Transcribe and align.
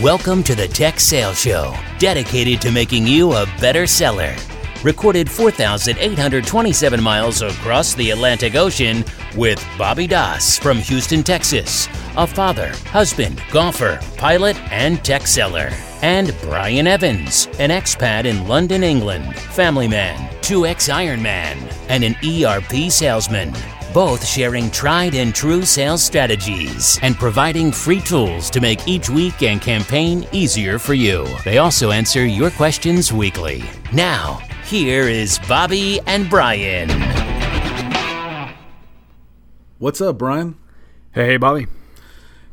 Welcome 0.00 0.42
to 0.44 0.54
the 0.54 0.66
Tech 0.66 0.98
Sales 0.98 1.38
Show, 1.38 1.76
dedicated 1.98 2.62
to 2.62 2.72
making 2.72 3.06
you 3.06 3.34
a 3.34 3.44
better 3.60 3.86
seller. 3.86 4.34
Recorded 4.82 5.30
4,827 5.30 7.02
miles 7.02 7.42
across 7.42 7.92
the 7.92 8.08
Atlantic 8.08 8.54
Ocean 8.54 9.04
with 9.36 9.62
Bobby 9.76 10.06
Doss 10.06 10.56
from 10.56 10.78
Houston, 10.78 11.22
Texas, 11.22 11.88
a 12.16 12.26
father, 12.26 12.68
husband, 12.86 13.42
golfer, 13.50 14.00
pilot, 14.16 14.56
and 14.72 15.04
tech 15.04 15.26
seller. 15.26 15.68
And 16.00 16.34
Brian 16.40 16.86
Evans, 16.86 17.48
an 17.58 17.68
expat 17.68 18.24
in 18.24 18.48
London, 18.48 18.82
England, 18.82 19.36
family 19.36 19.88
man, 19.88 20.16
2x 20.40 20.90
Ironman, 20.90 21.70
and 21.90 22.02
an 22.02 22.16
ERP 22.24 22.90
salesman 22.90 23.52
both 23.92 24.26
sharing 24.26 24.70
tried 24.70 25.14
and 25.14 25.34
true 25.34 25.64
sales 25.64 26.02
strategies 26.02 26.98
and 27.02 27.16
providing 27.16 27.70
free 27.70 28.00
tools 28.00 28.50
to 28.50 28.60
make 28.60 28.88
each 28.88 29.10
week 29.10 29.42
and 29.42 29.60
campaign 29.60 30.26
easier 30.32 30.78
for 30.78 30.94
you. 30.94 31.26
They 31.44 31.58
also 31.58 31.90
answer 31.90 32.24
your 32.24 32.50
questions 32.50 33.12
weekly. 33.12 33.64
Now, 33.92 34.40
here 34.64 35.08
is 35.08 35.38
Bobby 35.48 36.00
and 36.06 36.30
Brian. 36.30 36.88
What's 39.78 40.00
up, 40.00 40.16
Brian? 40.18 40.56
Hey, 41.12 41.26
hey, 41.26 41.36
Bobby. 41.36 41.66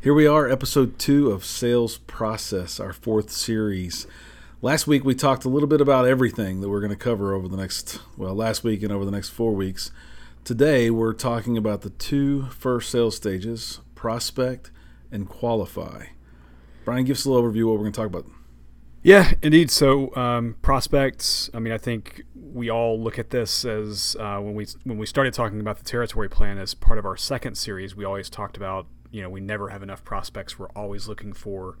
Here 0.02 0.14
we 0.14 0.26
are, 0.26 0.48
episode 0.48 0.98
two 0.98 1.30
of 1.30 1.44
Sales 1.44 1.98
Process, 1.98 2.80
our 2.80 2.92
fourth 2.92 3.30
series. 3.30 4.06
Last 4.62 4.86
week 4.86 5.04
we 5.04 5.14
talked 5.14 5.44
a 5.44 5.48
little 5.48 5.68
bit 5.68 5.80
about 5.80 6.06
everything 6.06 6.60
that 6.60 6.68
we're 6.68 6.80
going 6.80 6.90
to 6.90 6.96
cover 6.96 7.32
over 7.32 7.48
the 7.48 7.56
next, 7.56 8.00
well, 8.16 8.34
last 8.34 8.64
week 8.64 8.82
and 8.82 8.92
over 8.92 9.04
the 9.04 9.10
next 9.10 9.30
four 9.30 9.52
weeks. 9.52 9.90
Today, 10.50 10.90
we're 10.90 11.12
talking 11.12 11.56
about 11.56 11.82
the 11.82 11.90
two 11.90 12.46
first 12.46 12.90
sales 12.90 13.14
stages 13.14 13.78
prospect 13.94 14.72
and 15.12 15.28
qualify. 15.28 16.06
Brian, 16.84 17.04
give 17.04 17.18
us 17.18 17.24
a 17.24 17.30
little 17.30 17.48
overview 17.48 17.60
of 17.60 17.66
what 17.68 17.74
we're 17.74 17.84
going 17.84 17.92
to 17.92 17.96
talk 17.96 18.06
about. 18.08 18.26
Yeah, 19.00 19.34
indeed. 19.42 19.70
So, 19.70 20.12
um, 20.16 20.56
prospects. 20.60 21.50
I 21.54 21.60
mean, 21.60 21.72
I 21.72 21.78
think 21.78 22.22
we 22.34 22.68
all 22.68 23.00
look 23.00 23.16
at 23.16 23.30
this 23.30 23.64
as 23.64 24.16
uh, 24.18 24.38
when 24.38 24.56
we 24.56 24.66
when 24.82 24.98
we 24.98 25.06
started 25.06 25.34
talking 25.34 25.60
about 25.60 25.78
the 25.78 25.84
territory 25.84 26.28
plan 26.28 26.58
as 26.58 26.74
part 26.74 26.98
of 26.98 27.06
our 27.06 27.16
second 27.16 27.54
series. 27.54 27.94
We 27.94 28.04
always 28.04 28.28
talked 28.28 28.56
about 28.56 28.88
you 29.12 29.22
know 29.22 29.30
we 29.30 29.40
never 29.40 29.68
have 29.68 29.84
enough 29.84 30.02
prospects. 30.02 30.58
We're 30.58 30.70
always 30.70 31.06
looking 31.06 31.32
for 31.32 31.78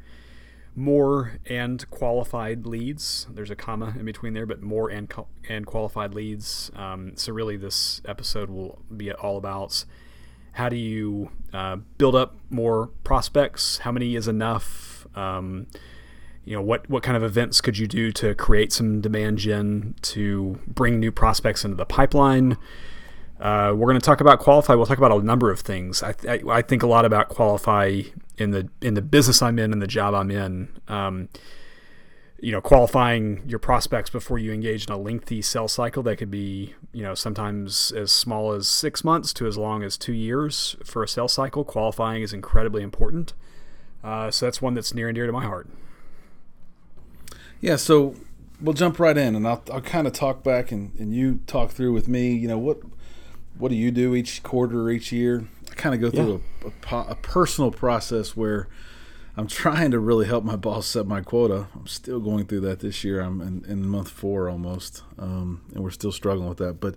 more 0.76 1.38
and 1.46 1.88
qualified 1.90 2.66
leads. 2.66 3.26
There's 3.30 3.50
a 3.50 3.56
comma 3.56 3.94
in 3.98 4.04
between 4.04 4.34
there, 4.34 4.46
but 4.46 4.62
more 4.62 4.88
and 4.88 5.12
and 5.48 5.66
qualified 5.66 6.14
leads. 6.14 6.70
Um, 6.74 7.12
so 7.16 7.32
really, 7.32 7.56
this 7.56 8.00
episode 8.04 8.50
will 8.50 8.78
be 8.94 9.12
all 9.12 9.36
about 9.36 9.84
how 10.52 10.68
do 10.68 10.76
you 10.76 11.30
uh, 11.52 11.76
build 11.98 12.14
up 12.14 12.36
more 12.48 12.88
prospects? 13.04 13.78
How 13.78 13.92
many 13.92 14.16
is 14.16 14.28
enough? 14.28 15.06
Um, 15.14 15.66
you 16.44 16.56
know 16.56 16.62
what 16.62 16.88
what 16.88 17.02
kind 17.02 17.16
of 17.16 17.22
events 17.22 17.60
could 17.60 17.78
you 17.78 17.86
do 17.86 18.10
to 18.12 18.34
create 18.34 18.72
some 18.72 19.00
demand 19.00 19.38
gen 19.38 19.94
to 20.02 20.58
bring 20.66 20.98
new 20.98 21.12
prospects 21.12 21.64
into 21.64 21.76
the 21.76 21.86
pipeline? 21.86 22.56
Uh, 23.40 23.72
we're 23.74 23.86
going 23.86 23.98
to 23.98 24.04
talk 24.04 24.20
about 24.20 24.38
qualify. 24.38 24.74
We'll 24.74 24.86
talk 24.86 24.98
about 24.98 25.12
a 25.12 25.22
number 25.24 25.50
of 25.50 25.60
things. 25.60 26.02
I, 26.02 26.14
I, 26.28 26.42
I, 26.46 26.62
think 26.62 26.82
a 26.82 26.86
lot 26.86 27.06
about 27.06 27.30
qualify 27.30 28.02
in 28.36 28.50
the 28.50 28.68
in 28.82 28.92
the 28.92 29.00
business 29.00 29.40
I'm 29.40 29.58
in 29.58 29.72
and 29.72 29.80
the 29.80 29.86
job 29.86 30.12
I'm 30.12 30.30
in. 30.30 30.68
Um, 30.88 31.30
you 32.38 32.52
know, 32.52 32.60
qualifying 32.60 33.42
your 33.46 33.58
prospects 33.58 34.10
before 34.10 34.38
you 34.38 34.52
engage 34.52 34.86
in 34.86 34.92
a 34.92 34.98
lengthy 34.98 35.40
sales 35.40 35.72
cycle 35.72 36.02
that 36.02 36.16
could 36.16 36.30
be, 36.30 36.74
you 36.92 37.02
know, 37.02 37.14
sometimes 37.14 37.92
as 37.92 38.12
small 38.12 38.52
as 38.52 38.68
six 38.68 39.04
months 39.04 39.32
to 39.34 39.46
as 39.46 39.56
long 39.56 39.82
as 39.82 39.96
two 39.96 40.12
years 40.12 40.76
for 40.84 41.02
a 41.02 41.08
sales 41.08 41.32
cycle. 41.32 41.64
Qualifying 41.64 42.22
is 42.22 42.34
incredibly 42.34 42.82
important. 42.82 43.32
Uh, 44.04 44.30
so 44.30 44.46
that's 44.46 44.60
one 44.60 44.74
that's 44.74 44.94
near 44.94 45.08
and 45.08 45.14
dear 45.14 45.26
to 45.26 45.32
my 45.32 45.44
heart. 45.44 45.68
Yeah, 47.60 47.76
so 47.76 48.16
we'll 48.60 48.74
jump 48.74 48.98
right 48.98 49.16
in, 49.16 49.34
and 49.34 49.46
I'll, 49.46 49.62
I'll 49.70 49.82
kind 49.82 50.06
of 50.06 50.14
talk 50.14 50.42
back, 50.42 50.72
and, 50.72 50.94
and 50.98 51.14
you 51.14 51.40
talk 51.46 51.70
through 51.70 51.92
with 51.92 52.08
me. 52.08 52.32
You 52.32 52.48
know 52.48 52.58
what 52.58 52.80
what 53.60 53.70
do 53.70 53.76
you 53.76 53.90
do 53.90 54.14
each 54.14 54.42
quarter 54.42 54.82
or 54.82 54.90
each 54.90 55.12
year? 55.12 55.46
I 55.70 55.74
kind 55.74 55.94
of 55.94 56.00
go 56.00 56.10
through 56.10 56.42
yeah. 56.64 56.70
a, 56.90 56.96
a, 56.96 57.10
a, 57.10 57.14
personal 57.16 57.70
process 57.70 58.36
where 58.36 58.68
I'm 59.36 59.46
trying 59.46 59.90
to 59.92 59.98
really 59.98 60.26
help 60.26 60.44
my 60.44 60.56
boss 60.56 60.86
set 60.86 61.06
my 61.06 61.20
quota. 61.20 61.68
I'm 61.74 61.86
still 61.86 62.20
going 62.20 62.46
through 62.46 62.60
that 62.60 62.80
this 62.80 63.04
year. 63.04 63.20
I'm 63.20 63.40
in, 63.40 63.64
in 63.66 63.86
month 63.86 64.08
four 64.08 64.48
almost, 64.48 65.02
um, 65.18 65.62
and 65.74 65.84
we're 65.84 65.90
still 65.90 66.12
struggling 66.12 66.48
with 66.48 66.58
that. 66.58 66.80
But 66.80 66.96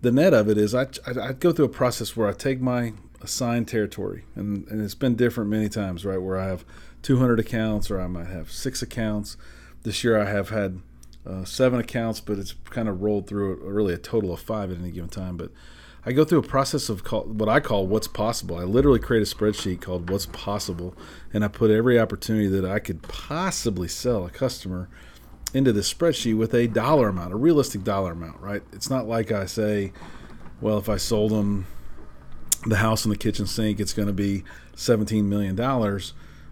the 0.00 0.12
net 0.12 0.32
of 0.32 0.48
it 0.48 0.56
is 0.56 0.74
I, 0.74 0.86
I, 1.06 1.28
I, 1.28 1.32
go 1.32 1.52
through 1.52 1.66
a 1.66 1.70
process 1.70 2.16
where 2.16 2.28
I 2.28 2.32
take 2.32 2.60
my 2.60 2.92
assigned 3.20 3.68
territory, 3.68 4.24
and, 4.36 4.66
and 4.68 4.80
it's 4.80 4.94
been 4.94 5.16
different 5.16 5.50
many 5.50 5.68
times, 5.68 6.04
right? 6.04 6.22
Where 6.22 6.38
I 6.38 6.46
have 6.46 6.64
200 7.02 7.40
accounts 7.40 7.90
or 7.90 8.00
I 8.00 8.06
might 8.06 8.28
have 8.28 8.50
six 8.50 8.80
accounts. 8.80 9.36
This 9.82 10.02
year 10.04 10.20
I 10.20 10.28
have 10.28 10.50
had 10.50 10.80
uh, 11.28 11.44
seven 11.44 11.78
accounts, 11.78 12.20
but 12.20 12.38
it's 12.38 12.54
kind 12.70 12.88
of 12.88 13.02
rolled 13.02 13.26
through 13.26 13.56
really 13.62 13.94
a 13.94 13.98
total 13.98 14.32
of 14.32 14.40
five 14.40 14.70
at 14.70 14.78
any 14.78 14.90
given 14.90 15.10
time. 15.10 15.36
But 15.36 15.50
I 16.06 16.12
go 16.12 16.24
through 16.24 16.38
a 16.38 16.42
process 16.42 16.88
of 16.88 17.04
call, 17.04 17.24
what 17.24 17.48
I 17.48 17.60
call 17.60 17.86
what's 17.86 18.08
possible. 18.08 18.56
I 18.56 18.62
literally 18.62 18.98
create 18.98 19.22
a 19.22 19.34
spreadsheet 19.34 19.80
called 19.80 20.08
what's 20.08 20.26
possible, 20.26 20.94
and 21.32 21.44
I 21.44 21.48
put 21.48 21.70
every 21.70 21.98
opportunity 21.98 22.48
that 22.48 22.64
I 22.64 22.78
could 22.78 23.02
possibly 23.02 23.88
sell 23.88 24.24
a 24.24 24.30
customer 24.30 24.88
into 25.52 25.72
this 25.72 25.92
spreadsheet 25.92 26.36
with 26.36 26.54
a 26.54 26.66
dollar 26.66 27.08
amount, 27.08 27.32
a 27.32 27.36
realistic 27.36 27.84
dollar 27.84 28.12
amount, 28.12 28.40
right? 28.40 28.62
It's 28.72 28.90
not 28.90 29.06
like 29.06 29.32
I 29.32 29.46
say, 29.46 29.92
well, 30.60 30.78
if 30.78 30.88
I 30.88 30.96
sold 30.96 31.32
them 31.32 31.66
the 32.66 32.76
house 32.76 33.04
and 33.04 33.12
the 33.12 33.18
kitchen 33.18 33.46
sink, 33.46 33.80
it's 33.80 33.92
going 33.92 34.08
to 34.08 34.14
be 34.14 34.44
$17 34.76 35.24
million 35.24 35.56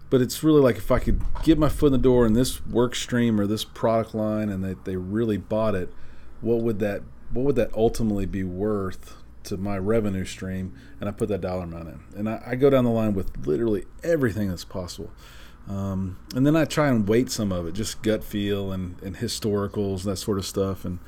but 0.09 0.21
it's 0.21 0.43
really 0.43 0.61
like 0.61 0.77
if 0.77 0.91
I 0.91 0.99
could 0.99 1.21
get 1.43 1.57
my 1.57 1.69
foot 1.69 1.87
in 1.87 1.91
the 1.93 1.97
door 1.97 2.25
in 2.25 2.33
this 2.33 2.65
work 2.65 2.95
stream 2.95 3.39
or 3.39 3.47
this 3.47 3.63
product 3.63 4.15
line 4.15 4.49
and 4.49 4.63
they, 4.63 4.75
they 4.85 4.95
really 4.95 5.37
bought 5.37 5.75
it, 5.75 5.93
what 6.41 6.61
would 6.61 6.79
that 6.79 7.03
what 7.31 7.43
would 7.43 7.55
that 7.57 7.73
ultimately 7.73 8.25
be 8.25 8.43
worth 8.43 9.17
to 9.43 9.57
my 9.57 9.77
revenue 9.77 10.23
stream? 10.23 10.73
And 10.99 11.09
I 11.09 11.11
put 11.11 11.27
that 11.29 11.41
dollar 11.41 11.63
amount 11.63 11.89
in. 11.89 11.99
And 12.15 12.29
I, 12.29 12.41
I 12.45 12.55
go 12.55 12.69
down 12.69 12.85
the 12.85 12.89
line 12.91 13.13
with 13.13 13.45
literally 13.45 13.83
everything 14.01 14.47
that's 14.47 14.63
possible. 14.63 15.11
Um, 15.67 16.17
and 16.33 16.47
then 16.47 16.55
I 16.55 16.63
try 16.63 16.87
and 16.87 17.05
weight 17.05 17.29
some 17.29 17.51
of 17.51 17.67
it, 17.67 17.73
just 17.73 18.01
gut 18.01 18.23
feel 18.23 18.71
and, 18.71 19.01
and 19.01 19.17
historicals, 19.17 20.03
that 20.03 20.15
sort 20.15 20.37
of 20.37 20.45
stuff. 20.45 20.85
And 20.85 20.99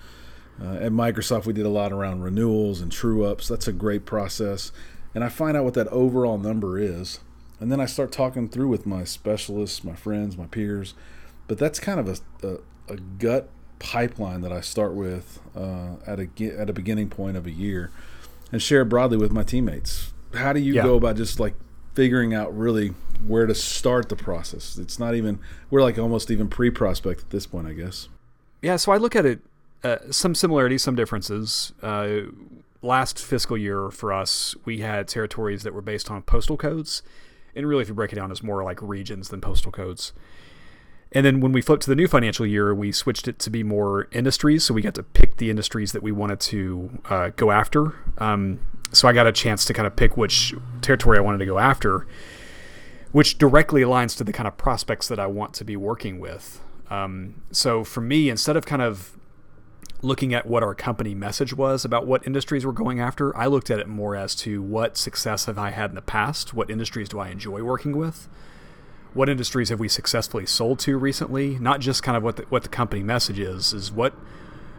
uh, 0.61 0.73
at 0.73 0.91
Microsoft, 0.91 1.45
we 1.45 1.53
did 1.53 1.65
a 1.65 1.69
lot 1.69 1.93
around 1.93 2.21
renewals 2.21 2.81
and 2.81 2.91
true 2.91 3.23
ups. 3.25 3.47
That's 3.47 3.69
a 3.69 3.73
great 3.73 4.05
process. 4.05 4.73
And 5.15 5.23
I 5.23 5.29
find 5.29 5.55
out 5.55 5.63
what 5.63 5.75
that 5.75 5.87
overall 5.87 6.37
number 6.37 6.77
is 6.77 7.21
and 7.59 7.71
then 7.71 7.79
I 7.79 7.85
start 7.85 8.11
talking 8.11 8.47
through 8.47 8.69
with 8.69 8.85
my 8.85 9.03
specialists, 9.03 9.83
my 9.83 9.95
friends, 9.95 10.37
my 10.37 10.45
peers. 10.45 10.93
But 11.47 11.57
that's 11.57 11.79
kind 11.79 11.99
of 11.99 12.07
a, 12.07 12.47
a, 12.47 12.93
a 12.93 12.97
gut 12.97 13.49
pipeline 13.79 14.41
that 14.41 14.51
I 14.51 14.61
start 14.61 14.93
with 14.93 15.39
uh, 15.55 15.95
at 16.05 16.19
a 16.19 16.27
at 16.57 16.69
a 16.69 16.73
beginning 16.73 17.09
point 17.09 17.37
of 17.37 17.45
a 17.45 17.51
year, 17.51 17.91
and 18.51 18.61
share 18.61 18.85
broadly 18.85 19.17
with 19.17 19.31
my 19.31 19.43
teammates. 19.43 20.13
How 20.35 20.53
do 20.53 20.59
you 20.59 20.73
yeah. 20.73 20.83
go 20.83 20.95
about 20.95 21.15
just 21.15 21.39
like 21.39 21.55
figuring 21.95 22.33
out 22.33 22.55
really 22.55 22.89
where 23.25 23.47
to 23.47 23.55
start 23.55 24.09
the 24.09 24.15
process? 24.15 24.77
It's 24.77 24.99
not 24.99 25.15
even 25.15 25.39
we're 25.69 25.81
like 25.81 25.97
almost 25.97 26.29
even 26.29 26.49
pre 26.49 26.69
prospect 26.69 27.21
at 27.21 27.29
this 27.31 27.47
point, 27.47 27.67
I 27.67 27.73
guess. 27.73 28.09
Yeah, 28.61 28.75
so 28.75 28.91
I 28.91 28.97
look 28.97 29.15
at 29.15 29.25
it 29.25 29.39
uh, 29.83 29.97
some 30.11 30.35
similarities, 30.35 30.83
some 30.83 30.95
differences. 30.95 31.73
Uh, 31.81 32.21
last 32.81 33.19
fiscal 33.19 33.57
year 33.57 33.89
for 33.89 34.13
us, 34.13 34.55
we 34.65 34.79
had 34.79 35.07
territories 35.07 35.63
that 35.63 35.73
were 35.73 35.81
based 35.81 36.11
on 36.11 36.21
postal 36.21 36.57
codes 36.57 37.01
and 37.55 37.67
really, 37.67 37.81
if 37.81 37.87
you 37.87 37.93
break 37.93 38.11
it 38.13 38.15
down, 38.15 38.31
it's 38.31 38.43
more 38.43 38.63
like 38.63 38.81
regions 38.81 39.29
than 39.29 39.41
postal 39.41 39.71
codes. 39.71 40.13
And 41.11 41.25
then 41.25 41.39
when 41.39 41.51
we 41.51 41.61
flipped 41.61 41.83
to 41.83 41.89
the 41.89 41.95
new 41.95 42.07
financial 42.07 42.45
year, 42.45 42.73
we 42.73 42.91
switched 42.91 43.27
it 43.27 43.39
to 43.39 43.49
be 43.49 43.63
more 43.63 44.07
industries. 44.11 44.63
So 44.63 44.73
we 44.73 44.81
got 44.81 44.93
to 44.95 45.03
pick 45.03 45.37
the 45.37 45.49
industries 45.49 45.91
that 45.93 46.03
we 46.03 46.11
wanted 46.11 46.39
to 46.41 46.99
uh, 47.09 47.29
go 47.35 47.51
after. 47.51 47.95
Um, 48.19 48.59
so 48.91 49.07
I 49.07 49.13
got 49.13 49.25
a 49.25 49.31
chance 49.31 49.65
to 49.65 49.73
kind 49.73 49.87
of 49.87 49.95
pick 49.95 50.17
which 50.17 50.53
territory 50.81 51.17
I 51.17 51.21
wanted 51.21 51.39
to 51.39 51.45
go 51.45 51.57
after, 51.57 52.05
which 53.11 53.37
directly 53.37 53.81
aligns 53.81 54.15
to 54.17 54.23
the 54.23 54.33
kind 54.33 54.47
of 54.47 54.57
prospects 54.57 55.07
that 55.07 55.19
I 55.19 55.25
want 55.25 55.53
to 55.55 55.65
be 55.65 55.75
working 55.75 56.19
with. 56.19 56.61
Um, 56.91 57.41
so 57.51 57.83
for 57.83 58.01
me, 58.01 58.29
instead 58.29 58.55
of 58.55 58.65
kind 58.65 58.81
of 58.81 59.17
looking 60.01 60.33
at 60.33 60.45
what 60.45 60.63
our 60.63 60.73
company 60.73 61.13
message 61.13 61.53
was 61.53 61.83
about 61.83 62.07
what 62.07 62.25
industries 62.25 62.65
we're 62.65 62.71
going 62.71 62.99
after, 62.99 63.35
I 63.35 63.47
looked 63.47 63.69
at 63.69 63.79
it 63.79 63.87
more 63.87 64.15
as 64.15 64.33
to 64.35 64.61
what 64.61 64.97
success 64.97 65.45
have 65.45 65.57
I 65.57 65.71
had 65.71 65.91
in 65.91 65.95
the 65.95 66.01
past? 66.01 66.53
What 66.53 66.69
industries 66.69 67.09
do 67.09 67.19
I 67.19 67.29
enjoy 67.29 67.63
working 67.63 67.97
with? 67.97 68.29
What 69.13 69.27
industries 69.27 69.69
have 69.69 69.79
we 69.79 69.89
successfully 69.89 70.45
sold 70.45 70.79
to 70.79 70.97
recently? 70.97 71.59
Not 71.59 71.81
just 71.81 72.03
kind 72.03 72.15
of 72.15 72.23
what 72.23 72.37
the, 72.37 72.43
what 72.43 72.63
the 72.63 72.69
company 72.69 73.03
message 73.03 73.39
is, 73.39 73.73
is 73.73 73.91
what 73.91 74.13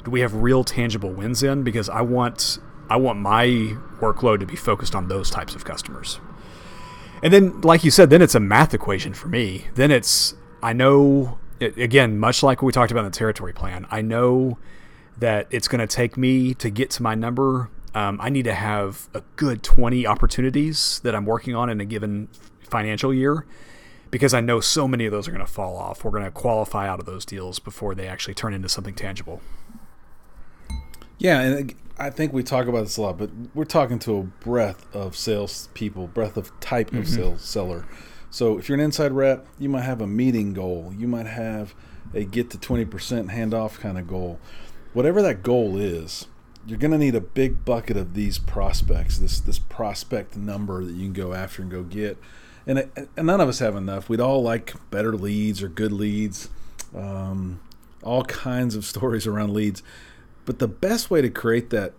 do 0.05 0.11
we 0.11 0.21
have 0.21 0.35
real 0.35 0.65
tangible 0.65 1.11
wins 1.11 1.43
in? 1.43 1.63
Because 1.63 1.89
I 1.89 2.01
want 2.01 2.59
I 2.89 2.97
want 2.97 3.19
my 3.21 3.47
workload 4.01 4.41
to 4.41 4.47
be 4.47 4.57
focused 4.57 4.95
on 4.95 5.09
those 5.09 5.31
types 5.31 5.55
of 5.55 5.65
customers. 5.65 6.19
And 7.23 7.33
then, 7.33 7.61
like 7.61 7.85
you 7.85 7.91
said, 7.91 8.11
then 8.11 8.23
it's 8.23 8.35
a 8.35 8.41
math 8.41 8.73
equation 8.73 9.15
for 9.15 9.29
me. 9.29 9.67
Then 9.75 9.91
it's 9.91 10.35
I 10.63 10.73
know 10.73 11.39
again, 11.61 12.19
much 12.19 12.43
like 12.43 12.63
what 12.63 12.67
we 12.67 12.73
talked 12.73 12.91
about 12.91 13.05
in 13.05 13.11
the 13.11 13.19
territory 13.19 13.53
plan, 13.53 13.87
I 13.91 14.01
know 14.01 14.59
that 15.19 15.47
it's 15.51 15.69
going 15.69 15.81
to 15.81 15.87
take 15.87 16.17
me 16.17 16.55
to 16.55 16.71
get 16.71 16.91
to 16.91 17.03
my 17.03 17.15
number. 17.15 17.71
Um, 17.95 18.19
I 18.21 18.31
need 18.31 18.45
to 18.45 18.55
have 18.55 19.09
a 19.15 19.23
good 19.37 19.63
20 19.63 20.07
opportunities 20.07 21.01
that 21.05 21.15
I'm 21.15 21.27
working 21.27 21.55
on 21.55 21.69
in 21.69 21.81
a 21.81 21.85
given 21.85 22.29
financial 22.61 23.13
year 23.13 23.47
because 24.11 24.35
I 24.35 24.41
know 24.41 24.61
so 24.61 24.89
many 24.89 25.07
of 25.07 25.13
those 25.13 25.29
are 25.29 25.33
going 25.33 25.45
to 25.45 25.51
fall 25.51 25.77
off. 25.77 26.05
We're 26.05 26.11
going 26.11 26.25
to 26.25 26.31
qualify 26.31 26.89
out 26.89 27.01
of 27.01 27.07
those 27.07 27.25
deals 27.25 27.59
before 27.59 27.95
they 27.95 28.07
actually 28.07 28.35
turn 28.35 28.55
into 28.55 28.69
something 28.69 28.95
tangible. 28.95 29.41
Yeah, 31.19 31.41
and 31.41 31.75
I 31.99 32.11
think 32.11 32.33
we 32.33 32.43
talk 32.43 32.67
about 32.67 32.85
this 32.85 32.97
a 32.97 33.03
lot, 33.03 33.19
but 33.19 33.31
we're 33.55 33.65
talking 33.65 33.99
to 34.01 34.19
a 34.19 34.23
breadth 34.23 34.87
of 34.95 35.15
sales 35.15 35.69
people, 35.75 36.07
breadth 36.07 36.37
of 36.37 36.59
type 36.61 36.89
mm-hmm. 36.89 37.01
of 37.01 37.09
sales 37.09 37.43
seller. 37.43 37.87
So 38.31 38.59
if 38.59 38.69
you're 38.69 38.79
an 38.79 38.85
inside 38.85 39.13
rep, 39.13 39.47
you 39.59 39.69
might 39.69 39.83
have 39.83 40.01
a 40.01 40.07
meeting 40.07 40.55
goal. 40.55 40.95
You 40.97 41.09
might 41.09 41.27
have 41.27 41.75
a 42.15 42.25
get 42.25 42.51
to 42.51 42.59
20% 42.59 42.87
handoff 43.31 43.79
kind 43.79 43.99
of 43.99 44.07
goal. 44.07 44.39
Whatever 44.93 45.23
that 45.23 45.43
goal 45.43 45.77
is, 45.77 46.27
you're 46.67 46.79
going 46.79 46.91
to 46.91 46.99
need 46.99 47.15
a 47.15 47.21
big 47.21 47.65
bucket 47.65 47.97
of 47.97 48.15
these 48.15 48.39
prospects, 48.39 49.19
this 49.19 49.41
this 49.41 49.59
prospect 49.59 50.37
number 50.37 50.85
that 50.85 50.93
you 50.93 51.05
can 51.05 51.13
go 51.13 51.33
after 51.33 51.63
and 51.63 51.71
go 51.71 51.83
get. 51.83 52.19
And, 52.67 52.91
and 52.97 53.27
none 53.27 53.41
of 53.41 53.49
us 53.49 53.61
have 53.61 53.75
enough. 53.75 54.09
We'd 54.09 54.21
all 54.21 54.43
like 54.43 54.75
better 54.91 55.17
leads 55.17 55.63
or 55.63 55.69
good 55.69 55.93
leads, 55.93 56.51
um, 56.95 57.61
all 58.03 58.25
kinds 58.25 58.77
of 58.77 58.85
stories 58.95 59.27
around 59.27 59.55
leads. 59.55 59.83
But 60.45 60.59
the 60.59 60.69
best 60.69 61.11
way 61.11 61.23
to 61.23 61.31
create 61.31 61.71
that, 61.71 61.93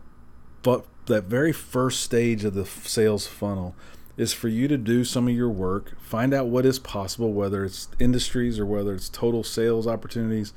but 0.62 0.86
that 1.06 1.24
very 1.24 1.52
first 1.52 2.02
stage 2.02 2.44
of 2.44 2.54
the 2.54 2.66
sales 2.66 3.28
funnel 3.28 3.76
is 4.18 4.34
for 4.34 4.50
you 4.50 4.68
to 4.68 4.78
do 4.78 5.04
some 5.04 5.28
of 5.28 5.34
your 5.34 5.50
work, 5.50 6.00
find 6.00 6.34
out 6.34 6.48
what 6.48 6.66
is 6.66 6.78
possible, 6.78 7.34
whether 7.34 7.64
it's 7.64 7.88
industries 8.00 8.60
or 8.60 8.66
whether 8.66 8.94
it's 8.94 9.10
total 9.10 9.44
sales 9.44 9.88
opportunities, 9.88 10.54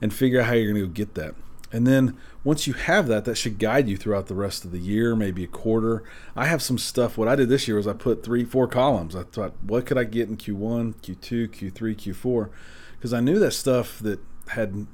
and 0.00 0.12
figure 0.12 0.40
out 0.40 0.46
how 0.46 0.54
you're 0.54 0.72
going 0.72 0.84
to 0.84 0.88
get 0.88 1.14
that. 1.14 1.34
And 1.70 1.86
then 1.86 2.16
once 2.44 2.66
you 2.66 2.72
have 2.72 3.08
that, 3.08 3.24
that 3.26 3.36
should 3.36 3.58
guide 3.58 3.88
you 3.88 3.96
throughout 3.96 4.26
the 4.26 4.34
rest 4.34 4.64
of 4.64 4.70
the 4.70 4.78
year, 4.78 5.14
maybe 5.14 5.44
a 5.44 5.48
quarter. 5.48 6.02
I 6.34 6.46
have 6.46 6.62
some 6.62 6.78
stuff. 6.78 7.18
What 7.18 7.28
I 7.28 7.36
did 7.36 7.48
this 7.48 7.68
year 7.68 7.76
was 7.76 7.86
I 7.86 7.92
put 7.92 8.22
three, 8.22 8.44
four 8.44 8.66
columns. 8.66 9.14
I 9.14 9.24
thought, 9.24 9.52
what 9.62 9.84
could 9.84 9.98
I 9.98 10.04
get 10.04 10.28
in 10.28 10.36
Q1, 10.36 10.94
Q2, 11.02 11.48
Q3, 11.48 11.96
Q4? 11.96 12.48
Because 12.96 13.12
I 13.12 13.20
knew 13.20 13.38
that 13.38 13.52
stuff 13.52 13.98
that 14.00 14.20
had 14.48 14.86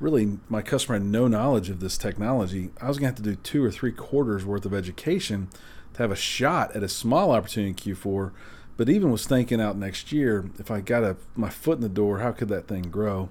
really 0.00 0.38
my 0.48 0.62
customer 0.62 0.98
had 0.98 1.06
no 1.06 1.26
knowledge 1.26 1.70
of 1.70 1.80
this 1.80 1.98
technology. 1.98 2.70
I 2.80 2.88
was 2.88 2.98
going 2.98 3.12
to 3.12 3.16
have 3.16 3.24
to 3.24 3.30
do 3.30 3.36
two 3.36 3.64
or 3.64 3.70
three 3.70 3.92
quarters 3.92 4.44
worth 4.44 4.64
of 4.64 4.74
education 4.74 5.48
to 5.94 6.02
have 6.02 6.12
a 6.12 6.16
shot 6.16 6.76
at 6.76 6.82
a 6.82 6.88
small 6.88 7.32
opportunity 7.32 7.70
in 7.70 7.94
Q4. 7.96 8.32
But 8.76 8.88
even 8.88 9.10
was 9.10 9.26
thinking 9.26 9.60
out 9.60 9.76
next 9.76 10.12
year, 10.12 10.50
if 10.58 10.70
I 10.70 10.80
got 10.80 11.02
a, 11.02 11.16
my 11.34 11.50
foot 11.50 11.78
in 11.78 11.82
the 11.82 11.88
door, 11.88 12.20
how 12.20 12.30
could 12.30 12.48
that 12.48 12.68
thing 12.68 12.82
grow? 12.82 13.28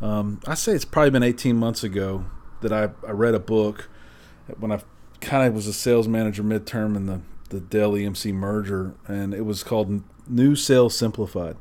Um, 0.00 0.40
I 0.46 0.54
say 0.54 0.72
it's 0.72 0.84
probably 0.84 1.10
been 1.10 1.22
18 1.22 1.56
months 1.56 1.84
ago 1.84 2.24
that 2.60 2.72
I, 2.72 2.90
I 3.06 3.12
read 3.12 3.34
a 3.34 3.40
book 3.40 3.88
when 4.58 4.72
I 4.72 4.80
kind 5.20 5.46
of 5.46 5.54
was 5.54 5.66
a 5.66 5.72
sales 5.72 6.08
manager 6.08 6.42
midterm 6.42 6.96
in 6.96 7.06
the, 7.06 7.20
the 7.50 7.60
Dell 7.60 7.92
EMC 7.92 8.32
merger, 8.34 8.94
and 9.06 9.32
it 9.32 9.44
was 9.44 9.62
called 9.62 10.02
New 10.28 10.56
Sales 10.56 10.96
Simplified. 10.96 11.56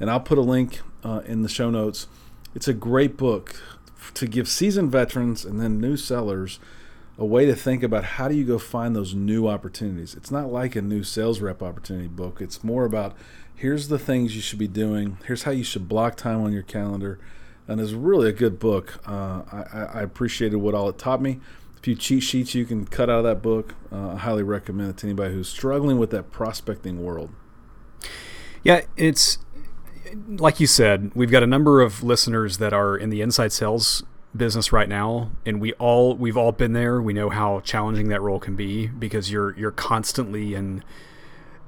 And 0.00 0.10
I'll 0.10 0.20
put 0.20 0.38
a 0.38 0.42
link 0.42 0.80
uh, 1.04 1.22
in 1.24 1.42
the 1.42 1.48
show 1.48 1.70
notes. 1.70 2.08
It's 2.54 2.68
a 2.68 2.74
great 2.74 3.16
book 3.16 3.60
to 4.14 4.26
give 4.26 4.48
seasoned 4.48 4.92
veterans 4.92 5.44
and 5.44 5.60
then 5.60 5.80
new 5.80 5.96
sellers 5.96 6.58
a 7.18 7.24
way 7.24 7.46
to 7.46 7.54
think 7.54 7.82
about 7.82 8.04
how 8.04 8.28
do 8.28 8.34
you 8.34 8.44
go 8.44 8.58
find 8.58 8.94
those 8.94 9.14
new 9.14 9.48
opportunities. 9.48 10.14
It's 10.14 10.30
not 10.30 10.52
like 10.52 10.76
a 10.76 10.82
new 10.82 11.02
sales 11.02 11.40
rep 11.40 11.62
opportunity 11.62 12.08
book. 12.08 12.40
It's 12.40 12.62
more 12.62 12.84
about 12.84 13.16
here's 13.54 13.88
the 13.88 13.98
things 13.98 14.36
you 14.36 14.42
should 14.42 14.58
be 14.58 14.68
doing. 14.68 15.16
Here's 15.26 15.44
how 15.44 15.50
you 15.50 15.64
should 15.64 15.88
block 15.88 16.16
time 16.16 16.42
on 16.42 16.52
your 16.52 16.62
calendar 16.62 17.18
and 17.68 17.80
it's 17.80 17.92
really 17.92 18.28
a 18.28 18.32
good 18.32 18.58
book. 18.58 19.00
Uh, 19.06 19.42
I, 19.50 19.88
I, 19.94 20.02
appreciated 20.02 20.56
what 20.56 20.74
all 20.74 20.88
it 20.88 20.98
taught 20.98 21.20
me. 21.20 21.40
A 21.76 21.80
few 21.80 21.94
cheat 21.94 22.22
sheets 22.22 22.54
you 22.54 22.64
can 22.64 22.86
cut 22.86 23.10
out 23.10 23.18
of 23.18 23.24
that 23.24 23.42
book. 23.42 23.74
Uh, 23.92 24.10
I 24.10 24.16
highly 24.16 24.42
recommend 24.42 24.90
it 24.90 24.96
to 24.98 25.06
anybody 25.06 25.34
who's 25.34 25.48
struggling 25.48 25.98
with 25.98 26.10
that 26.10 26.30
prospecting 26.30 27.02
world. 27.02 27.30
Yeah, 28.62 28.82
it's 28.96 29.38
like 30.28 30.60
you 30.60 30.66
said, 30.66 31.10
we've 31.14 31.30
got 31.30 31.42
a 31.42 31.46
number 31.46 31.80
of 31.80 32.02
listeners 32.02 32.58
that 32.58 32.72
are 32.72 32.96
in 32.96 33.10
the 33.10 33.20
inside 33.20 33.52
sales 33.52 34.04
business 34.36 34.72
right 34.72 34.88
now 34.88 35.30
and 35.46 35.60
we 35.60 35.72
all 35.74 36.14
we've 36.14 36.36
all 36.36 36.52
been 36.52 36.74
there 36.74 37.00
we 37.00 37.14
know 37.14 37.30
how 37.30 37.60
challenging 37.60 38.08
that 38.08 38.20
role 38.20 38.38
can 38.38 38.54
be 38.54 38.86
because 38.86 39.30
you're 39.30 39.56
you're 39.58 39.70
constantly 39.70 40.54
in 40.54 40.82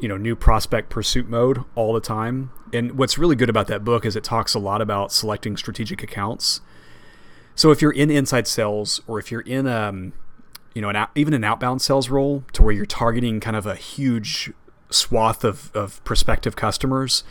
you 0.01 0.09
know 0.09 0.17
new 0.17 0.37
prospect 0.37 0.91
pursuit 0.91 1.29
mode 1.29 1.65
all 1.75 1.93
the 1.93 2.01
time. 2.01 2.51
And 2.73 2.99
what's 2.99 3.19
really 3.19 3.37
good 3.37 3.51
about 3.51 3.67
that 3.69 3.85
book 3.85 4.05
is 4.05 4.17
it 4.17 4.25
talks 4.25 4.55
a 4.55 4.59
lot 4.59 4.81
about 4.81 5.13
selecting 5.13 5.57
strategic 5.57 6.03
accounts. 6.03 6.61
So 7.55 7.71
if 7.71 7.83
you're 7.83 7.93
in 7.93 8.11
inside 8.11 8.47
sales 8.47 9.01
or 9.07 9.19
if 9.19 9.31
you're 9.31 9.41
in 9.41 9.67
um 9.67 10.13
you 10.75 10.83
know 10.83 10.89
an 10.89 11.07
even 11.15 11.35
an 11.35 11.45
outbound 11.45 11.83
sales 11.83 12.09
role 12.09 12.45
to 12.53 12.63
where 12.63 12.73
you're 12.73 12.87
targeting 12.87 13.41
kind 13.41 13.57
of 13.57 13.67
a 13.67 13.75
huge 13.75 14.53
swath 14.91 15.45
of, 15.45 15.71
of 15.75 16.03
prospective 16.05 16.57
customers, 16.57 17.25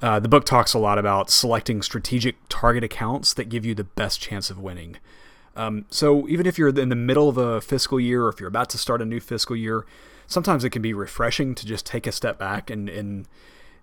uh, 0.00 0.18
the 0.18 0.28
book 0.28 0.44
talks 0.44 0.74
a 0.74 0.78
lot 0.78 0.98
about 0.98 1.30
selecting 1.30 1.82
strategic 1.82 2.36
target 2.48 2.84
accounts 2.84 3.34
that 3.34 3.48
give 3.48 3.64
you 3.64 3.74
the 3.74 3.84
best 3.84 4.20
chance 4.20 4.50
of 4.50 4.58
winning. 4.58 4.96
Um, 5.56 5.86
so 5.90 6.28
even 6.28 6.46
if 6.46 6.58
you're 6.58 6.68
in 6.68 6.88
the 6.88 6.96
middle 6.96 7.28
of 7.28 7.38
a 7.38 7.60
fiscal 7.60 8.00
year 8.00 8.24
or 8.24 8.28
if 8.28 8.40
you're 8.40 8.48
about 8.48 8.70
to 8.70 8.78
start 8.78 9.00
a 9.00 9.04
new 9.04 9.20
fiscal 9.20 9.54
year, 9.54 9.86
sometimes 10.26 10.64
it 10.64 10.70
can 10.70 10.82
be 10.82 10.94
refreshing 10.94 11.54
to 11.54 11.66
just 11.66 11.86
take 11.86 12.06
a 12.06 12.12
step 12.12 12.38
back 12.38 12.70
and 12.70 12.88
and 12.88 13.28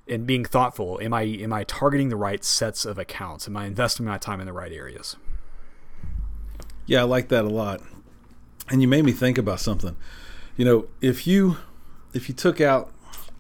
and 0.07 0.25
being 0.25 0.45
thoughtful. 0.45 0.99
Am 1.01 1.13
I 1.13 1.23
am 1.23 1.53
I 1.53 1.63
targeting 1.63 2.09
the 2.09 2.15
right 2.15 2.43
sets 2.43 2.85
of 2.85 2.97
accounts? 2.97 3.47
Am 3.47 3.55
I 3.55 3.65
investing 3.65 4.05
my 4.05 4.17
time 4.17 4.39
in 4.39 4.45
the 4.45 4.53
right 4.53 4.71
areas? 4.71 5.15
Yeah, 6.85 7.01
I 7.01 7.03
like 7.03 7.29
that 7.29 7.45
a 7.45 7.49
lot. 7.49 7.81
And 8.69 8.81
you 8.81 8.88
made 8.88 9.05
me 9.05 9.11
think 9.11 9.38
about 9.38 9.59
something. 9.59 9.95
You 10.57 10.65
know, 10.65 10.88
if 11.01 11.25
you 11.27 11.57
if 12.13 12.27
you 12.27 12.35
took 12.35 12.59
out 12.59 12.91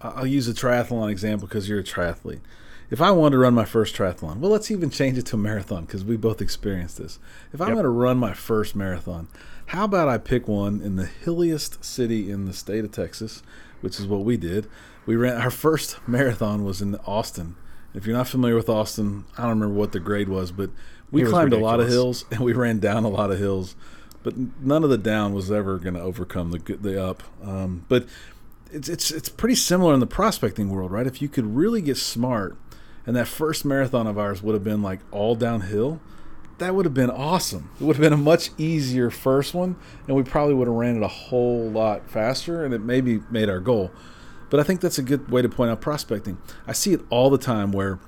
I'll 0.03 0.27
use 0.27 0.47
a 0.47 0.53
triathlon 0.53 1.09
example 1.09 1.47
because 1.47 1.69
you're 1.69 1.79
a 1.79 1.83
triathlete. 1.83 2.41
If 2.89 3.01
I 3.01 3.11
wanted 3.11 3.35
to 3.35 3.37
run 3.37 3.53
my 3.53 3.63
first 3.63 3.95
triathlon, 3.95 4.39
well, 4.39 4.51
let's 4.51 4.69
even 4.69 4.89
change 4.89 5.17
it 5.17 5.25
to 5.27 5.35
a 5.37 5.39
marathon 5.39 5.85
because 5.85 6.03
we 6.03 6.17
both 6.17 6.41
experienced 6.41 6.97
this. 6.97 7.19
If 7.53 7.61
I'm 7.61 7.69
yep. 7.69 7.75
going 7.75 7.83
to 7.85 7.89
run 7.89 8.17
my 8.17 8.33
first 8.33 8.75
marathon, 8.75 9.29
how 9.71 9.85
about 9.85 10.09
I 10.09 10.17
pick 10.17 10.49
one 10.49 10.81
in 10.81 10.97
the 10.97 11.05
hilliest 11.05 11.81
city 11.81 12.29
in 12.29 12.43
the 12.43 12.51
state 12.51 12.83
of 12.83 12.91
Texas, 12.91 13.41
which 13.79 14.01
is 14.01 14.05
what 14.05 14.25
we 14.25 14.35
did. 14.35 14.67
We 15.05 15.15
ran 15.15 15.39
our 15.39 15.49
first 15.49 15.97
marathon 16.05 16.65
was 16.65 16.81
in 16.81 16.95
Austin. 17.07 17.55
If 17.93 18.05
you're 18.05 18.15
not 18.15 18.27
familiar 18.27 18.57
with 18.57 18.67
Austin, 18.67 19.23
I 19.37 19.43
don't 19.43 19.51
remember 19.51 19.75
what 19.75 19.93
the 19.93 20.01
grade 20.01 20.27
was, 20.27 20.51
but 20.51 20.71
we 21.09 21.23
climbed 21.23 21.53
a 21.53 21.57
lot 21.57 21.79
of 21.79 21.87
hills 21.87 22.25
and 22.31 22.41
we 22.41 22.51
ran 22.51 22.79
down 22.79 23.05
a 23.05 23.09
lot 23.09 23.31
of 23.31 23.39
hills. 23.39 23.77
But 24.23 24.33
none 24.61 24.83
of 24.83 24.89
the 24.89 24.97
down 24.97 25.33
was 25.33 25.49
ever 25.49 25.77
going 25.77 25.93
to 25.93 26.01
overcome 26.01 26.51
the 26.51 26.59
the 26.75 27.01
up. 27.01 27.23
Um, 27.41 27.85
but 27.87 28.05
it's 28.73 28.89
it's 28.89 29.09
it's 29.09 29.29
pretty 29.29 29.55
similar 29.55 29.93
in 29.93 30.01
the 30.01 30.05
prospecting 30.05 30.69
world, 30.69 30.91
right? 30.91 31.07
If 31.07 31.21
you 31.21 31.29
could 31.29 31.55
really 31.55 31.81
get 31.81 31.95
smart, 31.95 32.57
and 33.05 33.15
that 33.15 33.29
first 33.29 33.63
marathon 33.63 34.05
of 34.05 34.17
ours 34.19 34.43
would 34.43 34.53
have 34.53 34.65
been 34.65 34.81
like 34.81 34.99
all 35.11 35.35
downhill 35.35 36.01
that 36.61 36.75
would 36.75 36.85
have 36.85 36.93
been 36.93 37.09
awesome. 37.09 37.71
It 37.79 37.83
would 37.83 37.95
have 37.95 38.03
been 38.03 38.13
a 38.13 38.17
much 38.17 38.51
easier 38.55 39.09
first 39.09 39.55
one, 39.55 39.75
and 40.07 40.15
we 40.15 40.21
probably 40.21 40.53
would 40.53 40.67
have 40.67 40.75
ran 40.75 40.95
it 40.95 41.03
a 41.03 41.07
whole 41.07 41.69
lot 41.69 42.07
faster, 42.07 42.63
and 42.63 42.71
it 42.71 42.81
maybe 42.81 43.21
made 43.31 43.49
our 43.49 43.59
goal. 43.59 43.91
But 44.51 44.59
I 44.59 44.63
think 44.63 44.79
that's 44.79 44.99
a 44.99 45.03
good 45.03 45.31
way 45.31 45.41
to 45.41 45.49
point 45.49 45.71
out 45.71 45.81
prospecting. 45.81 46.37
I 46.67 46.73
see 46.73 46.93
it 46.93 47.01
all 47.09 47.31
the 47.31 47.39
time 47.39 47.71
where 47.71 47.99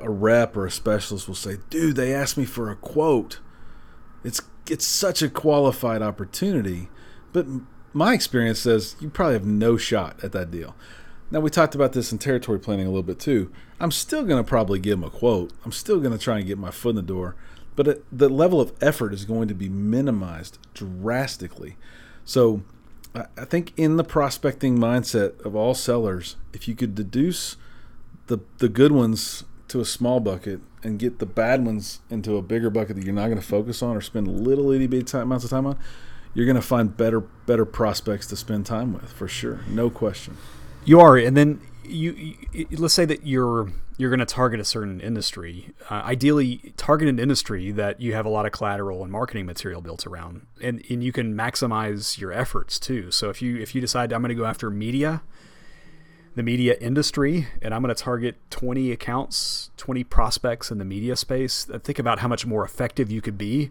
a 0.00 0.10
rep 0.10 0.54
or 0.54 0.66
a 0.66 0.70
specialist 0.70 1.28
will 1.28 1.34
say, 1.34 1.58
"Dude, 1.70 1.96
they 1.96 2.12
asked 2.12 2.36
me 2.36 2.44
for 2.44 2.70
a 2.70 2.76
quote." 2.76 3.40
It's 4.22 4.42
it's 4.68 4.86
such 4.86 5.22
a 5.22 5.30
qualified 5.30 6.02
opportunity, 6.02 6.90
but 7.32 7.46
my 7.94 8.12
experience 8.12 8.58
says 8.58 8.96
you 9.00 9.08
probably 9.08 9.34
have 9.34 9.46
no 9.46 9.78
shot 9.78 10.22
at 10.22 10.32
that 10.32 10.50
deal. 10.50 10.74
Now 11.30 11.40
we 11.40 11.48
talked 11.48 11.74
about 11.74 11.94
this 11.94 12.12
in 12.12 12.18
territory 12.18 12.58
planning 12.58 12.86
a 12.86 12.90
little 12.90 13.02
bit 13.02 13.18
too. 13.18 13.50
I'm 13.80 13.90
still 13.90 14.24
going 14.24 14.42
to 14.42 14.48
probably 14.48 14.78
give 14.78 15.00
them 15.00 15.08
a 15.08 15.10
quote. 15.10 15.52
I'm 15.64 15.72
still 15.72 16.00
going 16.00 16.12
to 16.12 16.22
try 16.22 16.38
and 16.38 16.46
get 16.46 16.58
my 16.58 16.70
foot 16.70 16.90
in 16.90 16.96
the 16.96 17.02
door 17.02 17.34
but 17.76 17.88
it, 17.88 18.04
the 18.16 18.28
level 18.28 18.60
of 18.60 18.72
effort 18.80 19.12
is 19.12 19.24
going 19.24 19.48
to 19.48 19.54
be 19.54 19.68
minimized 19.68 20.58
drastically. 20.74 21.76
So 22.24 22.62
I 23.14 23.44
think 23.44 23.72
in 23.76 23.96
the 23.96 24.04
prospecting 24.04 24.78
mindset 24.78 25.40
of 25.44 25.54
all 25.54 25.74
sellers, 25.74 26.36
if 26.52 26.66
you 26.66 26.74
could 26.74 26.94
deduce 26.94 27.56
the 28.26 28.38
the 28.58 28.68
good 28.68 28.92
ones 28.92 29.44
to 29.68 29.80
a 29.80 29.84
small 29.84 30.20
bucket 30.20 30.60
and 30.82 30.98
get 30.98 31.18
the 31.18 31.26
bad 31.26 31.64
ones 31.64 32.00
into 32.10 32.36
a 32.36 32.42
bigger 32.42 32.70
bucket 32.70 32.96
that 32.96 33.04
you're 33.04 33.14
not 33.14 33.26
going 33.26 33.40
to 33.40 33.46
focus 33.46 33.82
on 33.82 33.96
or 33.96 34.00
spend 34.00 34.28
little 34.28 34.70
itty 34.70 34.86
bitty 34.86 35.16
amounts 35.16 35.44
of 35.44 35.50
time 35.50 35.66
on, 35.66 35.78
you're 36.34 36.46
going 36.46 36.56
to 36.56 36.62
find 36.62 36.96
better 36.96 37.20
better 37.20 37.64
prospects 37.64 38.26
to 38.26 38.36
spend 38.36 38.66
time 38.66 38.92
with 38.92 39.12
for 39.12 39.28
sure, 39.28 39.60
no 39.68 39.90
question. 39.90 40.36
You 40.84 41.00
are, 41.00 41.16
and 41.16 41.36
then 41.36 41.60
you, 41.84 42.36
you 42.52 42.66
let's 42.72 42.94
say 42.94 43.04
that 43.04 43.26
you're 43.26 43.72
you're 43.96 44.10
going 44.10 44.20
to 44.20 44.26
target 44.26 44.60
a 44.60 44.64
certain 44.64 45.00
industry. 45.00 45.72
Uh, 45.88 45.94
ideally, 45.94 46.72
target 46.76 47.08
an 47.08 47.18
industry 47.18 47.70
that 47.72 48.00
you 48.00 48.14
have 48.14 48.26
a 48.26 48.28
lot 48.28 48.44
of 48.44 48.52
collateral 48.52 49.02
and 49.02 49.12
marketing 49.12 49.46
material 49.46 49.80
built 49.80 50.06
around, 50.06 50.46
and 50.60 50.82
and 50.90 51.04
you 51.04 51.12
can 51.12 51.34
maximize 51.34 52.18
your 52.18 52.32
efforts 52.32 52.78
too. 52.78 53.10
So 53.10 53.30
if 53.30 53.40
you 53.40 53.56
if 53.58 53.74
you 53.74 53.80
decide 53.80 54.12
I'm 54.12 54.20
going 54.20 54.30
to 54.30 54.34
go 54.34 54.46
after 54.46 54.68
media, 54.68 55.22
the 56.34 56.42
media 56.42 56.76
industry, 56.80 57.46
and 57.62 57.72
I'm 57.72 57.82
going 57.82 57.94
to 57.94 58.02
target 58.02 58.36
20 58.50 58.90
accounts, 58.90 59.70
20 59.76 60.02
prospects 60.04 60.70
in 60.70 60.78
the 60.78 60.84
media 60.84 61.14
space, 61.14 61.68
uh, 61.72 61.78
think 61.78 61.98
about 61.98 62.18
how 62.18 62.28
much 62.28 62.44
more 62.44 62.64
effective 62.64 63.10
you 63.10 63.20
could 63.20 63.38
be 63.38 63.70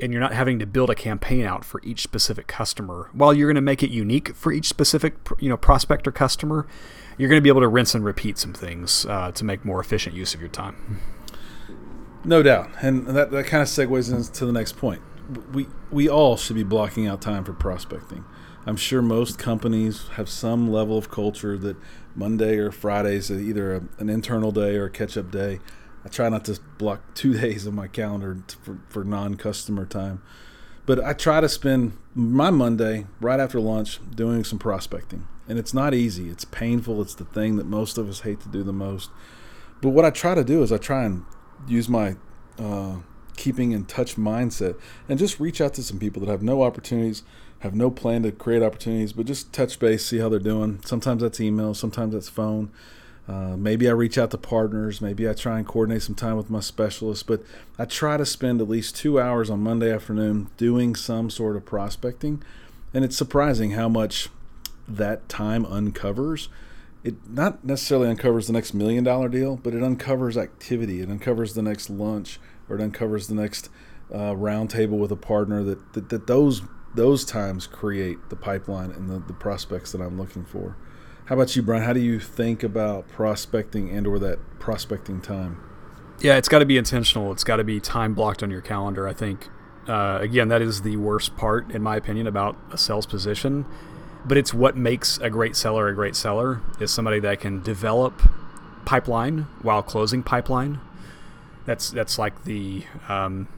and 0.00 0.12
you're 0.12 0.20
not 0.20 0.32
having 0.32 0.58
to 0.58 0.66
build 0.66 0.90
a 0.90 0.94
campaign 0.94 1.44
out 1.44 1.64
for 1.64 1.80
each 1.84 2.00
specific 2.00 2.46
customer. 2.46 3.10
While 3.12 3.34
you're 3.34 3.48
going 3.48 3.56
to 3.56 3.60
make 3.60 3.82
it 3.82 3.90
unique 3.90 4.34
for 4.34 4.52
each 4.52 4.66
specific 4.66 5.14
you 5.38 5.48
know 5.48 5.56
prospect 5.56 6.08
or 6.08 6.12
customer, 6.12 6.66
you're 7.20 7.28
going 7.28 7.38
to 7.38 7.42
be 7.42 7.50
able 7.50 7.60
to 7.60 7.68
rinse 7.68 7.94
and 7.94 8.02
repeat 8.02 8.38
some 8.38 8.54
things 8.54 9.04
uh, 9.04 9.30
to 9.32 9.44
make 9.44 9.62
more 9.62 9.78
efficient 9.78 10.16
use 10.16 10.32
of 10.32 10.40
your 10.40 10.48
time. 10.48 11.00
No 12.24 12.42
doubt, 12.42 12.70
and 12.80 13.06
that 13.08 13.30
that 13.30 13.46
kind 13.46 13.62
of 13.62 13.68
segues 13.68 14.10
into 14.10 14.46
the 14.46 14.52
next 14.52 14.78
point. 14.78 15.02
We 15.52 15.66
we 15.90 16.08
all 16.08 16.38
should 16.38 16.56
be 16.56 16.62
blocking 16.62 17.06
out 17.06 17.20
time 17.20 17.44
for 17.44 17.52
prospecting. 17.52 18.24
I'm 18.66 18.76
sure 18.76 19.02
most 19.02 19.38
companies 19.38 20.08
have 20.14 20.28
some 20.28 20.70
level 20.70 20.96
of 20.96 21.10
culture 21.10 21.58
that 21.58 21.76
Monday 22.14 22.56
or 22.56 22.70
Fridays 22.70 23.30
is 23.30 23.42
either 23.42 23.74
a, 23.74 23.82
an 23.98 24.08
internal 24.08 24.50
day 24.50 24.76
or 24.76 24.86
a 24.86 24.90
catch 24.90 25.16
up 25.16 25.30
day. 25.30 25.60
I 26.04 26.08
try 26.08 26.28
not 26.30 26.46
to 26.46 26.58
block 26.78 27.02
two 27.14 27.34
days 27.38 27.66
of 27.66 27.74
my 27.74 27.86
calendar 27.86 28.38
for, 28.62 28.78
for 28.88 29.04
non 29.04 29.34
customer 29.36 29.84
time. 29.84 30.22
But 30.86 31.04
I 31.04 31.12
try 31.12 31.40
to 31.40 31.48
spend 31.48 31.96
my 32.14 32.50
Monday 32.50 33.06
right 33.20 33.38
after 33.38 33.60
lunch 33.60 34.00
doing 34.14 34.42
some 34.42 34.58
prospecting. 34.58 35.26
And 35.50 35.58
it's 35.58 35.74
not 35.74 35.94
easy, 35.94 36.28
it's 36.30 36.44
painful. 36.44 37.02
It's 37.02 37.16
the 37.16 37.24
thing 37.24 37.56
that 37.56 37.66
most 37.66 37.98
of 37.98 38.08
us 38.08 38.20
hate 38.20 38.40
to 38.42 38.48
do 38.48 38.62
the 38.62 38.72
most. 38.72 39.10
But 39.82 39.88
what 39.88 40.04
I 40.04 40.10
try 40.10 40.36
to 40.36 40.44
do 40.44 40.62
is 40.62 40.70
I 40.70 40.78
try 40.78 41.02
and 41.02 41.24
use 41.66 41.88
my 41.88 42.14
uh, 42.56 42.98
keeping 43.36 43.72
in 43.72 43.84
touch 43.84 44.14
mindset 44.14 44.78
and 45.08 45.18
just 45.18 45.40
reach 45.40 45.60
out 45.60 45.74
to 45.74 45.82
some 45.82 45.98
people 45.98 46.24
that 46.24 46.30
have 46.30 46.40
no 46.40 46.62
opportunities, 46.62 47.24
have 47.58 47.74
no 47.74 47.90
plan 47.90 48.22
to 48.22 48.30
create 48.30 48.62
opportunities, 48.62 49.12
but 49.12 49.26
just 49.26 49.52
touch 49.52 49.80
base, 49.80 50.06
see 50.06 50.18
how 50.18 50.28
they're 50.28 50.38
doing. 50.38 50.80
Sometimes 50.84 51.20
that's 51.20 51.40
email, 51.40 51.74
sometimes 51.74 52.12
that's 52.12 52.28
phone. 52.28 52.70
Uh, 53.26 53.56
maybe 53.56 53.88
I 53.88 53.92
reach 53.92 54.18
out 54.18 54.30
to 54.30 54.38
partners. 54.38 55.00
Maybe 55.00 55.28
I 55.28 55.32
try 55.32 55.58
and 55.58 55.66
coordinate 55.66 56.02
some 56.02 56.14
time 56.14 56.36
with 56.36 56.48
my 56.48 56.60
specialist. 56.60 57.26
But 57.26 57.42
I 57.76 57.86
try 57.86 58.16
to 58.16 58.24
spend 58.24 58.60
at 58.60 58.68
least 58.68 58.94
two 58.94 59.20
hours 59.20 59.50
on 59.50 59.60
Monday 59.60 59.92
afternoon 59.92 60.50
doing 60.56 60.94
some 60.94 61.28
sort 61.28 61.56
of 61.56 61.64
prospecting. 61.64 62.40
And 62.94 63.04
it's 63.04 63.16
surprising 63.16 63.72
how 63.72 63.88
much 63.88 64.28
that 64.88 65.28
time 65.28 65.64
uncovers. 65.66 66.48
It 67.02 67.14
not 67.28 67.64
necessarily 67.64 68.08
uncovers 68.08 68.46
the 68.46 68.52
next 68.52 68.74
million 68.74 69.04
dollar 69.04 69.28
deal, 69.28 69.56
but 69.56 69.74
it 69.74 69.82
uncovers 69.82 70.36
activity. 70.36 71.00
It 71.00 71.08
uncovers 71.08 71.54
the 71.54 71.62
next 71.62 71.88
lunch 71.88 72.38
or 72.68 72.76
it 72.76 72.82
uncovers 72.82 73.26
the 73.26 73.34
next 73.34 73.70
uh, 74.12 74.34
roundtable 74.34 74.98
with 74.98 75.12
a 75.12 75.16
partner 75.16 75.62
that, 75.62 75.92
that, 75.94 76.08
that 76.08 76.26
those 76.26 76.62
those 76.94 77.24
times 77.24 77.66
create 77.66 78.18
the 78.30 78.36
pipeline 78.36 78.90
and 78.90 79.08
the, 79.08 79.20
the 79.20 79.32
prospects 79.32 79.92
that 79.92 80.00
I'm 80.00 80.18
looking 80.18 80.44
for. 80.44 80.76
How 81.26 81.36
about 81.36 81.54
you, 81.54 81.62
Brian? 81.62 81.84
How 81.84 81.92
do 81.92 82.00
you 82.00 82.18
think 82.18 82.64
about 82.64 83.06
prospecting 83.08 83.90
and 83.90 84.06
or 84.06 84.18
that 84.18 84.58
prospecting 84.58 85.20
time? 85.20 85.62
Yeah, 86.20 86.36
it's 86.36 86.48
got 86.48 86.58
to 86.58 86.66
be 86.66 86.76
intentional. 86.76 87.30
It's 87.30 87.44
got 87.44 87.56
to 87.56 87.64
be 87.64 87.78
time 87.78 88.14
blocked 88.14 88.42
on 88.42 88.50
your 88.50 88.60
calendar. 88.60 89.06
I 89.06 89.12
think, 89.12 89.48
uh, 89.86 90.18
again, 90.20 90.48
that 90.48 90.60
is 90.60 90.82
the 90.82 90.96
worst 90.96 91.36
part, 91.36 91.70
in 91.70 91.82
my 91.82 91.94
opinion, 91.96 92.26
about 92.26 92.56
a 92.72 92.76
sales 92.76 93.06
position. 93.06 93.64
But 94.24 94.36
it's 94.36 94.52
what 94.52 94.76
makes 94.76 95.18
a 95.18 95.30
great 95.30 95.56
seller 95.56 95.88
a 95.88 95.94
great 95.94 96.14
seller 96.14 96.60
is 96.78 96.90
somebody 96.90 97.20
that 97.20 97.40
can 97.40 97.62
develop 97.62 98.20
pipeline 98.84 99.46
while 99.62 99.82
closing 99.82 100.22
pipeline. 100.22 100.78
That's 101.66 101.90
that's 101.90 102.18
like 102.18 102.44
the 102.44 102.84
um, 103.08 103.48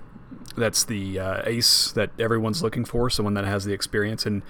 that's 0.57 0.85
the 0.85 1.19
uh, 1.19 1.43
ace 1.45 1.91
that 1.93 2.11
everyone's 2.19 2.63
looking 2.63 2.85
for. 2.85 3.11
Someone 3.11 3.35
that 3.35 3.45
has 3.45 3.65
the 3.65 3.73
experience 3.73 4.25
and 4.27 4.43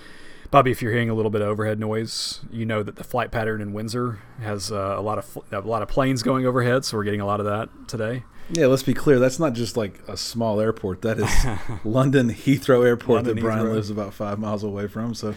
Bobby, 0.53 0.71
if 0.71 0.83
you're 0.83 0.93
hearing 0.93 1.09
a 1.09 1.15
little 1.15 1.31
bit 1.31 1.41
of 1.41 1.49
overhead 1.49 1.81
noise, 1.81 2.41
you 2.51 2.67
know 2.67 2.83
that 2.83 2.97
the 2.97 3.05
flight 3.05 3.31
pattern 3.31 3.63
in 3.63 3.73
Windsor 3.73 4.19
has 4.43 4.71
uh, 4.71 4.95
a 4.99 5.01
lot 5.01 5.17
of 5.17 5.39
a 5.51 5.61
lot 5.61 5.81
of 5.81 5.89
planes 5.89 6.23
going 6.23 6.45
overhead, 6.45 6.85
so 6.85 6.99
we're 6.99 7.05
getting 7.05 7.23
a 7.23 7.27
lot 7.27 7.41
of 7.41 7.47
that 7.47 7.71
today. 7.89 8.25
Yeah, 8.51 8.67
let's 8.67 8.83
be 8.83 8.93
clear. 8.93 9.19
That's 9.19 9.39
not 9.39 9.55
just 9.55 9.79
like 9.79 10.03
a 10.07 10.15
small 10.15 10.61
airport. 10.61 11.01
That 11.01 11.19
is 11.19 11.47
London 11.85 12.29
Heathrow 12.29 12.87
Airport 12.87 13.25
London 13.25 13.37
that 13.37 13.41
Brian 13.41 13.65
Heathrow. 13.65 13.73
lives 13.73 13.89
about 13.89 14.13
five 14.13 14.39
miles 14.39 14.63
away 14.63 14.89
from. 14.89 15.15
So, 15.15 15.35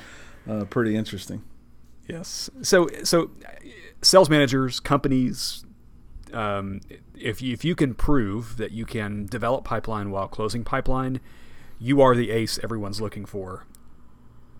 uh, 0.47 0.65
pretty 0.65 0.95
interesting. 0.95 1.43
Yes. 2.07 2.49
So, 2.61 2.87
so 3.03 3.31
sales 4.01 4.29
managers, 4.29 4.79
companies, 4.79 5.65
um, 6.33 6.81
if 7.15 7.41
you, 7.41 7.53
if 7.53 7.65
you 7.65 7.75
can 7.75 7.93
prove 7.93 8.57
that 8.57 8.71
you 8.71 8.85
can 8.85 9.25
develop 9.25 9.63
pipeline 9.63 10.11
while 10.11 10.27
closing 10.27 10.63
pipeline, 10.63 11.19
you 11.79 12.01
are 12.01 12.15
the 12.15 12.31
ace 12.31 12.59
everyone's 12.63 13.01
looking 13.01 13.25
for. 13.25 13.65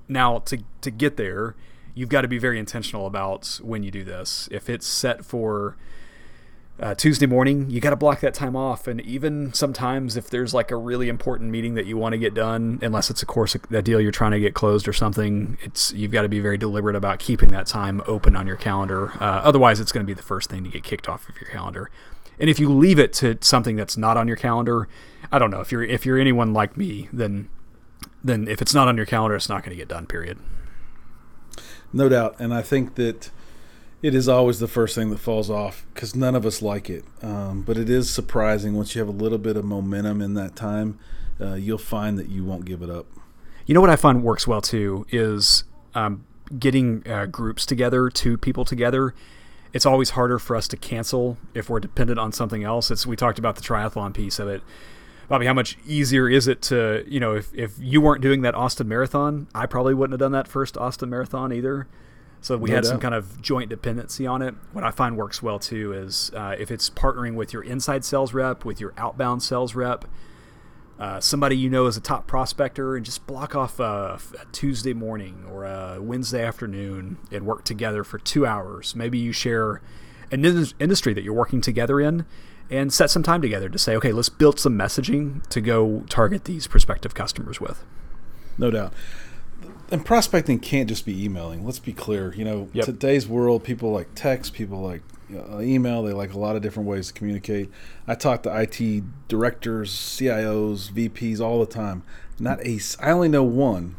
Now, 0.08 0.39
to 0.39 0.60
to 0.82 0.92
get 0.92 1.18
there, 1.18 1.56
you've 1.94 2.10
got 2.10 2.22
to 2.22 2.27
be 2.27 2.38
very 2.38 2.60
intentional 2.60 3.08
about 3.08 3.60
when 3.63 3.84
you 3.84 3.92
do 3.92 4.04
this. 4.04 4.48
If 4.51 4.70
it's 4.70 4.86
set 4.86 5.25
for 5.25 5.77
uh, 6.77 6.94
Tuesday 6.94 7.25
morning, 7.25 7.70
you 7.70 7.79
got 7.79 7.91
to 7.91 7.96
block 7.96 8.20
that 8.20 8.34
time 8.34 8.55
off. 8.55 8.88
And 8.88 9.00
even 9.01 9.53
sometimes, 9.53 10.17
if 10.17 10.29
there's 10.29 10.53
like 10.53 10.72
a 10.72 10.75
really 10.75 11.08
important 11.08 11.50
meeting 11.50 11.75
that 11.75 11.86
you 11.86 11.98
want 11.98 12.13
to 12.13 12.17
get 12.17 12.34
done, 12.34 12.79
unless 12.82 13.10
it's 13.10 13.22
of 13.22 13.27
course 13.27 13.55
a 13.72 13.82
deal 13.82 14.01
you're 14.01 14.12
trying 14.12 14.32
to 14.32 14.39
get 14.39 14.53
closed 14.53 14.88
or 14.88 14.94
something, 14.94 15.58
it's 15.62 15.94
you've 15.94 16.12
got 16.12 16.24
to 16.24 16.29
be 16.29 16.39
very 16.39 16.58
deliberate 16.58 16.96
about 16.96 17.20
keeping 17.20 17.50
that 17.50 17.67
time 17.67 18.01
open 18.08 18.36
on 18.36 18.46
your 18.46 18.58
calendar. 18.58 19.12
Uh, 19.22 19.41
otherwise, 19.44 19.79
it's 19.79 19.91
going 19.91 20.05
to 20.05 20.08
be 20.08 20.13
the 20.13 20.24
first 20.24 20.50
thing 20.50 20.63
to 20.65 20.70
get 20.70 20.84
kicked 20.84 21.08
off 21.08 21.29
of 21.29 21.39
your 21.39 21.50
calendar. 21.50 21.89
And 22.38 22.50
if 22.50 22.60
you 22.60 22.70
leave 22.70 23.00
it 23.00 23.13
to 23.13 23.38
something 23.39 23.77
that's 23.77 23.96
not 23.96 24.17
on 24.17 24.27
your 24.27 24.36
calendar, 24.36 24.89
I 25.32 25.39
don't 25.39 25.51
know 25.51 25.62
if 25.62 25.72
you're 25.72 25.84
if 25.84 26.05
you're 26.05 26.20
anyone 26.20 26.53
like 26.53 26.75
me, 26.75 27.08
then 27.13 27.50
then 28.22 28.50
if 28.50 28.62
it's 28.62 28.74
not 28.74 28.89
on 28.89 28.98
your 28.98 29.05
calendar, 29.05 29.36
it's 29.36 29.48
not 29.48 29.63
going 29.63 29.72
to 29.72 29.77
get 29.77 29.88
done. 29.88 30.08
Period. 30.08 30.39
No 31.94 32.10
doubt, 32.10 32.36
and 32.38 32.53
I 32.53 32.62
think 32.62 32.96
that 32.96 33.32
it 34.05 34.13
is 34.13 34.29
always 34.29 34.59
the 34.59 34.67
first 34.67 34.93
thing 34.93 35.09
that 35.09 35.17
falls 35.17 35.50
off 35.50 35.85
because 35.93 36.15
none 36.15 36.35
of 36.35 36.45
us 36.45 36.62
like 36.62 36.89
it. 36.89 37.03
Um, 37.24 37.63
but 37.63 37.77
it 37.77 37.89
is 37.89 38.13
surprising 38.13 38.75
once 38.75 38.93
you 38.93 39.00
have 39.00 39.07
a 39.07 39.12
little 39.12 39.38
bit 39.38 39.57
of 39.57 39.65
momentum 39.65 40.21
in 40.21 40.35
that 40.35 40.55
time, 40.55 41.00
uh, 41.41 41.55
you'll 41.55 41.77
find 41.77 42.19
that 42.19 42.29
you 42.29 42.43
won't 42.43 42.65
give 42.65 42.81
it 42.81 42.89
up. 42.89 43.07
You 43.65 43.74
know 43.74 43.81
what 43.81 43.89
I 43.89 43.95
find 43.95 44.24
works 44.24 44.47
well 44.47 44.62
too 44.62 45.07
is 45.09 45.63
um, 45.95 46.25
getting 46.59 47.07
uh, 47.09 47.25
groups 47.25 47.65
together, 47.65 48.09
two 48.09 48.38
people 48.38 48.63
together. 48.63 49.15
It's 49.74 49.85
always 49.85 50.12
harder 50.12 50.38
for 50.38 50.55
us 50.55 50.67
to 50.67 50.77
cancel 50.77 51.38
if 51.53 51.69
we're 51.69 51.79
dependent 51.79 52.19
on 52.19 52.31
something 52.31 52.63
else. 52.63 52.91
It's 52.91 53.07
we 53.07 53.15
talked 53.15 53.39
about 53.39 53.55
the 53.55 53.62
triathlon 53.62 54.13
piece 54.13 54.38
of 54.39 54.47
it 54.47 54.62
Bobby, 55.27 55.45
how 55.45 55.53
much 55.53 55.77
easier 55.85 56.29
is 56.29 56.47
it 56.47 56.62
to, 56.63 57.03
you 57.07 57.19
know, 57.19 57.33
if, 57.33 57.53
if 57.53 57.74
you 57.79 58.00
weren't 58.00 58.21
doing 58.21 58.41
that 58.41 58.53
Austin 58.53 58.88
Marathon, 58.88 59.47
I 59.55 59.65
probably 59.65 59.93
wouldn't 59.93 60.13
have 60.13 60.19
done 60.19 60.33
that 60.33 60.47
first 60.47 60.77
Austin 60.77 61.09
Marathon 61.09 61.51
either. 61.51 61.88
So 62.45 62.57
we 62.57 62.69
no 62.69 62.75
had 62.75 62.83
doubt. 62.83 62.89
some 62.91 62.99
kind 62.99 63.15
of 63.15 63.41
joint 63.41 63.71
dependency 63.71 64.27
on 64.27 64.43
it. 64.43 64.53
What 64.71 64.83
I 64.83 64.91
find 64.91 65.17
works 65.17 65.41
well 65.41 65.57
too 65.57 65.93
is 65.93 66.29
uh, 66.35 66.55
if 66.59 66.69
it's 66.69 66.91
partnering 66.91 67.33
with 67.33 67.53
your 67.53 67.63
inside 67.63 68.05
sales 68.05 68.35
rep, 68.35 68.63
with 68.63 68.79
your 68.79 68.93
outbound 68.97 69.41
sales 69.41 69.73
rep, 69.73 70.05
uh, 70.99 71.19
somebody 71.19 71.57
you 71.57 71.71
know 71.71 71.87
is 71.87 71.97
a 71.97 72.01
top 72.01 72.27
prospector, 72.27 72.95
and 72.95 73.03
just 73.03 73.25
block 73.25 73.55
off 73.55 73.79
a, 73.79 74.19
a, 74.39 74.45
Tuesday 74.51 74.93
morning 74.93 75.43
or 75.49 75.65
a 75.65 75.97
Wednesday 75.99 76.45
afternoon 76.45 77.17
and 77.31 77.47
work 77.47 77.63
together 77.63 78.03
for 78.03 78.19
two 78.19 78.45
hours. 78.45 78.95
Maybe 78.95 79.17
you 79.17 79.31
share 79.31 79.81
an 80.31 80.45
industry 80.45 81.15
that 81.15 81.23
you're 81.23 81.33
working 81.33 81.61
together 81.61 81.99
in 81.99 82.27
and 82.69 82.93
set 82.93 83.09
some 83.09 83.23
time 83.23 83.41
together 83.41 83.69
to 83.69 83.79
say, 83.79 83.95
okay, 83.95 84.11
let's 84.11 84.29
build 84.29 84.59
some 84.59 84.77
messaging 84.77 85.43
to 85.47 85.61
go 85.61 86.03
target 86.09 86.43
these 86.43 86.67
prospective 86.67 87.15
customers 87.15 87.59
with. 87.59 87.83
No 88.59 88.69
doubt. 88.69 88.93
And 89.91 90.03
prospecting 90.03 90.59
can't 90.59 90.89
just 90.89 91.05
be 91.05 91.24
emailing. 91.24 91.63
Let's 91.63 91.79
be 91.79 91.93
clear. 91.93 92.33
You 92.33 92.43
know, 92.43 92.69
yep. 92.74 92.85
today's 92.85 93.27
world, 93.27 93.63
people 93.63 93.91
like 93.91 94.09
text, 94.15 94.53
people 94.53 94.81
like 94.81 95.03
uh, 95.33 95.59
email. 95.59 96.03
They 96.03 96.13
like 96.13 96.33
a 96.33 96.39
lot 96.39 96.55
of 96.55 96.62
different 96.62 96.89
ways 96.89 97.07
to 97.07 97.13
communicate. 97.13 97.69
I 98.07 98.15
talk 98.15 98.43
to 98.43 98.62
IT 98.62 99.27
directors, 99.27 99.91
CIOs, 99.91 100.91
VPs 100.91 101.39
all 101.39 101.59
the 101.59 101.65
time. 101.67 102.03
Not 102.39 102.65
a. 102.65 102.79
I 103.00 103.12
only 103.12 103.29
know 103.29 103.43
one. 103.43 103.95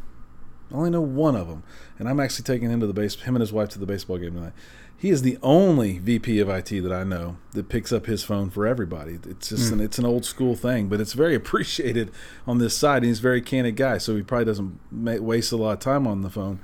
I 0.72 0.74
only 0.74 0.90
know 0.90 1.00
one 1.00 1.36
of 1.36 1.46
them, 1.46 1.62
and 1.98 2.08
I'm 2.08 2.18
actually 2.18 2.42
taking 2.42 2.70
him 2.70 2.80
to 2.80 2.86
the 2.88 2.92
base. 2.92 3.14
Him 3.14 3.36
and 3.36 3.40
his 3.40 3.52
wife 3.52 3.68
to 3.70 3.78
the 3.78 3.86
baseball 3.86 4.18
game 4.18 4.34
tonight 4.34 4.52
he 4.98 5.10
is 5.10 5.22
the 5.22 5.38
only 5.42 5.98
VP 5.98 6.38
of 6.40 6.48
IT 6.48 6.70
that 6.82 6.92
I 6.92 7.04
know 7.04 7.36
that 7.52 7.68
picks 7.68 7.92
up 7.92 8.06
his 8.06 8.24
phone 8.24 8.48
for 8.48 8.66
everybody. 8.66 9.18
It's 9.28 9.50
just 9.50 9.70
mm. 9.70 9.74
an, 9.74 9.80
it's 9.80 9.98
an 9.98 10.06
old 10.06 10.24
school 10.24 10.56
thing, 10.56 10.88
but 10.88 11.00
it's 11.00 11.12
very 11.12 11.34
appreciated 11.42 12.10
on 12.46 12.58
this 12.58 12.76
side. 12.76 13.02
He's 13.02 13.18
a 13.18 13.22
very 13.22 13.42
candid 13.42 13.76
guy, 13.76 13.98
so 13.98 14.16
he 14.16 14.22
probably 14.22 14.46
doesn't 14.46 14.80
waste 14.92 15.52
a 15.52 15.56
lot 15.56 15.72
of 15.72 15.80
time 15.80 16.06
on 16.06 16.22
the 16.22 16.30
phone. 16.30 16.60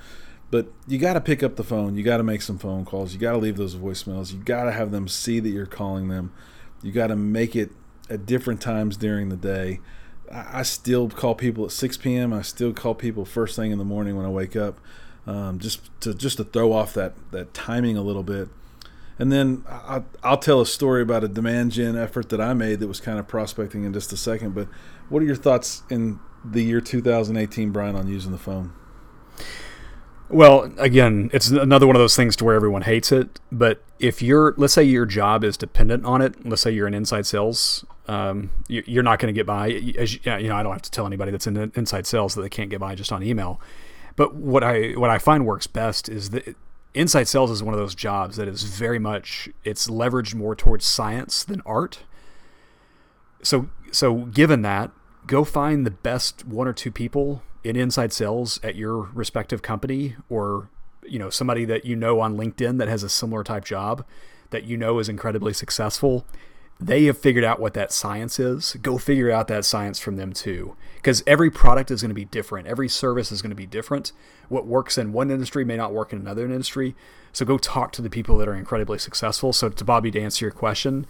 But 0.51 0.69
you 0.87 0.99
got 0.99 1.15
to 1.15 1.21
pick 1.21 1.43
up 1.43 1.57
the 1.57 1.65
phone. 1.65 1.97
You 1.97 2.03
got 2.03 2.19
to 2.19 2.23
make 2.23 2.43
some 2.43 2.59
phone 2.59 2.85
calls. 2.85 3.15
You 3.15 3.19
got 3.19 3.33
to 3.33 3.39
leave 3.39 3.57
those 3.57 3.75
voicemails. 3.75 4.33
You 4.33 4.39
got 4.39 4.65
to 4.65 4.73
have 4.73 4.91
them 4.91 5.09
see 5.09 5.41
that 5.41 5.49
you're 5.49 5.67
calling 5.67 6.09
them. 6.09 6.33
You 6.83 6.93
got 6.93 7.07
to 7.07 7.17
make 7.17 7.57
it 7.57 7.71
at 8.11 8.27
different 8.27 8.61
times 8.61 8.97
during 8.97 9.29
the 9.29 9.37
day. 9.37 9.81
I, 10.31 10.61
I 10.61 10.63
still 10.63 11.09
call 11.09 11.35
people 11.35 11.65
at 11.65 11.71
6 11.71 11.97
p.m. 11.99 12.33
I 12.33 12.43
still 12.43 12.73
call 12.73 12.95
people 12.95 13.25
first 13.25 13.57
thing 13.57 13.73
in 13.73 13.79
the 13.79 13.85
morning 13.85 14.17
when 14.17 14.27
I 14.27 14.31
wake 14.31 14.57
up 14.57 14.79
um, 15.27 15.59
just 15.59 15.89
to 16.01 16.15
just 16.15 16.37
to 16.39 16.45
throw 16.45 16.73
off 16.73 16.95
that 16.95 17.15
that 17.33 17.55
timing 17.55 17.97
a 17.97 18.03
little 18.03 18.23
bit. 18.23 18.49
And 19.19 19.31
then 19.31 19.65
I, 19.69 20.03
I'll 20.23 20.39
tell 20.39 20.61
a 20.61 20.67
story 20.67 21.03
about 21.03 21.23
a 21.23 21.29
demand 21.29 21.73
gen 21.73 21.97
effort 21.97 22.31
that 22.31 22.41
I 22.41 22.55
made 22.55 22.81
that 22.81 22.89
was 22.89 23.01
kind 23.01 23.19
of 23.19 23.29
prospecting 23.29 23.85
in 23.85 23.93
just 23.93 24.13
a 24.13 24.17
second. 24.17 24.55
But 24.55 24.69
what 25.09 25.23
are 25.23 25.27
your 25.27 25.37
thoughts 25.37 25.83
in 25.91 26.19
the 26.45 26.63
year 26.63 26.81
2018, 26.81 27.71
Brian, 27.71 27.95
on 27.95 28.09
using 28.09 28.33
the 28.33 28.39
phone? 28.39 28.73
Well, 30.29 30.73
again, 30.79 31.29
it's 31.35 31.51
another 31.51 31.87
one 31.87 31.95
of 31.95 32.01
those 32.01 32.17
things 32.17 32.37
to 32.37 32.45
where 32.45 32.55
everyone 32.55 32.83
hates 32.83 33.13
it. 33.13 33.39
But 33.53 33.85
if 33.99 34.23
you're, 34.23 34.55
let's 34.57 34.73
say 34.73 34.83
your 34.83 35.05
job 35.05 35.45
is 35.45 35.59
dependent 35.59 36.07
on 36.07 36.23
it, 36.23 36.47
let's 36.47 36.63
say 36.63 36.71
you're 36.71 36.89
in 36.89 36.95
inside 36.95 37.27
sales, 37.27 37.85
um, 38.09 38.51
you, 38.67 38.99
are 38.99 39.03
not 39.03 39.19
going 39.19 39.33
to 39.33 39.39
get 39.39 39.47
by. 39.47 39.71
As 39.99 40.15
you, 40.15 40.21
you, 40.25 40.49
know, 40.49 40.57
I 40.57 40.63
don't 40.63 40.73
have 40.73 40.83
to 40.83 40.91
tell 40.91 41.07
anybody 41.07 41.31
that's 41.31 41.47
in 41.47 41.71
inside 41.77 42.07
sales 42.07 42.35
that 42.35 42.43
they 42.43 42.49
can't 42.49 42.71
get 42.71 42.81
by 42.81 42.95
just 42.95 43.13
on 43.13 43.23
email. 43.23 43.61
But 44.17 44.35
what 44.35 44.63
I 44.63 44.93
what 44.93 45.11
I 45.11 45.19
find 45.19 45.47
works 45.47 45.67
best 45.67 46.09
is 46.09 46.31
that 46.31 46.57
inside 46.95 47.29
sales 47.29 47.51
is 47.51 47.63
one 47.63 47.75
of 47.75 47.81
those 47.81 47.95
jobs 47.95 48.37
that 48.37 48.49
is 48.49 48.65
very 48.65 48.99
much 48.99 49.49
it's 49.65 49.89
leveraged 49.89 50.35
more 50.35 50.55
towards 50.55 50.85
science 50.85 51.45
than 51.45 51.63
art. 51.65 52.01
So 53.43 53.69
so 53.91 54.27
given 54.27 54.63
that, 54.63 54.91
go 55.27 55.45
find 55.45 55.87
the 55.87 55.91
best 55.91 56.47
one 56.47 56.69
or 56.69 56.73
two 56.73 56.91
people 56.91 57.43
in 57.65 57.77
inside 57.77 58.13
sales 58.13 58.61
at 58.63 58.77
your 58.77 59.11
respective 59.15 59.63
company 59.63 60.17
or 60.29 60.69
you 61.05 61.19
know 61.19 61.31
somebody 61.31 61.65
that 61.65 61.85
you 61.85 61.97
know 61.97 62.21
on 62.21 62.37
LinkedIn 62.37 62.79
that 62.79 62.89
has 62.89 63.03
a 63.03 63.09
similar 63.09 63.45
type 63.45 63.65
job 63.65 64.05
that 64.51 64.65
you 64.65 64.77
know 64.77 64.99
is 64.99 65.09
incredibly 65.09 65.53
successful 65.53 66.27
they 66.87 67.05
have 67.05 67.19
figured 67.19 67.45
out 67.45 67.61
what 67.61 67.75
that 67.75 67.93
science 67.93 68.39
is. 68.39 68.77
Go 68.83 68.99
figure 68.99 69.31
out 69.31 69.49
that 69.49 69.65
science 69.65 69.99
from 69.99 70.17
them 70.17 70.33
too. 70.33 70.77
Because 70.97 71.23
every 71.27 71.51
product 71.51 71.91
is 71.91 72.03
going 72.03 72.11
to 72.11 72.15
be 72.15 72.25
different. 72.25 72.69
Every 72.69 72.89
service 72.89 73.33
is 73.33 73.43
going 73.43 73.51
to 73.51 73.57
be 73.57 73.67
different. 73.67 74.13
What 74.49 74.67
works 74.67 74.99
in 74.99 75.13
one 75.13 75.31
industry 75.31 75.65
may 75.65 75.77
not 75.77 75.93
work 75.93 76.13
in 76.13 76.21
another 76.21 76.45
industry. 76.45 76.95
So 77.33 77.45
go 77.45 77.59
talk 77.59 77.93
to 77.93 78.03
the 78.03 78.11
people 78.11 78.39
that 78.39 78.49
are 78.49 78.55
incredibly 78.55 78.99
successful. 78.99 79.53
So 79.53 79.69
to 79.69 79.85
bobby 79.85 80.11
to 80.13 80.21
answer 80.21 80.45
your 80.45 80.53
question 80.53 81.07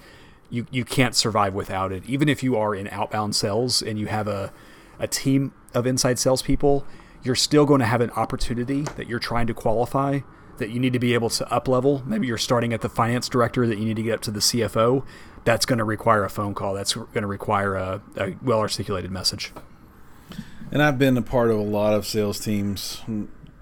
you, 0.53 0.67
you 0.71 0.85
can't 0.85 1.17
survive 1.17 1.55
without 1.55 1.93
it. 1.93 2.05
Even 2.07 2.29
if 2.29 2.43
you 2.43 2.57
are 2.57 2.75
in 2.75 2.87
outbound 2.89 3.35
sales 3.35 3.81
and 3.81 3.99
you 3.99 4.07
have 4.07 4.29
a, 4.29 4.53
a 4.99 5.09
team 5.09 5.55
of 5.73 5.87
inside 5.87 6.19
salespeople, 6.19 6.87
you're 7.23 7.35
still 7.35 7.65
going 7.65 7.81
to 7.81 7.87
have 7.87 8.03
an 8.03 8.11
opportunity 8.11 8.83
that 8.83 9.09
you're 9.09 9.19
trying 9.19 9.47
to 9.47 9.55
qualify 9.55 10.21
that 10.59 10.69
you 10.69 10.79
need 10.79 10.93
to 10.93 10.99
be 10.99 11.15
able 11.15 11.31
to 11.31 11.51
up 11.51 11.67
level. 11.67 12.03
Maybe 12.05 12.27
you're 12.27 12.37
starting 12.37 12.75
at 12.75 12.83
the 12.83 12.91
finance 12.91 13.31
director 13.31 13.67
that 13.67 13.79
you 13.79 13.87
need 13.87 13.97
to 13.97 14.03
get 14.03 14.15
up 14.15 14.21
to 14.23 14.31
the 14.31 14.41
CFO. 14.41 15.05
That's 15.45 15.67
going 15.67 15.79
to 15.79 15.85
require 15.85 16.25
a 16.25 16.31
phone 16.31 16.55
call. 16.55 16.75
That's 16.75 16.95
going 16.95 17.23
to 17.23 17.27
require 17.27 17.75
a, 17.75 18.01
a 18.17 18.35
well 18.43 18.61
articulated 18.61 19.11
message. 19.11 19.53
And 20.71 20.83
I've 20.83 20.99
been 20.99 21.17
a 21.17 21.23
part 21.23 21.51
of 21.51 21.59
a 21.59 21.63
lot 21.63 21.95
of 21.95 22.07
sales 22.07 22.41
teams 22.41 23.03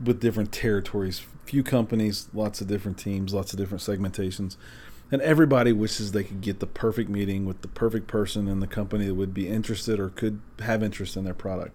with 0.02 0.20
different 0.20 0.52
territories, 0.52 1.22
few 1.44 1.62
companies, 1.62 2.28
lots 2.32 2.60
of 2.60 2.68
different 2.68 2.98
teams, 2.98 3.34
lots 3.34 3.52
of 3.52 3.58
different 3.58 3.82
segmentations. 3.82 4.56
And 5.10 5.20
everybody 5.22 5.72
wishes 5.72 6.12
they 6.12 6.22
could 6.22 6.40
get 6.40 6.60
the 6.60 6.66
perfect 6.66 7.10
meeting 7.10 7.44
with 7.44 7.62
the 7.62 7.68
perfect 7.68 8.06
person 8.06 8.46
in 8.46 8.60
the 8.60 8.68
company 8.68 9.06
that 9.06 9.14
would 9.14 9.34
be 9.34 9.48
interested 9.48 9.98
or 9.98 10.10
could 10.10 10.40
have 10.60 10.84
interest 10.84 11.16
in 11.16 11.24
their 11.24 11.34
product. 11.34 11.74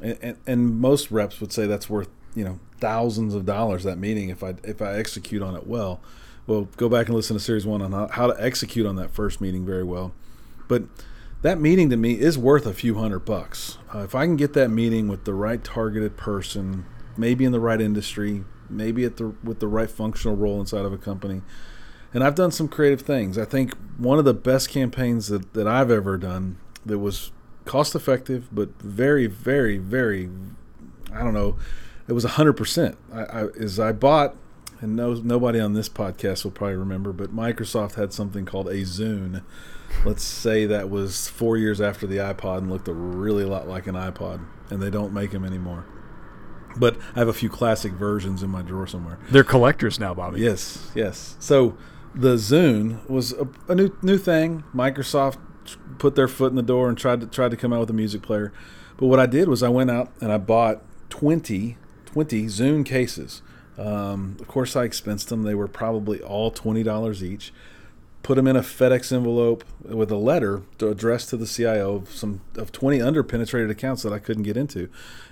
And, 0.00 0.18
and, 0.22 0.36
and 0.46 0.80
most 0.80 1.10
reps 1.10 1.40
would 1.40 1.52
say 1.52 1.66
that's 1.66 1.90
worth 1.90 2.08
you 2.34 2.44
know 2.44 2.58
thousands 2.80 3.34
of 3.34 3.46
dollars 3.46 3.84
that 3.84 3.96
meeting 3.96 4.28
if 4.28 4.42
I 4.42 4.54
if 4.64 4.82
I 4.82 4.94
execute 4.94 5.42
on 5.42 5.54
it 5.56 5.66
well. 5.66 6.00
Well, 6.46 6.68
go 6.76 6.88
back 6.88 7.06
and 7.06 7.14
listen 7.14 7.36
to 7.36 7.42
series 7.42 7.66
one 7.66 7.80
on 7.80 7.92
how, 7.92 8.08
how 8.08 8.26
to 8.26 8.42
execute 8.42 8.86
on 8.86 8.96
that 8.96 9.10
first 9.10 9.40
meeting 9.40 9.64
very 9.64 9.84
well. 9.84 10.12
But 10.68 10.84
that 11.42 11.60
meeting 11.60 11.90
to 11.90 11.96
me 11.96 12.20
is 12.20 12.36
worth 12.36 12.66
a 12.66 12.74
few 12.74 12.96
hundred 12.96 13.20
bucks. 13.20 13.78
Uh, 13.94 14.00
if 14.00 14.14
I 14.14 14.26
can 14.26 14.36
get 14.36 14.52
that 14.54 14.68
meeting 14.68 15.08
with 15.08 15.24
the 15.24 15.34
right 15.34 15.62
targeted 15.62 16.16
person, 16.16 16.86
maybe 17.16 17.44
in 17.44 17.52
the 17.52 17.60
right 17.60 17.80
industry, 17.80 18.44
maybe 18.68 19.04
at 19.04 19.16
the 19.16 19.34
with 19.42 19.60
the 19.60 19.68
right 19.68 19.90
functional 19.90 20.36
role 20.36 20.60
inside 20.60 20.84
of 20.84 20.92
a 20.92 20.98
company, 20.98 21.42
and 22.14 22.22
I've 22.22 22.34
done 22.34 22.52
some 22.52 22.68
creative 22.68 23.02
things. 23.02 23.36
I 23.36 23.44
think 23.44 23.74
one 23.98 24.18
of 24.18 24.24
the 24.24 24.34
best 24.34 24.70
campaigns 24.70 25.28
that, 25.28 25.52
that 25.54 25.66
I've 25.66 25.90
ever 25.90 26.16
done 26.16 26.58
that 26.86 26.98
was 26.98 27.32
cost 27.64 27.94
effective, 27.94 28.48
but 28.52 28.80
very, 28.80 29.26
very, 29.26 29.78
very, 29.78 30.30
I 31.12 31.20
don't 31.22 31.34
know, 31.34 31.56
it 32.06 32.12
was 32.12 32.24
100%. 32.24 32.96
I, 33.12 33.20
I, 33.20 33.44
is 33.54 33.80
I 33.80 33.92
bought, 33.92 34.36
and 34.80 34.96
no, 34.96 35.14
nobody 35.14 35.60
on 35.60 35.72
this 35.72 35.88
podcast 35.88 36.44
will 36.44 36.50
probably 36.50 36.76
remember, 36.76 37.12
but 37.12 37.34
Microsoft 37.34 37.94
had 37.94 38.12
something 38.12 38.44
called 38.44 38.68
a 38.68 38.82
Zune. 38.82 39.42
Let's 40.04 40.24
say 40.24 40.66
that 40.66 40.90
was 40.90 41.28
four 41.28 41.56
years 41.56 41.80
after 41.80 42.06
the 42.06 42.16
iPod 42.16 42.58
and 42.58 42.70
looked 42.70 42.88
a 42.88 42.92
really 42.92 43.44
lot 43.44 43.68
like 43.68 43.86
an 43.86 43.94
iPod, 43.94 44.44
and 44.70 44.82
they 44.82 44.90
don't 44.90 45.12
make 45.12 45.30
them 45.30 45.44
anymore 45.44 45.86
but 46.76 46.96
I 47.14 47.18
have 47.20 47.28
a 47.28 47.32
few 47.32 47.48
classic 47.48 47.92
versions 47.92 48.42
in 48.42 48.50
my 48.50 48.62
drawer 48.62 48.86
somewhere. 48.86 49.18
They're 49.30 49.44
collectors 49.44 49.98
now, 49.98 50.14
Bobby. 50.14 50.40
Yes, 50.40 50.90
yes. 50.94 51.36
So 51.38 51.76
the 52.14 52.34
Zune 52.34 53.08
was 53.08 53.32
a, 53.32 53.48
a, 53.68 53.74
new 53.74 53.96
new 54.02 54.18
thing. 54.18 54.64
Microsoft 54.74 55.38
put 55.98 56.14
their 56.14 56.28
foot 56.28 56.50
in 56.50 56.56
the 56.56 56.62
door 56.62 56.88
and 56.88 56.96
tried 56.96 57.20
to 57.20 57.26
tried 57.26 57.50
to 57.50 57.56
come 57.56 57.72
out 57.72 57.80
with 57.80 57.90
a 57.90 57.94
music 57.94 58.22
player. 58.22 58.52
But 58.96 59.06
what 59.06 59.18
I 59.18 59.26
did 59.26 59.48
was 59.48 59.62
I 59.62 59.68
went 59.68 59.90
out 59.90 60.12
and 60.20 60.30
I 60.30 60.38
bought 60.38 60.82
20, 61.10 61.76
20 62.06 62.44
Zune 62.46 62.86
cases. 62.86 63.42
Um, 63.78 64.36
of 64.40 64.48
course, 64.48 64.76
I 64.76 64.84
expensed 64.84 65.28
them. 65.28 65.42
They 65.42 65.54
were 65.54 65.68
probably 65.68 66.20
all 66.20 66.50
twenty 66.50 66.82
dollars 66.82 67.22
each. 67.22 67.52
Put 68.22 68.36
them 68.36 68.46
in 68.46 68.56
a 68.56 68.62
FedEx 68.62 69.12
envelope 69.12 69.64
with 69.82 70.10
a 70.10 70.16
letter 70.16 70.62
to 70.78 70.88
address 70.88 71.26
to 71.26 71.36
the 71.36 71.46
CIO 71.46 71.96
of 71.96 72.10
some 72.12 72.40
of 72.56 72.72
twenty 72.72 72.98
underpenetrated 72.98 73.70
accounts 73.70 74.02
that 74.02 74.12
I 74.12 74.18
couldn't 74.18 74.44
get 74.44 74.56
into, 74.56 74.88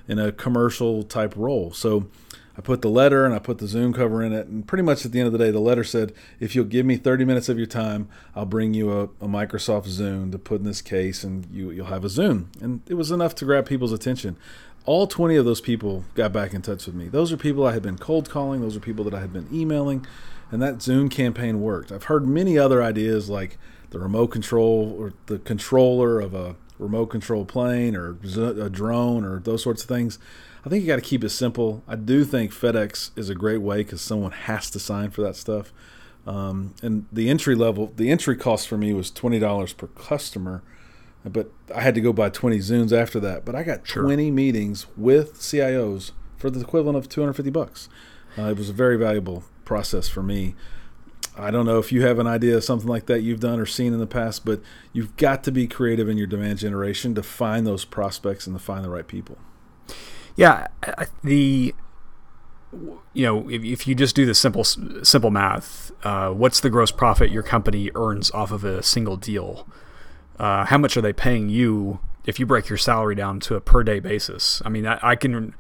in 0.09 0.19
a 0.19 0.33
commercial 0.33 1.03
type 1.03 1.35
role. 1.37 1.73
So 1.73 2.09
I 2.57 2.61
put 2.61 2.83
the 2.83 2.91
letter 2.91 3.25
and 3.25 3.35
I 3.35 3.39
put 3.39 3.59
the 3.59 3.67
Zune 3.67 3.95
cover 3.95 4.23
in 4.23 4.33
it. 4.33 4.47
And 4.47 4.67
pretty 4.67 4.83
much 4.83 5.07
at 5.07 5.13
the 5.13 5.21
end 5.21 5.27
of 5.27 5.33
the 5.33 5.39
day, 5.39 5.51
the 5.51 5.59
letter 5.59 5.85
said, 5.85 6.13
if 6.39 6.55
you'll 6.55 6.67
give 6.67 6.85
me 6.85 6.97
30 6.97 7.25
minutes 7.25 7.49
of 7.49 7.57
your 7.57 7.67
time, 7.67 8.09
I'll 8.37 8.45
bring 8.47 8.75
you 8.75 8.93
a, 8.93 9.05
a 9.05 9.29
Microsoft 9.29 9.89
Zune 9.89 10.31
to 10.33 10.39
put 10.39 10.61
in 10.61 10.67
this 10.67 10.83
case 10.83 11.25
and 11.25 11.47
you, 11.51 11.71
you'll 11.71 11.87
have 11.87 12.05
a 12.05 12.09
Zune. 12.09 12.47
And 12.61 12.83
it 12.87 12.95
was 12.95 13.11
enough 13.11 13.35
to 13.37 13.47
grab 13.47 13.67
people's 13.67 13.93
attention. 13.93 14.37
All 14.85 15.07
20 15.07 15.37
of 15.37 15.45
those 15.45 15.61
people 15.61 16.05
got 16.15 16.33
back 16.33 16.53
in 16.53 16.63
touch 16.63 16.87
with 16.87 16.95
me. 16.95 17.09
Those 17.09 17.33
are 17.33 17.37
people 17.37 17.67
I 17.67 17.73
had 17.73 17.83
been 17.83 17.99
cold 17.99 18.29
calling, 18.29 18.61
those 18.61 18.77
are 18.77 18.81
people 18.81 19.05
that 19.05 19.15
I 19.15 19.21
had 19.21 19.33
been 19.33 19.49
emailing. 19.53 20.07
And 20.51 20.61
that 20.61 20.79
Zune 20.79 21.11
campaign 21.11 21.61
worked. 21.61 21.91
I've 21.91 22.05
heard 22.05 22.27
many 22.27 22.59
other 22.59 22.83
ideas 22.83 23.31
like 23.31 23.59
the 23.91 23.99
remote 23.99 24.29
control 24.29 24.95
or 24.99 25.15
the 25.27 25.39
controller 25.39 26.21
of 26.21 26.35
a 26.35 26.57
remote 26.79 27.07
control 27.07 27.45
plane 27.45 27.97
or 27.97 28.19
a 28.37 28.69
drone 28.69 29.25
or 29.25 29.39
those 29.39 29.63
sorts 29.63 29.83
of 29.83 29.89
things. 29.89 30.19
I 30.65 30.69
think 30.69 30.83
you 30.83 30.87
got 30.89 30.97
to 30.97 31.03
keep 31.03 31.25
it 31.25 31.31
simple. 31.31 31.83
I 31.89 31.97
do 31.97 32.25
think 32.25 32.53
FedEx 32.53 33.17
is 33.17 33.31
a 33.31 33.35
great 33.35 33.63
way 33.63 33.79
because 33.79 34.01
someone 34.01 34.33
has 34.33 34.71
to 34.71 34.79
sign 34.79 35.11
for 35.11 35.23
that 35.23 35.37
stuff. 35.37 35.73
Um, 36.27 36.75
and 36.83 37.07
the 37.11 37.29
entry 37.29 37.55
level, 37.55 37.93
the 37.97 38.11
entry 38.11 38.37
cost 38.37 38.69
for 38.69 38.77
me 38.77 38.93
was 38.93 39.11
twenty 39.11 39.41
dollars 39.41 39.73
per 39.73 39.89
customer, 39.89 40.63
but 41.25 41.51
I 41.75 41.81
had 41.81 41.95
to 41.95 42.01
go 42.01 42.13
buy 42.13 42.31
twenty 42.31 42.59
Zunes 42.59 42.93
after 42.93 43.21
that. 43.21 43.45
But 43.45 43.55
I 43.55 43.63
got 43.63 43.87
sure. 43.87 44.05
twenty 44.05 44.31
meetings 44.31 44.87
with 44.97 45.35
CIOs 45.35 46.13
for 46.37 46.51
the 46.51 46.61
equivalent 46.61 46.99
of 46.99 47.09
two 47.09 47.21
hundred 47.21 47.35
fifty 47.35 47.51
bucks. 47.51 47.89
Uh, 48.39 48.51
it 48.51 48.57
was 48.57 48.71
a 48.71 48.73
very 48.73 48.97
valuable 48.97 49.45
process 49.65 50.09
for 50.09 50.23
me. 50.23 50.55
I 51.37 51.51
don't 51.51 51.65
know 51.65 51.79
if 51.79 51.93
you 51.93 52.03
have 52.03 52.19
an 52.19 52.27
idea 52.27 52.57
of 52.57 52.65
something 52.65 52.89
like 52.89 53.07
that 53.07 53.23
you've 53.23 53.41
done 53.41 53.59
or 53.59 53.65
seen 53.65 53.95
in 53.95 53.99
the 53.99 54.07
past, 54.07 54.45
but 54.45 54.61
you've 54.93 55.17
got 55.17 55.43
to 55.45 55.53
be 55.53 55.67
creative 55.67 56.09
in 56.09 56.19
your 56.19 56.27
demand 56.27 56.59
generation 56.59 57.15
to 57.15 57.23
find 57.23 57.67
those 57.67 57.85
prospects 57.85 58.47
and 58.47 58.55
to 58.57 58.63
find 58.63 58.85
the 58.85 58.91
right 58.91 59.07
people. 59.07 59.39
Yeah, 60.37 60.69
the 61.23 61.75
you 63.15 63.27
know 63.27 63.49
if, 63.51 63.63
if 63.63 63.87
you 63.87 63.95
just 63.95 64.17
do 64.17 64.27
the 64.27 64.35
simple 64.35 64.65
simple 64.65 65.31
math, 65.31 65.93
uh, 66.05 66.31
what's 66.31 66.61
the 66.61 66.71
gross 66.71 66.91
profit 66.91 67.31
your 67.31 67.43
company 67.43 67.91
earns 67.95 68.31
off 68.33 68.51
of 68.51 68.65
a 68.65 68.83
single 68.83 69.17
deal? 69.17 69.67
Uh, 70.43 70.65
how 70.67 70.77
much 70.77 70.97
are 70.97 71.01
they 71.01 71.13
paying 71.13 71.49
you 71.49 72.01
if 72.27 72.41
you 72.41 72.47
break 72.47 72.69
your 72.69 72.77
salary 72.77 73.15
down 73.15 73.41
to 73.41 73.55
a 73.55 73.61
per 73.61 73.83
day 73.83 74.01
basis? 74.01 74.61
I 74.65 74.69
mean, 74.69 74.87
I, 74.87 74.99
I 75.01 75.17
can 75.17 75.55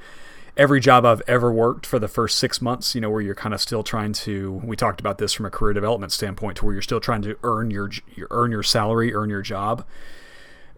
every 0.56 0.80
job 0.80 1.06
I've 1.06 1.22
ever 1.26 1.52
worked 1.52 1.86
for 1.86 1.98
the 1.98 2.08
first 2.08 2.38
six 2.38 2.60
months, 2.60 2.94
you 2.94 3.00
know, 3.00 3.08
where 3.08 3.20
you're 3.20 3.34
kind 3.34 3.54
of 3.54 3.60
still 3.60 3.82
trying 3.82 4.12
to. 4.12 4.60
We 4.64 4.76
talked 4.76 5.00
about 5.00 5.18
this 5.18 5.32
from 5.32 5.46
a 5.46 5.50
career 5.50 5.72
development 5.72 6.12
standpoint, 6.12 6.58
to 6.58 6.64
where 6.64 6.74
you're 6.74 6.82
still 6.82 7.00
trying 7.00 7.22
to 7.22 7.38
earn 7.44 7.70
your, 7.70 7.90
your 8.14 8.26
earn 8.30 8.50
your 8.50 8.64
salary, 8.64 9.14
earn 9.14 9.30
your 9.30 9.42
job 9.42 9.86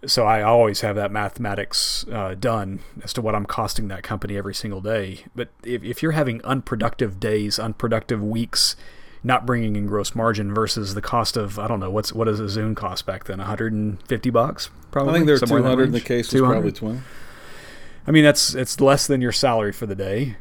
so 0.07 0.27
I 0.27 0.43
always 0.43 0.81
have 0.83 0.97
that 0.97 1.11
mathematics 1.11 2.05
uh, 2.11 2.35
done 2.35 2.81
as 3.03 3.13
to 3.15 3.23
what 3.23 3.35
I'm 3.35 3.47
costing 3.47 3.89
that 3.89 4.03
company 4.03 4.37
every 4.37 4.55
single 4.55 4.81
day. 4.81 5.25
But 5.35 5.49
if, 5.63 5.83
if 5.83 6.03
you're 6.03 6.13
having 6.13 6.45
unproductive 6.45 7.21
days, 7.21 7.59
unproductive 7.59 8.23
weeks, 8.23 8.77
not 9.25 9.47
bringing 9.47 9.75
in 9.75 9.87
gross 9.87 10.15
margin 10.15 10.55
versus 10.55 10.95
the 10.95 11.03
cost 11.03 11.37
of 11.37 11.59
I 11.59 11.67
don't 11.67 11.81
know 11.81 11.91
what's 11.91 12.13
what 12.13 12.27
does 12.27 12.39
a 12.39 12.45
Zune 12.45 12.77
cost 12.77 13.07
back 13.07 13.25
then? 13.25 13.39
150 13.39 14.31
bucks 14.31 14.71
probably? 14.91 15.11
I 15.11 15.15
think 15.15 15.27
they're 15.27 15.39
200 15.39 15.85
in 15.85 15.93
the 15.93 16.01
case 16.01 16.33
was 16.33 16.43
probably 16.43 16.73
20 16.73 17.01
I 18.07 18.11
mean 18.11 18.23
that's 18.23 18.55
it's 18.55 18.81
less 18.81 19.07
than 19.07 19.21
your 19.21 19.33
salary 19.33 19.73
for 19.73 19.87
the 19.87 19.95
day 19.95 20.37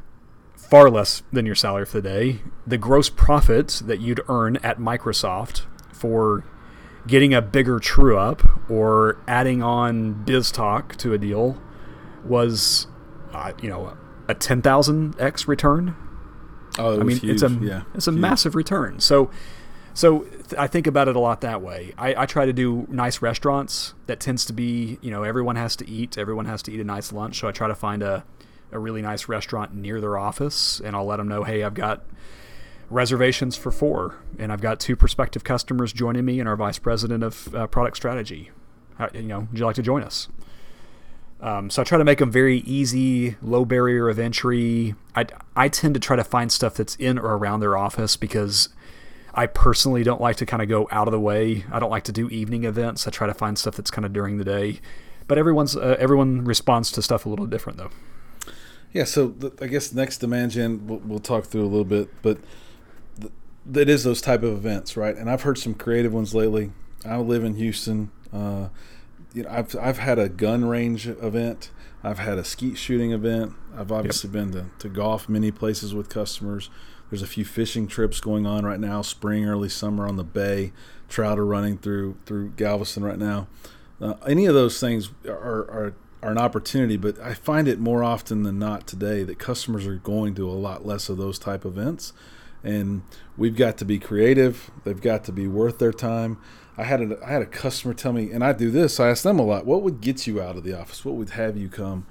far 0.73 0.89
less 0.89 1.21
than 1.31 1.45
your 1.45 1.53
salary 1.53 1.85
for 1.85 2.01
the 2.01 2.09
day. 2.09 2.39
The 2.65 2.79
gross 2.79 3.07
profit 3.07 3.83
that 3.85 3.99
you'd 3.99 4.21
earn 4.27 4.57
at 4.63 4.79
Microsoft 4.79 5.67
for 5.91 6.43
getting 7.05 7.31
a 7.31 7.43
bigger 7.43 7.79
true 7.79 8.17
up 8.17 8.41
or 8.71 9.21
adding 9.27 9.61
on 9.61 10.25
BizTalk 10.25 10.95
to 10.95 11.13
a 11.13 11.19
deal 11.19 11.61
was, 12.25 12.87
uh, 13.33 13.51
you 13.61 13.69
know, 13.69 13.95
a 14.27 14.33
10,000x 14.33 15.47
return. 15.47 15.95
Oh, 16.79 16.99
I 16.99 17.03
mean, 17.03 17.17
huge. 17.17 17.33
it's 17.33 17.43
a 17.43 17.49
yeah, 17.61 17.83
it's 17.93 18.07
a 18.07 18.11
huge. 18.11 18.21
massive 18.21 18.55
return. 18.55 18.99
So, 18.99 19.29
so 19.93 20.19
th- 20.21 20.55
I 20.57 20.67
think 20.67 20.87
about 20.87 21.07
it 21.07 21.15
a 21.15 21.19
lot 21.19 21.41
that 21.41 21.61
way. 21.61 21.93
I, 21.97 22.23
I 22.23 22.25
try 22.25 22.45
to 22.45 22.53
do 22.53 22.87
nice 22.89 23.21
restaurants. 23.21 23.93
That 24.07 24.19
tends 24.19 24.45
to 24.45 24.53
be, 24.53 24.97
you 25.01 25.11
know, 25.11 25.23
everyone 25.23 25.55
has 25.55 25.75
to 25.77 25.89
eat. 25.89 26.17
Everyone 26.17 26.45
has 26.45 26.63
to 26.63 26.71
eat 26.71 26.79
a 26.79 26.83
nice 26.83 27.11
lunch. 27.11 27.39
So 27.39 27.47
I 27.47 27.51
try 27.51 27.67
to 27.67 27.75
find 27.75 28.01
a 28.01 28.23
a 28.71 28.79
really 28.79 29.01
nice 29.01 29.29
restaurant 29.29 29.73
near 29.73 30.01
their 30.01 30.17
office, 30.17 30.81
and 30.83 30.95
I'll 30.95 31.05
let 31.05 31.17
them 31.17 31.27
know, 31.27 31.43
hey, 31.43 31.63
I've 31.63 31.75
got 31.75 32.03
reservations 32.89 33.55
for 33.55 33.71
four, 33.71 34.15
and 34.39 34.51
I've 34.51 34.61
got 34.61 34.79
two 34.79 34.95
prospective 34.95 35.43
customers 35.43 35.93
joining 35.93 36.25
me 36.25 36.39
and 36.39 36.49
our 36.49 36.55
vice 36.55 36.79
president 36.79 37.23
of 37.23 37.53
uh, 37.55 37.67
product 37.67 37.97
strategy. 37.97 38.51
How, 38.97 39.09
you 39.13 39.21
know, 39.23 39.47
would 39.51 39.59
you 39.59 39.65
like 39.65 39.75
to 39.75 39.83
join 39.83 40.03
us? 40.03 40.27
Um, 41.43 41.69
so 41.69 41.81
I 41.81 41.85
try 41.85 41.97
to 41.97 42.05
make 42.05 42.19
them 42.19 42.31
very 42.31 42.59
easy, 42.59 43.35
low 43.41 43.65
barrier 43.65 44.07
of 44.07 44.17
entry. 44.17 44.95
I, 45.13 45.25
I 45.57 45.67
tend 45.67 45.93
to 45.93 45.99
try 45.99 46.15
to 46.15 46.23
find 46.23 46.49
stuff 46.49 46.75
that's 46.75 46.95
in 46.95 47.19
or 47.19 47.35
around 47.35 47.59
their 47.59 47.75
office 47.75 48.15
because 48.15 48.69
I 49.33 49.47
personally 49.47 50.03
don't 50.03 50.21
like 50.21 50.37
to 50.37 50.45
kind 50.45 50.63
of 50.63 50.69
go 50.69 50.87
out 50.89 51.09
of 51.09 51.11
the 51.11 51.19
way. 51.19 51.65
I 51.69 51.79
don't 51.79 51.89
like 51.89 52.05
to 52.05 52.13
do 52.13 52.29
evening 52.29 52.63
events. 52.63 53.05
I 53.07 53.11
try 53.11 53.27
to 53.27 53.33
find 53.33 53.59
stuff 53.59 53.75
that's 53.75 53.91
kind 53.91 54.05
of 54.05 54.13
during 54.13 54.37
the 54.37 54.45
day. 54.45 54.79
But 55.27 55.37
everyone's 55.37 55.75
uh, 55.75 55.97
everyone 55.99 56.45
responds 56.45 56.91
to 56.93 57.01
stuff 57.01 57.25
a 57.25 57.29
little 57.29 57.45
different 57.45 57.77
though. 57.77 57.91
Yeah, 58.93 59.03
so 59.03 59.27
the, 59.27 59.51
I 59.61 59.67
guess 59.67 59.91
next 59.91 60.19
demand 60.19 60.51
gen 60.51 60.87
we'll, 60.87 60.99
we'll, 60.99 61.19
talk 61.19 61.45
through 61.45 61.63
a 61.63 61.67
little 61.67 61.83
bit, 61.83 62.09
but 62.21 62.37
it 63.73 63.89
is 63.89 64.03
those 64.03 64.21
type 64.21 64.43
of 64.43 64.53
events, 64.53 64.95
right? 64.95 65.15
And 65.15 65.29
I've 65.29 65.41
heard 65.41 65.57
some 65.57 65.73
creative 65.73 66.13
ones 66.13 66.33
lately. 66.33 66.71
I 67.05 67.17
live 67.17 67.43
in 67.43 67.55
Houston. 67.55 68.11
Uh, 68.31 68.67
you 69.33 69.43
know, 69.43 69.49
I've 69.49 69.75
I've 69.75 69.97
had 69.97 70.19
a 70.19 70.29
gun 70.29 70.65
range 70.65 71.07
event. 71.07 71.71
I've 72.03 72.19
had 72.19 72.37
a 72.37 72.43
skeet 72.43 72.77
shooting 72.77 73.11
event. 73.11 73.53
I've 73.75 73.91
obviously 73.91 74.29
yep. 74.29 74.33
been 74.33 74.51
to, 74.51 74.65
to 74.79 74.89
golf 74.89 75.29
many 75.29 75.51
places 75.51 75.93
with 75.93 76.09
customers. 76.09 76.69
There's 77.09 77.21
a 77.21 77.27
few 77.27 77.45
fishing 77.45 77.87
trips 77.87 78.19
going 78.19 78.45
on 78.45 78.65
right 78.65 78.79
now, 78.79 79.01
spring, 79.01 79.45
early 79.45 79.69
summer 79.69 80.07
on 80.07 80.17
the 80.17 80.23
bay. 80.23 80.73
Trout 81.07 81.39
are 81.39 81.45
running 81.45 81.77
through 81.77 82.17
through 82.25 82.51
Galveston 82.51 83.03
right 83.03 83.19
now. 83.19 83.47
Uh, 84.01 84.15
any 84.27 84.45
of 84.45 84.53
those 84.53 84.79
things 84.79 85.09
are, 85.25 85.31
are 85.31 85.93
are 86.21 86.31
an 86.31 86.37
opportunity, 86.37 86.97
but 86.97 87.19
I 87.19 87.33
find 87.33 87.67
it 87.67 87.79
more 87.79 88.03
often 88.03 88.43
than 88.43 88.57
not 88.57 88.87
today 88.87 89.23
that 89.23 89.39
customers 89.39 89.85
are 89.85 89.95
going 89.95 90.35
to 90.35 90.49
a 90.49 90.53
lot 90.53 90.85
less 90.85 91.09
of 91.09 91.17
those 91.17 91.37
type 91.37 91.65
events, 91.65 92.13
and 92.63 93.03
we've 93.37 93.55
got 93.55 93.77
to 93.79 93.85
be 93.85 93.99
creative. 93.99 94.71
They've 94.83 95.01
got 95.01 95.23
to 95.25 95.31
be 95.31 95.47
worth 95.47 95.79
their 95.79 95.91
time. 95.91 96.37
I 96.77 96.83
had 96.83 97.01
a 97.01 97.19
I 97.23 97.31
had 97.31 97.41
a 97.41 97.47
customer 97.47 97.93
tell 97.93 98.13
me, 98.13 98.31
and 98.31 98.43
I 98.43 98.53
do 98.53 98.71
this. 98.71 98.99
I 98.99 99.09
ask 99.09 99.23
them 99.23 99.39
a 99.39 99.43
lot. 99.43 99.65
What 99.65 99.83
would 99.83 100.01
get 100.01 100.25
you 100.25 100.41
out 100.41 100.57
of 100.57 100.63
the 100.63 100.77
office? 100.79 101.05
What 101.05 101.15
would 101.15 101.31
have 101.31 101.55
you 101.57 101.69
come? 101.69 102.05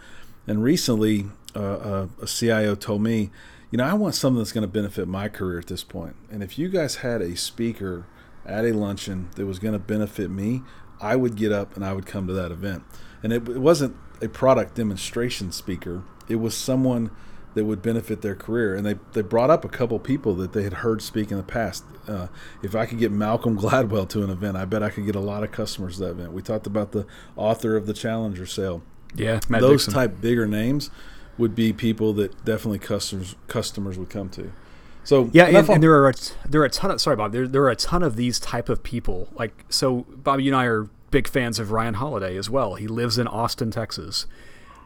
And 0.47 0.63
recently, 0.63 1.27
uh, 1.55 1.59
uh, 1.59 2.07
a 2.21 2.27
CIO 2.27 2.75
told 2.75 3.03
me, 3.03 3.31
you 3.71 3.79
know, 3.79 3.85
I 3.85 3.95
want 3.95 4.15
something 4.15 4.39
that's 4.39 4.53
going 4.53 4.63
to 4.63 4.73
benefit 4.73 5.09
my 5.09 5.29
career 5.29 5.59
at 5.59 5.67
this 5.67 5.85
point. 5.85 6.17
And 6.31 6.43
if 6.43 6.59
you 6.59 6.69
guys 6.69 6.97
had 6.97 7.23
a 7.23 7.37
speaker 7.37 8.07
at 8.45 8.65
a 8.65 8.73
luncheon 8.73 9.31
that 9.37 9.47
was 9.47 9.59
going 9.59 9.73
to 9.73 9.79
benefit 9.79 10.31
me, 10.31 10.63
I 11.01 11.17
would 11.17 11.37
get 11.37 11.53
up 11.53 11.75
and 11.77 11.85
I 11.85 11.93
would 11.93 12.07
come 12.07 12.27
to 12.27 12.33
that 12.33 12.51
event. 12.51 12.85
And 13.23 13.33
it, 13.33 13.49
it 13.49 13.59
wasn't 13.59 13.97
a 14.21 14.29
product 14.29 14.75
demonstration 14.75 15.53
speaker. 15.53 16.03
It 16.29 16.37
was 16.37 16.57
someone 16.57 17.11
that 17.55 17.65
would 17.65 17.83
benefit 17.83 18.23
their 18.23 18.35
career. 18.35 18.75
And 18.75 18.87
they, 18.87 18.95
they 19.13 19.23
brought 19.23 19.51
up 19.51 19.65
a 19.65 19.69
couple 19.69 19.99
people 19.99 20.35
that 20.37 20.53
they 20.53 20.63
had 20.63 20.75
heard 20.75 21.03
speak 21.03 21.31
in 21.31 21.37
the 21.37 21.43
past. 21.43 21.85
Uh, 22.09 22.29
if 22.63 22.75
I 22.75 22.87
could 22.87 22.99
get 22.99 23.13
Malcolm 23.13 23.59
Gladwell 23.61 24.09
to 24.11 24.23
an 24.23 24.31
event, 24.31 24.57
I 24.57 24.65
bet 24.65 24.83
I 24.83 24.91
could 24.91 25.07
get 25.07 25.15
a 25.15 25.21
lot 25.21 25.43
of 25.43 25.53
customers 25.53 25.97
to 25.99 26.05
that 26.05 26.11
event. 26.13 26.33
We 26.33 26.43
talked 26.43 26.67
about 26.67 26.93
the 26.93 27.07
author 27.37 27.77
of 27.77 27.87
the 27.87 27.95
Challenger 27.95 28.47
sale. 28.47 28.83
Yeah, 29.15 29.41
Matt 29.49 29.61
those 29.61 29.85
Dixon. 29.85 29.95
type 29.95 30.21
bigger 30.21 30.47
names 30.47 30.91
would 31.37 31.55
be 31.55 31.73
people 31.73 32.13
that 32.15 32.45
definitely 32.45 32.79
customers 32.79 33.37
customers 33.47 33.99
would 33.99 34.09
come 34.09 34.31
to. 34.31 34.53
So 35.05 35.29
yeah, 35.33 35.47
and, 35.47 35.69
and, 35.69 35.83
there 35.83 35.93
are 35.95 36.11
a, 36.11 36.15
there 36.49 36.63
are 36.63 36.67
a 36.67 36.71
ton 36.71 36.91
of 36.91 37.01
sorry 37.01 37.17
Bob 37.17 37.33
there 37.33 37.47
there 37.47 37.63
are 37.63 37.71
a 37.71 37.77
ton 37.77 38.03
of 38.03 38.17
these 38.17 38.39
type 38.39 38.69
of 38.69 38.83
people 38.83 39.29
like 39.35 39.65
so 39.69 40.07
Bob 40.09 40.41
you 40.41 40.51
and 40.51 40.57
I 40.57 40.65
are 40.65 40.89
big 41.11 41.29
fans 41.29 41.59
of 41.59 41.73
Ryan 41.73 41.95
Holiday 41.95 42.37
as 42.37 42.49
well. 42.49 42.77
He 42.77 42.87
lives 42.87 43.19
in 43.19 43.27
Austin, 43.27 43.71
Texas 43.71 44.27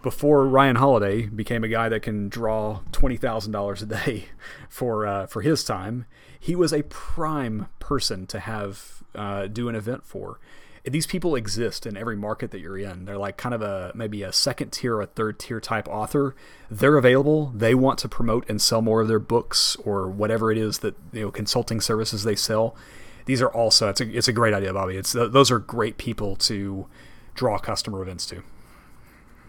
before 0.02 0.46
Ryan 0.46 0.76
Holiday 0.76 1.26
became 1.26 1.64
a 1.64 1.68
guy 1.68 1.88
that 1.88 2.00
can 2.00 2.28
draw 2.28 2.80
twenty 2.92 3.16
thousand 3.16 3.52
dollars 3.52 3.82
a 3.82 3.86
day 3.86 4.26
for 4.68 5.06
uh, 5.06 5.26
for 5.26 5.42
his 5.42 5.64
time, 5.64 6.06
he 6.38 6.54
was 6.54 6.72
a 6.72 6.82
prime 6.84 7.66
person 7.78 8.26
to 8.28 8.40
have 8.40 9.02
uh, 9.14 9.46
do 9.46 9.68
an 9.68 9.74
event 9.74 10.04
for. 10.04 10.38
These 10.84 11.08
people 11.08 11.34
exist 11.34 11.84
in 11.84 11.96
every 11.96 12.16
market 12.16 12.52
that 12.52 12.60
you're 12.60 12.78
in. 12.78 13.06
They're 13.06 13.18
like 13.18 13.36
kind 13.36 13.56
of 13.56 13.60
a 13.60 13.90
maybe 13.96 14.22
a 14.22 14.32
second 14.32 14.70
tier 14.70 14.94
or 14.94 15.02
a 15.02 15.06
third 15.06 15.40
tier 15.40 15.60
type 15.60 15.88
author. 15.88 16.36
They're 16.70 16.96
available. 16.96 17.52
They 17.52 17.74
want 17.74 17.98
to 18.00 18.08
promote 18.08 18.48
and 18.48 18.62
sell 18.62 18.82
more 18.82 19.00
of 19.00 19.08
their 19.08 19.18
books 19.18 19.76
or 19.84 20.08
whatever 20.08 20.52
it 20.52 20.58
is 20.58 20.78
that 20.78 20.94
you 21.12 21.22
know 21.22 21.30
consulting 21.32 21.80
services 21.80 22.22
they 22.22 22.36
sell. 22.36 22.76
These 23.24 23.42
are 23.42 23.50
also 23.50 23.88
it's 23.88 24.00
a 24.00 24.08
it's 24.16 24.28
a 24.28 24.32
great 24.32 24.54
idea, 24.54 24.72
Bobby. 24.72 24.96
It's 24.96 25.12
those 25.12 25.50
are 25.50 25.58
great 25.58 25.98
people 25.98 26.36
to 26.36 26.86
draw 27.34 27.58
customer 27.58 28.00
events 28.00 28.24
to 28.26 28.44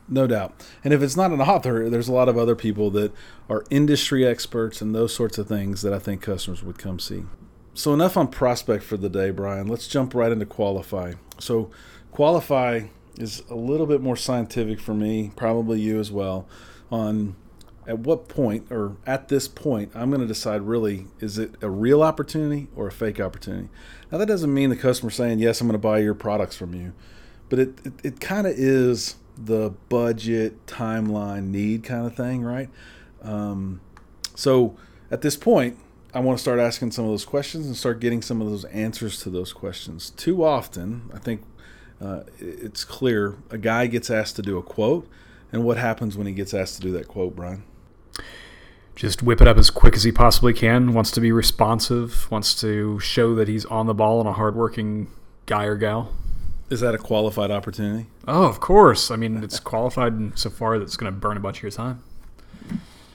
no 0.09 0.27
doubt. 0.27 0.53
And 0.83 0.93
if 0.93 1.01
it's 1.01 1.17
not 1.17 1.31
an 1.31 1.41
author, 1.41 1.89
there's 1.89 2.07
a 2.07 2.13
lot 2.13 2.29
of 2.29 2.37
other 2.37 2.55
people 2.55 2.89
that 2.91 3.11
are 3.49 3.65
industry 3.69 4.25
experts 4.25 4.81
and 4.81 4.93
those 4.95 5.13
sorts 5.13 5.37
of 5.37 5.47
things 5.47 5.81
that 5.81 5.93
I 5.93 5.99
think 5.99 6.21
customers 6.21 6.63
would 6.63 6.77
come 6.77 6.99
see. 6.99 7.23
So 7.73 7.93
enough 7.93 8.17
on 8.17 8.29
prospect 8.29 8.83
for 8.83 8.97
the 8.97 9.09
day, 9.09 9.29
Brian. 9.29 9.67
Let's 9.67 9.87
jump 9.87 10.15
right 10.15 10.31
into 10.31 10.45
qualify. 10.45 11.13
So 11.39 11.69
qualify 12.11 12.87
is 13.17 13.43
a 13.49 13.55
little 13.55 13.85
bit 13.85 14.01
more 14.01 14.15
scientific 14.15 14.79
for 14.79 14.93
me, 14.93 15.31
probably 15.35 15.79
you 15.79 15.99
as 15.99 16.11
well, 16.11 16.47
on 16.91 17.35
at 17.87 17.99
what 17.99 18.27
point 18.27 18.67
or 18.69 18.97
at 19.05 19.29
this 19.29 19.47
point 19.47 19.91
I'm 19.95 20.09
going 20.09 20.21
to 20.21 20.27
decide 20.27 20.61
really 20.63 21.07
is 21.21 21.37
it 21.37 21.55
a 21.61 21.69
real 21.69 22.03
opportunity 22.03 22.67
or 22.75 22.87
a 22.87 22.91
fake 22.91 23.19
opportunity. 23.19 23.69
Now 24.11 24.17
that 24.17 24.25
doesn't 24.25 24.53
mean 24.53 24.69
the 24.69 24.75
customer 24.75 25.09
saying 25.09 25.39
yes 25.39 25.61
I'm 25.61 25.67
going 25.67 25.73
to 25.73 25.79
buy 25.79 25.99
your 25.99 26.13
products 26.13 26.57
from 26.57 26.73
you, 26.73 26.93
but 27.49 27.59
it 27.59 27.79
it, 27.85 27.93
it 28.03 28.19
kind 28.19 28.45
of 28.45 28.53
is 28.57 29.15
the 29.37 29.73
budget, 29.89 30.65
timeline, 30.65 31.49
need 31.49 31.83
kind 31.83 32.05
of 32.05 32.15
thing, 32.15 32.43
right? 32.43 32.69
Um, 33.21 33.81
so 34.35 34.75
at 35.11 35.21
this 35.21 35.35
point, 35.35 35.77
I 36.13 36.19
want 36.19 36.37
to 36.37 36.41
start 36.41 36.59
asking 36.59 36.91
some 36.91 37.05
of 37.05 37.11
those 37.11 37.25
questions 37.25 37.67
and 37.67 37.75
start 37.75 37.99
getting 37.99 38.21
some 38.21 38.41
of 38.41 38.49
those 38.49 38.65
answers 38.65 39.21
to 39.21 39.29
those 39.29 39.53
questions. 39.53 40.09
Too 40.11 40.43
often, 40.43 41.11
I 41.13 41.19
think 41.19 41.41
uh, 42.01 42.23
it's 42.39 42.83
clear 42.83 43.37
a 43.49 43.57
guy 43.57 43.87
gets 43.87 44.09
asked 44.09 44.35
to 44.37 44.41
do 44.41 44.57
a 44.57 44.63
quote, 44.63 45.07
and 45.51 45.63
what 45.63 45.77
happens 45.77 46.17
when 46.17 46.27
he 46.27 46.33
gets 46.33 46.53
asked 46.53 46.75
to 46.77 46.81
do 46.81 46.91
that 46.93 47.07
quote, 47.07 47.35
Brian? 47.35 47.63
Just 48.95 49.21
whip 49.21 49.41
it 49.41 49.47
up 49.47 49.57
as 49.57 49.69
quick 49.69 49.95
as 49.95 50.03
he 50.03 50.11
possibly 50.11 50.53
can. 50.53 50.91
Wants 50.91 51.11
to 51.11 51.21
be 51.21 51.31
responsive. 51.31 52.29
Wants 52.31 52.59
to 52.61 52.99
show 52.99 53.35
that 53.35 53.47
he's 53.47 53.63
on 53.65 53.85
the 53.85 53.93
ball 53.93 54.19
and 54.19 54.27
a 54.27 54.33
hardworking 54.33 55.11
guy 55.45 55.65
or 55.65 55.75
gal. 55.75 56.11
Is 56.69 56.81
that 56.81 56.93
a 56.93 56.97
qualified 56.97 57.49
opportunity? 57.49 58.07
Oh, 58.27 58.43
of 58.47 58.59
course. 58.59 59.09
I 59.09 59.15
mean, 59.15 59.43
it's 59.43 59.59
qualified 59.59 60.37
so 60.37 60.49
far 60.49 60.77
that 60.77 60.83
it's 60.83 60.97
going 60.97 61.13
to 61.13 61.17
burn 61.17 61.37
a 61.37 61.39
bunch 61.39 61.57
of 61.57 61.63
your 61.63 61.71
time. 61.71 62.03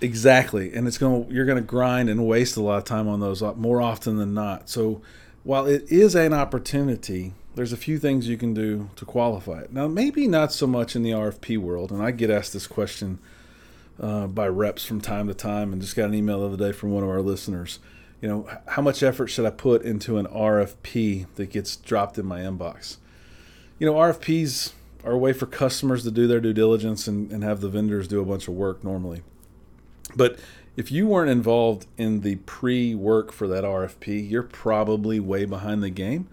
Exactly, 0.01 0.75
and 0.75 0.89
it's 0.89 0.99
going 0.99 1.29
to 1.29 1.33
you're 1.33 1.45
going 1.45 1.59
to 1.59 1.63
grind 1.63 2.11
and 2.11 2.27
waste 2.27 2.57
a 2.57 2.61
lot 2.61 2.79
of 2.79 2.85
time 2.85 3.07
on 3.07 3.21
those 3.21 3.41
more 3.57 3.81
often 3.81 4.17
than 4.17 4.35
not. 4.35 4.69
So, 4.69 5.01
while 5.45 5.67
it 5.67 5.85
is 5.93 6.17
an 6.17 6.33
opportunity, 6.33 7.35
there's 7.55 7.73
a 7.73 7.77
few 7.77 8.01
things 8.01 8.29
you 8.29 8.37
can 8.37 8.53
do 8.53 8.91
to 8.97 9.05
qualify 9.05 9.61
it. 9.61 9.73
Now, 9.73 9.87
maybe 9.87 10.27
not 10.27 10.53
so 10.53 10.67
much 10.67 10.97
in 10.97 11.05
the 11.05 11.13
RFP 11.13 11.57
world, 11.59 11.93
and 11.93 12.03
I 12.03 12.11
get 12.11 12.31
asked 12.31 12.53
this 12.53 12.67
question 12.67 13.21
uh, 14.01 14.27
by 14.27 14.49
reps 14.49 14.85
from 14.85 15.01
time 15.01 15.29
to 15.29 15.35
time, 15.35 15.73
and 15.73 15.81
just 15.81 15.95
got 15.95 16.07
an 16.07 16.15
email 16.15 16.41
the 16.41 16.47
other 16.47 16.71
day 16.71 16.73
from 16.73 16.91
one 16.91 17.05
of 17.05 17.09
our 17.09 17.23
listeners. 17.23 17.79
You 18.21 18.29
know, 18.29 18.49
how 18.69 18.83
much 18.83 19.05
effort 19.05 19.29
should 19.29 19.47
I 19.47 19.51
put 19.51 19.83
into 19.83 20.19
an 20.19 20.27
RFP 20.27 21.27
that 21.37 21.51
gets 21.51 21.77
dropped 21.77 22.19
in 22.19 22.27
my 22.27 22.41
inbox? 22.41 22.97
You 23.83 23.87
know, 23.87 23.95
RFPs 23.95 24.75
are 25.03 25.11
a 25.11 25.19
way 25.19 25.33
for 25.33 25.47
customers 25.47 26.05
to 26.05 26.13
do 26.13 26.29
their 26.29 26.39
due 26.39 26.53
diligence 26.53 27.09
and, 27.09 27.33
and 27.33 27.43
have 27.43 27.61
the 27.61 27.69
vendors 27.69 28.07
do 28.07 28.21
a 28.21 28.25
bunch 28.25 28.47
of 28.47 28.55
work 28.55 28.85
normally. 28.85 29.23
But 30.15 30.39
if 30.77 30.93
you 30.93 31.09
weren't 31.09 31.31
involved 31.31 31.87
in 31.99 32.21
the 32.21 32.37
pre 32.37 32.95
work 32.95 33.33
for 33.33 33.49
that 33.49 33.65
RFP, 33.65 34.31
you're 34.31 34.45
probably 34.45 35.19
way 35.19 35.47
behind 35.47 35.83
the 35.83 35.91
game. 35.91 36.29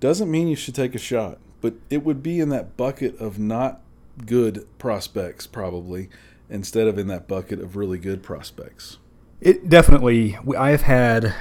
Doesn't 0.00 0.28
mean 0.28 0.48
you 0.48 0.56
should 0.56 0.74
take 0.74 0.96
a 0.96 0.98
shot, 0.98 1.38
but 1.60 1.74
it 1.88 2.02
would 2.02 2.20
be 2.20 2.40
in 2.40 2.48
that 2.48 2.76
bucket 2.76 3.16
of 3.20 3.38
not 3.38 3.80
good 4.26 4.66
prospects, 4.80 5.46
probably, 5.46 6.10
instead 6.50 6.88
of 6.88 6.98
in 6.98 7.06
that 7.06 7.28
bucket 7.28 7.60
of 7.60 7.76
really 7.76 7.98
good 7.98 8.24
prospects. 8.24 8.98
It 9.40 9.68
definitely, 9.68 10.36
I've 10.58 10.82
had, 10.82 11.32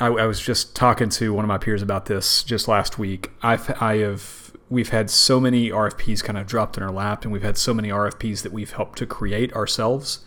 I, 0.00 0.06
I 0.06 0.24
was 0.24 0.40
just 0.40 0.74
talking 0.74 1.10
to 1.10 1.34
one 1.34 1.44
of 1.44 1.48
my 1.48 1.58
peers 1.58 1.82
about 1.82 2.06
this 2.06 2.42
just 2.42 2.68
last 2.68 2.98
week. 2.98 3.30
I've, 3.42 3.70
I 3.82 3.98
have, 3.98 4.47
we've 4.70 4.90
had 4.90 5.10
so 5.10 5.40
many 5.40 5.70
RFPs 5.70 6.22
kind 6.22 6.38
of 6.38 6.46
dropped 6.46 6.76
in 6.76 6.82
our 6.82 6.90
lap, 6.90 7.24
and 7.24 7.32
we've 7.32 7.42
had 7.42 7.56
so 7.56 7.72
many 7.72 7.88
RFPs 7.88 8.42
that 8.42 8.52
we've 8.52 8.72
helped 8.72 8.98
to 8.98 9.06
create 9.06 9.52
ourselves. 9.54 10.20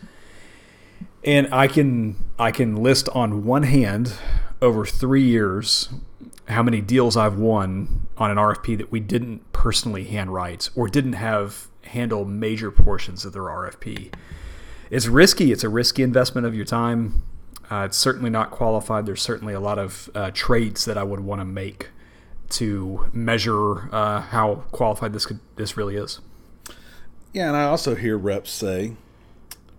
And 1.23 1.53
I 1.53 1.67
can 1.67 2.15
I 2.39 2.51
can 2.51 2.75
list 2.75 3.07
on 3.09 3.45
one 3.45 3.63
hand 3.63 4.13
over 4.61 4.85
three 4.85 5.23
years 5.23 5.89
how 6.47 6.63
many 6.63 6.81
deals 6.81 7.15
I've 7.15 7.37
won 7.37 8.07
on 8.17 8.31
an 8.31 8.37
RFP 8.37 8.77
that 8.77 8.91
we 8.91 8.99
didn't 8.99 9.51
personally 9.53 10.03
handwrite 10.05 10.69
or 10.75 10.87
didn't 10.87 11.13
have 11.13 11.67
handle 11.85 12.25
major 12.25 12.71
portions 12.71 13.25
of 13.25 13.33
their 13.33 13.43
RFP. 13.43 14.13
It's 14.89 15.07
risky. 15.07 15.51
It's 15.51 15.63
a 15.63 15.69
risky 15.69 16.03
investment 16.03 16.45
of 16.47 16.55
your 16.55 16.65
time. 16.65 17.23
Uh, 17.69 17.85
it's 17.85 17.97
certainly 17.97 18.29
not 18.29 18.51
qualified. 18.51 19.05
There's 19.05 19.21
certainly 19.21 19.53
a 19.53 19.59
lot 19.59 19.79
of 19.79 20.09
uh, 20.13 20.31
trades 20.33 20.85
that 20.85 20.97
I 20.97 21.03
would 21.03 21.21
want 21.21 21.39
to 21.39 21.45
make 21.45 21.89
to 22.51 23.09
measure 23.13 23.93
uh, 23.93 24.21
how 24.21 24.63
qualified 24.71 25.13
this 25.13 25.25
could 25.25 25.39
this 25.55 25.77
really 25.77 25.95
is. 25.95 26.19
Yeah, 27.33 27.47
and 27.47 27.55
I 27.55 27.63
also 27.63 27.95
hear 27.95 28.17
reps 28.17 28.51
say, 28.51 28.93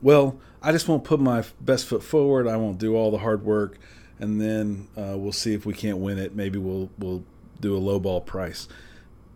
well, 0.00 0.38
I 0.62 0.72
just 0.72 0.88
won't 0.88 1.04
put 1.04 1.20
my 1.20 1.44
best 1.60 1.86
foot 1.86 2.02
forward. 2.02 2.46
I 2.46 2.56
won't 2.56 2.78
do 2.78 2.96
all 2.96 3.10
the 3.10 3.18
hard 3.18 3.44
work, 3.44 3.78
and 4.18 4.40
then 4.40 4.88
uh, 4.96 5.16
we'll 5.18 5.32
see 5.32 5.52
if 5.52 5.66
we 5.66 5.74
can't 5.74 5.98
win 5.98 6.18
it. 6.18 6.34
Maybe 6.34 6.58
we'll 6.58 6.90
we'll 6.98 7.24
do 7.60 7.76
a 7.76 7.78
low 7.78 8.00
ball 8.00 8.20
price. 8.20 8.68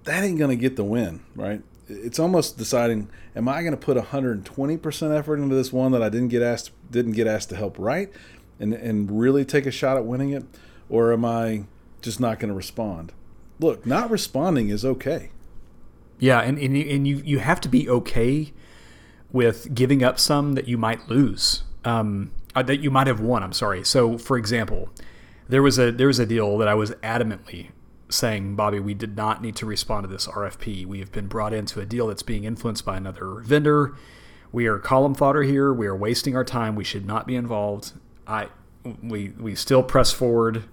That 0.05 0.25
ain't 0.25 0.38
gonna 0.38 0.57
get 0.57 0.77
the 0.77 0.85
win, 0.85 1.20
right? 1.35 1.62
It's 1.88 2.18
almost 2.18 2.57
deciding: 2.57 3.09
Am 3.35 3.49
I 3.49 3.62
gonna 3.62 3.77
put 3.77 3.96
120 3.96 4.77
percent 4.79 5.12
effort 5.12 5.38
into 5.38 5.55
this 5.55 5.72
one 5.72 5.92
that 5.92 6.03
I 6.03 6.09
didn't 6.09 6.29
get 6.29 6.42
asked 6.42 6.70
didn't 6.90 7.12
get 7.12 7.27
asked 7.27 7.51
to 7.51 7.57
help 7.57 7.79
write, 7.79 8.12
and 8.59 8.72
and 8.72 9.20
really 9.20 9.44
take 9.44 9.66
a 9.66 9.70
shot 9.70 9.96
at 9.96 10.07
winning 10.07 10.31
it, 10.31 10.44
or 10.88 11.12
am 11.12 11.25
I 11.25 11.64
just 12.07 12.20
not 12.20 12.38
going 12.38 12.49
to 12.49 12.55
respond? 12.55 13.12
Look, 13.59 13.87
not 13.87 14.11
responding 14.11 14.69
is 14.69 14.85
okay. 14.85 15.31
Yeah, 16.19 16.40
and 16.40 16.59
and 16.59 16.77
you, 16.77 16.95
and 16.95 17.07
you 17.07 17.23
you 17.25 17.38
have 17.38 17.61
to 17.62 17.69
be 17.69 17.88
okay 17.88 18.53
with 19.33 19.75
giving 19.75 20.03
up 20.03 20.19
some 20.19 20.55
that 20.55 20.66
you 20.66 20.79
might 20.79 21.09
lose, 21.09 21.62
um, 21.85 22.33
uh, 22.55 22.62
that 22.62 22.79
you 22.79 22.90
might 22.90 23.07
have 23.07 23.21
won. 23.21 23.42
I'm 23.42 23.53
sorry. 23.53 23.85
So, 23.85 24.16
for 24.19 24.38
example, 24.38 24.88
there 25.49 25.62
was 25.62 25.79
a 25.79 25.92
there 25.92 26.07
was 26.07 26.19
a 26.19 26.27
deal 26.27 26.57
that 26.59 26.69
I 26.69 26.75
was 26.75 26.92
adamantly 27.03 27.69
saying, 28.09 28.55
Bobby, 28.55 28.79
we 28.81 28.95
did 28.95 29.16
not 29.16 29.42
need 29.42 29.57
to 29.57 29.66
respond 29.66 30.05
to 30.05 30.09
this 30.09 30.27
RFP. 30.27 30.87
We 30.87 31.01
have 31.01 31.12
been 31.12 31.27
brought 31.27 31.53
into 31.53 31.81
a 31.81 31.87
deal 31.87 32.07
that's 32.07 32.23
being 32.23 32.45
influenced 32.45 32.85
by 32.85 32.97
another 32.97 33.40
vendor. 33.40 33.97
We 34.53 34.66
are 34.66 34.79
column 34.79 35.14
fodder 35.14 35.42
here. 35.42 35.73
We 35.73 35.87
are 35.87 35.97
wasting 35.97 36.37
our 36.37 36.45
time. 36.45 36.77
We 36.77 36.85
should 36.85 37.05
not 37.05 37.27
be 37.27 37.37
involved. 37.37 37.92
I 38.27 38.49
we 39.03 39.31
we 39.31 39.55
still 39.55 39.83
press 39.83 40.12
forward. 40.12 40.64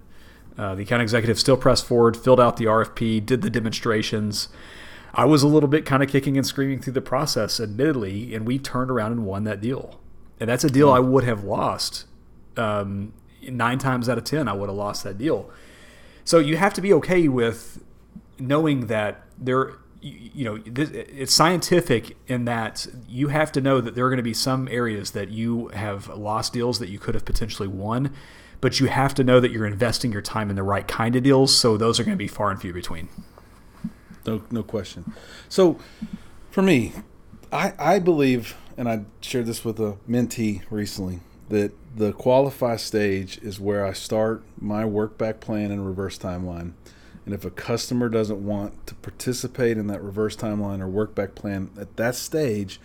Uh, 0.56 0.74
the 0.74 0.82
account 0.82 1.02
executive 1.02 1.38
still 1.38 1.56
pressed 1.56 1.84
forward, 1.84 2.16
filled 2.16 2.40
out 2.40 2.56
the 2.56 2.64
RFP, 2.66 3.24
did 3.24 3.42
the 3.42 3.50
demonstrations. 3.50 4.48
I 5.12 5.24
was 5.24 5.42
a 5.42 5.48
little 5.48 5.68
bit 5.68 5.84
kind 5.84 6.02
of 6.02 6.08
kicking 6.08 6.36
and 6.36 6.46
screaming 6.46 6.80
through 6.80 6.92
the 6.92 7.00
process, 7.00 7.60
admittedly, 7.60 8.34
and 8.34 8.46
we 8.46 8.58
turned 8.58 8.90
around 8.90 9.12
and 9.12 9.24
won 9.24 9.44
that 9.44 9.60
deal. 9.60 10.00
And 10.40 10.48
that's 10.48 10.64
a 10.64 10.70
deal 10.70 10.92
I 10.92 10.98
would 10.98 11.24
have 11.24 11.44
lost. 11.44 12.06
Um, 12.56 13.12
nine 13.42 13.78
times 13.78 14.08
out 14.08 14.18
of 14.18 14.24
ten, 14.24 14.48
I 14.48 14.52
would 14.52 14.68
have 14.68 14.76
lost 14.76 15.04
that 15.04 15.18
deal. 15.18 15.50
So 16.24 16.38
you 16.38 16.56
have 16.56 16.74
to 16.74 16.80
be 16.80 16.92
okay 16.94 17.28
with 17.28 17.82
knowing 18.38 18.86
that 18.86 19.22
there, 19.38 19.72
you 20.00 20.44
know, 20.44 20.58
it's 20.66 21.32
scientific 21.32 22.16
in 22.26 22.44
that 22.46 22.86
you 23.08 23.28
have 23.28 23.52
to 23.52 23.60
know 23.60 23.80
that 23.80 23.94
there 23.94 24.06
are 24.06 24.10
going 24.10 24.16
to 24.18 24.22
be 24.22 24.34
some 24.34 24.68
areas 24.68 25.12
that 25.12 25.30
you 25.30 25.68
have 25.68 26.08
lost 26.08 26.52
deals 26.52 26.78
that 26.78 26.88
you 26.88 26.98
could 26.98 27.14
have 27.14 27.24
potentially 27.24 27.68
won, 27.68 28.12
but 28.64 28.80
you 28.80 28.86
have 28.86 29.12
to 29.12 29.22
know 29.22 29.40
that 29.40 29.50
you're 29.50 29.66
investing 29.66 30.10
your 30.10 30.22
time 30.22 30.48
in 30.48 30.56
the 30.56 30.62
right 30.62 30.88
kind 30.88 31.14
of 31.16 31.22
deals. 31.22 31.54
So 31.54 31.76
those 31.76 32.00
are 32.00 32.02
going 32.02 32.16
to 32.16 32.18
be 32.18 32.26
far 32.26 32.50
and 32.50 32.58
few 32.58 32.72
between. 32.72 33.10
No, 34.26 34.42
no 34.50 34.62
question. 34.62 35.12
So, 35.50 35.78
for 36.50 36.62
me, 36.62 36.94
I 37.52 37.74
I 37.78 37.98
believe, 37.98 38.56
and 38.78 38.88
I 38.88 39.04
shared 39.20 39.44
this 39.44 39.66
with 39.66 39.78
a 39.80 39.98
mentee 40.08 40.62
recently, 40.70 41.20
that 41.50 41.72
the 41.94 42.14
qualify 42.14 42.76
stage 42.76 43.36
is 43.42 43.60
where 43.60 43.84
I 43.84 43.92
start 43.92 44.42
my 44.58 44.86
work 44.86 45.18
back 45.18 45.40
plan 45.40 45.70
and 45.70 45.86
reverse 45.86 46.16
timeline. 46.16 46.72
And 47.26 47.34
if 47.34 47.44
a 47.44 47.50
customer 47.50 48.08
doesn't 48.08 48.42
want 48.46 48.86
to 48.86 48.94
participate 48.94 49.76
in 49.76 49.88
that 49.88 50.02
reverse 50.02 50.36
timeline 50.36 50.80
or 50.80 50.88
work 50.88 51.14
back 51.14 51.34
plan 51.34 51.68
at 51.78 51.98
that 51.98 52.14
stage, 52.14 52.80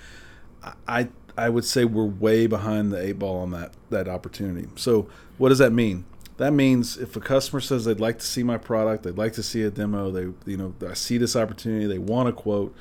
I 0.86 1.08
I 1.40 1.50
would 1.50 1.66
say 1.66 1.86
we're 1.86 2.06
way 2.06 2.48
behind 2.48 2.92
the 2.92 3.02
eight 3.02 3.20
ball 3.20 3.38
on 3.38 3.52
that 3.52 3.74
that 3.90 4.08
opportunity. 4.08 4.68
So 4.76 5.10
what 5.38 5.50
does 5.50 5.60
that 5.60 5.72
mean? 5.72 6.06
That 6.38 6.54
means 6.54 6.98
if 6.98 7.16
a 7.16 7.20
customer 7.20 7.60
says 7.60 7.86
they'd 7.86 8.00
like 8.00 8.20
to 8.20 8.26
see 8.26 8.44
my 8.44 8.58
product, 8.58 9.04
they'd 9.04 9.18
like 9.18 9.34
to 9.34 9.44
see 9.44 9.64
a 9.64 9.70
demo, 9.70 10.12
they 10.12 10.28
you 10.50 10.58
know 10.58 10.74
I 10.88 10.94
see 10.94 11.18
this 11.18 11.36
opportunity, 11.36 11.86
they 11.86 11.98
want 11.98 12.30
a 12.30 12.34
quote. 12.34 12.76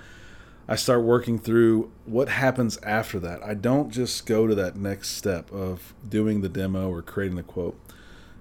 I 0.70 0.76
start 0.76 1.02
working 1.02 1.38
through 1.38 1.90
what 2.04 2.28
happens 2.28 2.76
after 2.82 3.18
that. 3.20 3.42
I 3.42 3.54
don't 3.54 3.90
just 3.90 4.26
go 4.26 4.46
to 4.46 4.54
that 4.56 4.76
next 4.76 5.10
step 5.16 5.50
of 5.50 5.94
doing 6.06 6.42
the 6.42 6.48
demo 6.50 6.90
or 6.90 7.00
creating 7.00 7.36
the 7.36 7.42
quote. 7.42 7.78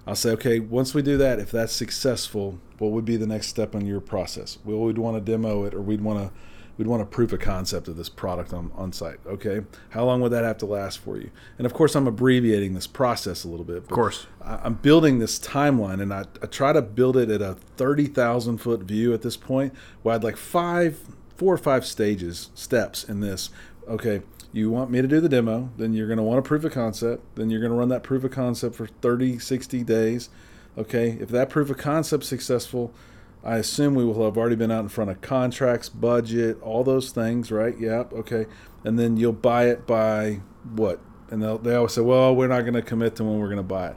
I'll 0.06 0.14
say, 0.14 0.30
okay, 0.32 0.60
once 0.60 0.94
we 0.94 1.00
do 1.00 1.16
that, 1.16 1.38
if 1.38 1.50
that's 1.50 1.72
successful, 1.72 2.58
what 2.78 2.92
would 2.92 3.06
be 3.06 3.16
the 3.16 3.26
next 3.26 3.48
step 3.48 3.74
in 3.74 3.86
your 3.86 4.00
process? 4.00 4.58
We'd 4.64 4.98
want 4.98 5.16
to 5.16 5.32
demo 5.32 5.64
it 5.64 5.74
or 5.74 5.80
we'd 5.80 6.02
want 6.02 6.18
to 6.18 6.38
we'd 6.78 6.86
want 6.86 7.00
to 7.00 7.06
prove 7.06 7.32
a 7.32 7.38
concept 7.38 7.88
of 7.88 7.96
this 7.96 8.08
product 8.08 8.54
on, 8.54 8.70
on 8.74 8.92
site. 8.92 9.18
Okay. 9.26 9.62
How 9.90 10.04
long 10.04 10.20
would 10.20 10.30
that 10.30 10.44
have 10.44 10.58
to 10.58 10.66
last 10.66 11.00
for 11.00 11.18
you? 11.18 11.30
And 11.58 11.66
of 11.66 11.74
course, 11.74 11.96
I'm 11.96 12.06
abbreviating 12.06 12.74
this 12.74 12.86
process 12.86 13.44
a 13.44 13.48
little 13.48 13.64
bit. 13.64 13.78
Of 13.78 13.88
course. 13.88 14.26
I, 14.40 14.64
am 14.64 14.74
building 14.74 15.18
this 15.18 15.38
timeline 15.38 16.00
and 16.00 16.14
I, 16.14 16.24
I 16.40 16.46
try 16.46 16.72
to 16.72 16.80
build 16.80 17.16
it 17.16 17.30
at 17.30 17.42
a 17.42 17.54
30,000 17.76 18.58
foot 18.58 18.82
view 18.82 19.12
at 19.12 19.22
this 19.22 19.36
point 19.36 19.74
where 20.02 20.14
I'd 20.14 20.24
like 20.24 20.36
five, 20.36 21.00
four 21.36 21.52
or 21.52 21.58
five 21.58 21.84
stages, 21.84 22.50
steps 22.54 23.04
in 23.04 23.20
this. 23.20 23.50
Okay. 23.88 24.22
You 24.52 24.70
want 24.70 24.90
me 24.90 25.02
to 25.02 25.08
do 25.08 25.20
the 25.20 25.28
demo, 25.28 25.70
then 25.76 25.92
you're 25.92 26.06
going 26.06 26.16
to 26.16 26.22
want 26.22 26.42
to 26.42 26.48
prove 26.48 26.64
a 26.64 26.70
concept, 26.70 27.22
then 27.36 27.50
you're 27.50 27.60
going 27.60 27.72
to 27.72 27.76
run 27.76 27.90
that 27.90 28.02
proof 28.02 28.24
of 28.24 28.30
concept 28.30 28.76
for 28.76 28.86
30, 28.86 29.38
60 29.38 29.84
days. 29.84 30.30
Okay. 30.78 31.18
If 31.20 31.28
that 31.30 31.50
proof 31.50 31.70
of 31.70 31.76
concept 31.76 32.24
successful, 32.24 32.94
I 33.44 33.56
assume 33.56 33.94
we 33.94 34.04
will 34.04 34.24
have 34.24 34.36
already 34.36 34.56
been 34.56 34.70
out 34.70 34.82
in 34.82 34.88
front 34.88 35.10
of 35.10 35.20
contracts, 35.20 35.88
budget, 35.88 36.60
all 36.62 36.84
those 36.84 37.12
things, 37.12 37.50
right? 37.50 37.78
Yep, 37.78 38.12
okay. 38.12 38.46
And 38.84 38.98
then 38.98 39.16
you'll 39.16 39.32
buy 39.32 39.66
it 39.66 39.86
by 39.86 40.40
what? 40.74 41.00
And 41.30 41.42
they'll, 41.42 41.58
they 41.58 41.74
always 41.74 41.92
say, 41.92 42.00
well, 42.00 42.34
we're 42.34 42.48
not 42.48 42.62
going 42.62 42.74
to 42.74 42.82
commit 42.82 43.16
to 43.16 43.24
when 43.24 43.38
we're 43.38 43.46
going 43.46 43.58
to 43.58 43.62
buy 43.62 43.88
it. 43.88 43.96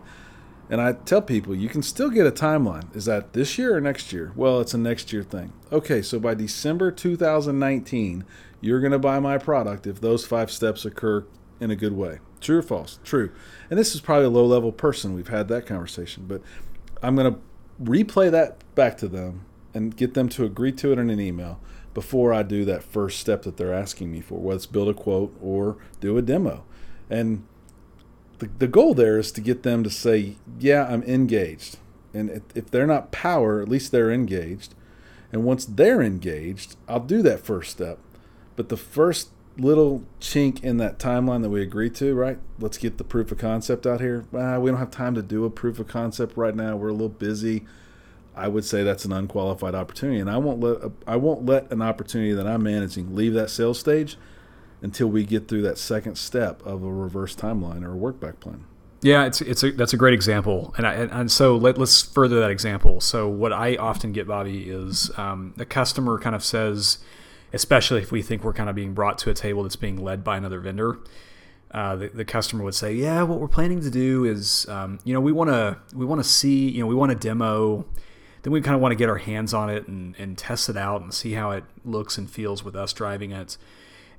And 0.69 0.79
I 0.79 0.93
tell 0.93 1.21
people, 1.21 1.53
you 1.53 1.67
can 1.67 1.81
still 1.81 2.09
get 2.09 2.25
a 2.25 2.31
timeline. 2.31 2.95
Is 2.95 3.05
that 3.05 3.33
this 3.33 3.57
year 3.57 3.75
or 3.75 3.81
next 3.81 4.13
year? 4.13 4.31
Well, 4.35 4.61
it's 4.61 4.73
a 4.73 4.77
next 4.77 5.11
year 5.11 5.23
thing. 5.23 5.51
Okay, 5.71 6.01
so 6.01 6.17
by 6.17 6.33
December 6.33 6.91
2019, 6.91 8.23
you're 8.61 8.79
going 8.79 8.93
to 8.93 8.99
buy 8.99 9.19
my 9.19 9.37
product 9.37 9.85
if 9.85 9.99
those 9.99 10.25
five 10.25 10.49
steps 10.49 10.85
occur 10.85 11.25
in 11.59 11.71
a 11.71 11.75
good 11.75 11.93
way. 11.93 12.19
True 12.39 12.59
or 12.59 12.61
false? 12.61 12.99
True. 13.03 13.31
And 13.69 13.77
this 13.77 13.93
is 13.93 14.01
probably 14.01 14.25
a 14.25 14.29
low 14.29 14.45
level 14.45 14.71
person. 14.71 15.13
We've 15.13 15.27
had 15.27 15.49
that 15.49 15.65
conversation, 15.65 16.25
but 16.25 16.41
I'm 17.03 17.15
going 17.15 17.33
to 17.33 17.39
replay 17.83 18.31
that 18.31 18.63
back 18.75 18.97
to 18.97 19.07
them 19.07 19.45
and 19.73 19.95
get 19.95 20.13
them 20.13 20.29
to 20.29 20.45
agree 20.45 20.71
to 20.73 20.91
it 20.91 20.99
in 20.99 21.09
an 21.09 21.19
email 21.19 21.59
before 21.93 22.33
I 22.33 22.43
do 22.43 22.63
that 22.65 22.83
first 22.83 23.19
step 23.19 23.43
that 23.43 23.57
they're 23.57 23.73
asking 23.73 24.11
me 24.11 24.21
for, 24.21 24.39
whether 24.39 24.57
it's 24.57 24.65
build 24.65 24.89
a 24.89 24.93
quote 24.93 25.35
or 25.41 25.77
do 25.99 26.17
a 26.17 26.21
demo. 26.21 26.63
And 27.09 27.45
the, 28.39 28.49
the 28.59 28.67
goal 28.67 28.93
there 28.93 29.19
is 29.19 29.31
to 29.33 29.41
get 29.41 29.63
them 29.63 29.83
to 29.83 29.89
say, 29.89 30.37
Yeah, 30.59 30.85
I'm 30.85 31.03
engaged. 31.03 31.77
And 32.13 32.41
if 32.55 32.69
they're 32.69 32.87
not 32.87 33.11
power, 33.11 33.61
at 33.61 33.69
least 33.69 33.91
they're 33.91 34.11
engaged. 34.11 34.75
And 35.31 35.43
once 35.43 35.63
they're 35.65 36.01
engaged, 36.01 36.75
I'll 36.87 36.99
do 36.99 37.21
that 37.21 37.45
first 37.45 37.71
step. 37.71 37.99
But 38.55 38.69
the 38.69 38.77
first 38.77 39.29
little 39.57 40.03
chink 40.19 40.63
in 40.63 40.77
that 40.77 40.97
timeline 40.97 41.41
that 41.41 41.49
we 41.49 41.61
agreed 41.61 41.95
to, 41.95 42.13
right? 42.15 42.39
Let's 42.59 42.77
get 42.77 42.97
the 42.97 43.03
proof 43.03 43.31
of 43.31 43.37
concept 43.37 43.85
out 43.85 43.99
here. 43.99 44.25
Ah, 44.33 44.59
we 44.59 44.69
don't 44.69 44.79
have 44.79 44.91
time 44.91 45.15
to 45.15 45.21
do 45.21 45.45
a 45.45 45.49
proof 45.49 45.79
of 45.79 45.87
concept 45.87 46.37
right 46.37 46.55
now. 46.55 46.75
We're 46.75 46.89
a 46.89 46.93
little 46.93 47.09
busy. 47.09 47.65
I 48.35 48.47
would 48.47 48.63
say 48.63 48.83
that's 48.83 49.03
an 49.03 49.11
unqualified 49.11 49.75
opportunity, 49.75 50.19
and 50.19 50.29
I 50.29 50.37
won't 50.37 50.61
let 50.61 50.91
I 51.05 51.17
won't 51.17 51.45
let 51.45 51.69
an 51.71 51.81
opportunity 51.81 52.31
that 52.33 52.47
I'm 52.47 52.63
managing 52.63 53.13
leave 53.13 53.33
that 53.33 53.49
sales 53.49 53.79
stage 53.79 54.17
until 54.81 55.07
we 55.07 55.25
get 55.25 55.47
through 55.47 55.61
that 55.63 55.77
second 55.77 56.17
step 56.17 56.65
of 56.65 56.83
a 56.83 56.91
reverse 56.91 57.35
timeline 57.35 57.83
or 57.83 57.91
a 57.91 57.95
work 57.95 58.19
back 58.19 58.39
plan. 58.39 58.63
Yeah, 59.01 59.25
it's 59.25 59.41
it's 59.41 59.63
a, 59.63 59.71
that's 59.71 59.93
a 59.93 59.97
great 59.97 60.13
example, 60.13 60.73
and 60.77 60.85
I, 60.85 60.93
and 60.93 61.31
so 61.31 61.57
let, 61.57 61.77
us 61.79 62.01
further 62.03 62.39
that 62.39 62.51
example. 62.51 63.01
So 63.01 63.27
what 63.27 63.51
I 63.51 63.75
often 63.75 64.11
get, 64.11 64.27
Bobby, 64.27 64.69
is 64.69 65.11
um, 65.17 65.53
the 65.57 65.65
customer 65.65 66.19
kind 66.19 66.35
of 66.35 66.43
says 66.43 66.99
especially 67.53 68.01
if 68.01 68.11
we 68.11 68.21
think 68.21 68.43
we're 68.43 68.53
kind 68.53 68.69
of 68.69 68.75
being 68.75 68.93
brought 68.93 69.17
to 69.19 69.29
a 69.29 69.33
table 69.33 69.63
that's 69.63 69.75
being 69.75 69.97
led 69.97 70.23
by 70.23 70.37
another 70.37 70.59
vendor. 70.59 70.99
Uh, 71.71 71.95
the, 71.95 72.07
the, 72.09 72.25
customer 72.25 72.63
would 72.65 72.75
say, 72.75 72.93
"Yeah, 72.93 73.23
what 73.23 73.39
we're 73.39 73.47
planning 73.47 73.79
to 73.81 73.89
do 73.89 74.25
is, 74.25 74.67
um, 74.67 74.99
you 75.05 75.13
know, 75.13 75.21
we 75.21 75.31
want 75.31 75.49
to 75.49 75.77
we 75.95 76.05
want 76.05 76.21
to 76.21 76.27
see, 76.27 76.69
you 76.69 76.81
know, 76.81 76.87
we 76.87 76.95
want 76.95 77.11
to 77.11 77.17
demo, 77.17 77.85
then 78.41 78.51
we 78.51 78.59
kind 78.59 78.75
of 78.75 78.81
want 78.81 78.91
to 78.91 78.97
get 78.97 79.07
our 79.07 79.19
hands 79.19 79.53
on 79.53 79.69
it 79.69 79.87
and, 79.87 80.13
and 80.19 80.37
test 80.37 80.67
it 80.67 80.75
out 80.75 81.01
and 81.01 81.13
see 81.13 81.31
how 81.33 81.51
it 81.51 81.63
looks 81.85 82.17
and 82.17 82.29
feels 82.29 82.63
with 82.63 82.75
us 82.75 82.91
driving 82.91 83.31
it." 83.31 83.57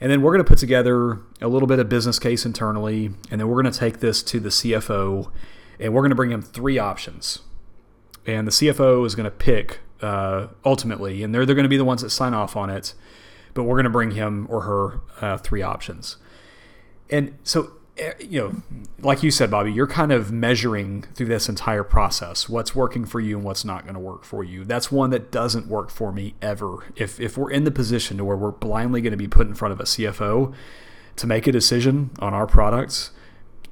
And 0.01 0.11
then 0.11 0.23
we're 0.23 0.33
going 0.33 0.45
to 0.45 0.49
put 0.49 0.59
together 0.59 1.21
a 1.41 1.47
little 1.47 1.69
bit 1.69 1.79
of 1.79 1.89
business 1.89 2.19
case 2.19 2.45
internally, 2.47 3.11
and 3.31 3.41
then 3.41 3.49
we're 3.49 3.63
going 3.63 3.73
to 3.73 3.79
take 3.79 4.01
this 4.01 4.23
to 4.25 4.41
the 4.41 4.49
CFO, 4.49 5.31
and 5.79 5.95
we're 5.95 6.01
going 6.01 6.11
to 6.11 6.17
bring 6.17 6.33
him 6.33 6.43
three 6.43 6.79
options. 6.79 7.41
And 8.27 8.47
the 8.47 8.51
CFO 8.51 9.07
is 9.07 9.15
going 9.15 9.25
to 9.25 9.31
pick 9.31 9.81
uh, 10.01 10.49
ultimately, 10.65 11.23
and 11.23 11.35
they're 11.35 11.45
they're 11.45 11.55
going 11.55 11.65
to 11.65 11.69
be 11.69 11.77
the 11.77 11.85
ones 11.85 12.01
that 12.01 12.11
sign 12.11 12.33
off 12.33 12.57
on 12.57 12.71
it 12.71 12.95
but 13.55 13.65
we're 13.65 13.77
going 13.77 13.85
to 13.85 13.91
bring 13.91 14.13
him 14.13 14.47
or 14.51 14.63
her 14.63 15.01
uh, 15.21 15.39
three 15.39 15.63
options. 15.63 16.17
And 17.11 17.37
so, 17.43 17.73
eh, 17.99 18.13
you 18.21 18.41
know, 18.41 18.63
like 19.01 19.23
you 19.23 19.31
said, 19.31 19.51
Bobby, 19.51 19.73
you're 19.73 19.87
kind 19.87 20.13
of 20.13 20.33
measuring 20.33 21.03
through 21.15 21.27
this 21.27 21.49
entire 21.49 21.85
process 21.85 22.49
what's 22.49 22.75
working 22.75 23.05
for 23.05 23.21
you 23.21 23.37
and 23.37 23.45
what's 23.45 23.65
not 23.65 23.83
going 23.83 23.95
to 23.95 24.01
work 24.01 24.25
for 24.25 24.43
you. 24.43 24.65
That's 24.65 24.91
one 24.91 25.11
that 25.11 25.31
doesn't 25.31 25.67
work 25.67 25.91
for 25.91 26.13
me 26.13 26.35
ever. 26.41 26.85
If, 26.97 27.21
if 27.21 27.37
we're 27.37 27.51
in 27.51 27.65
the 27.65 27.71
position 27.71 28.17
to 28.19 28.25
where 28.25 28.37
we're 28.37 28.51
blindly 28.51 29.03
going 29.03 29.13
to 29.13 29.17
be 29.17 29.29
put 29.29 29.47
in 29.47 29.55
front 29.55 29.73
of 29.73 29.81
a 29.81 29.85
CFO 29.85 30.55
to 31.17 31.27
make 31.27 31.47
a 31.47 31.53
decision 31.53 32.11
on 32.19 32.33
our 32.33 32.47
products 32.47 33.11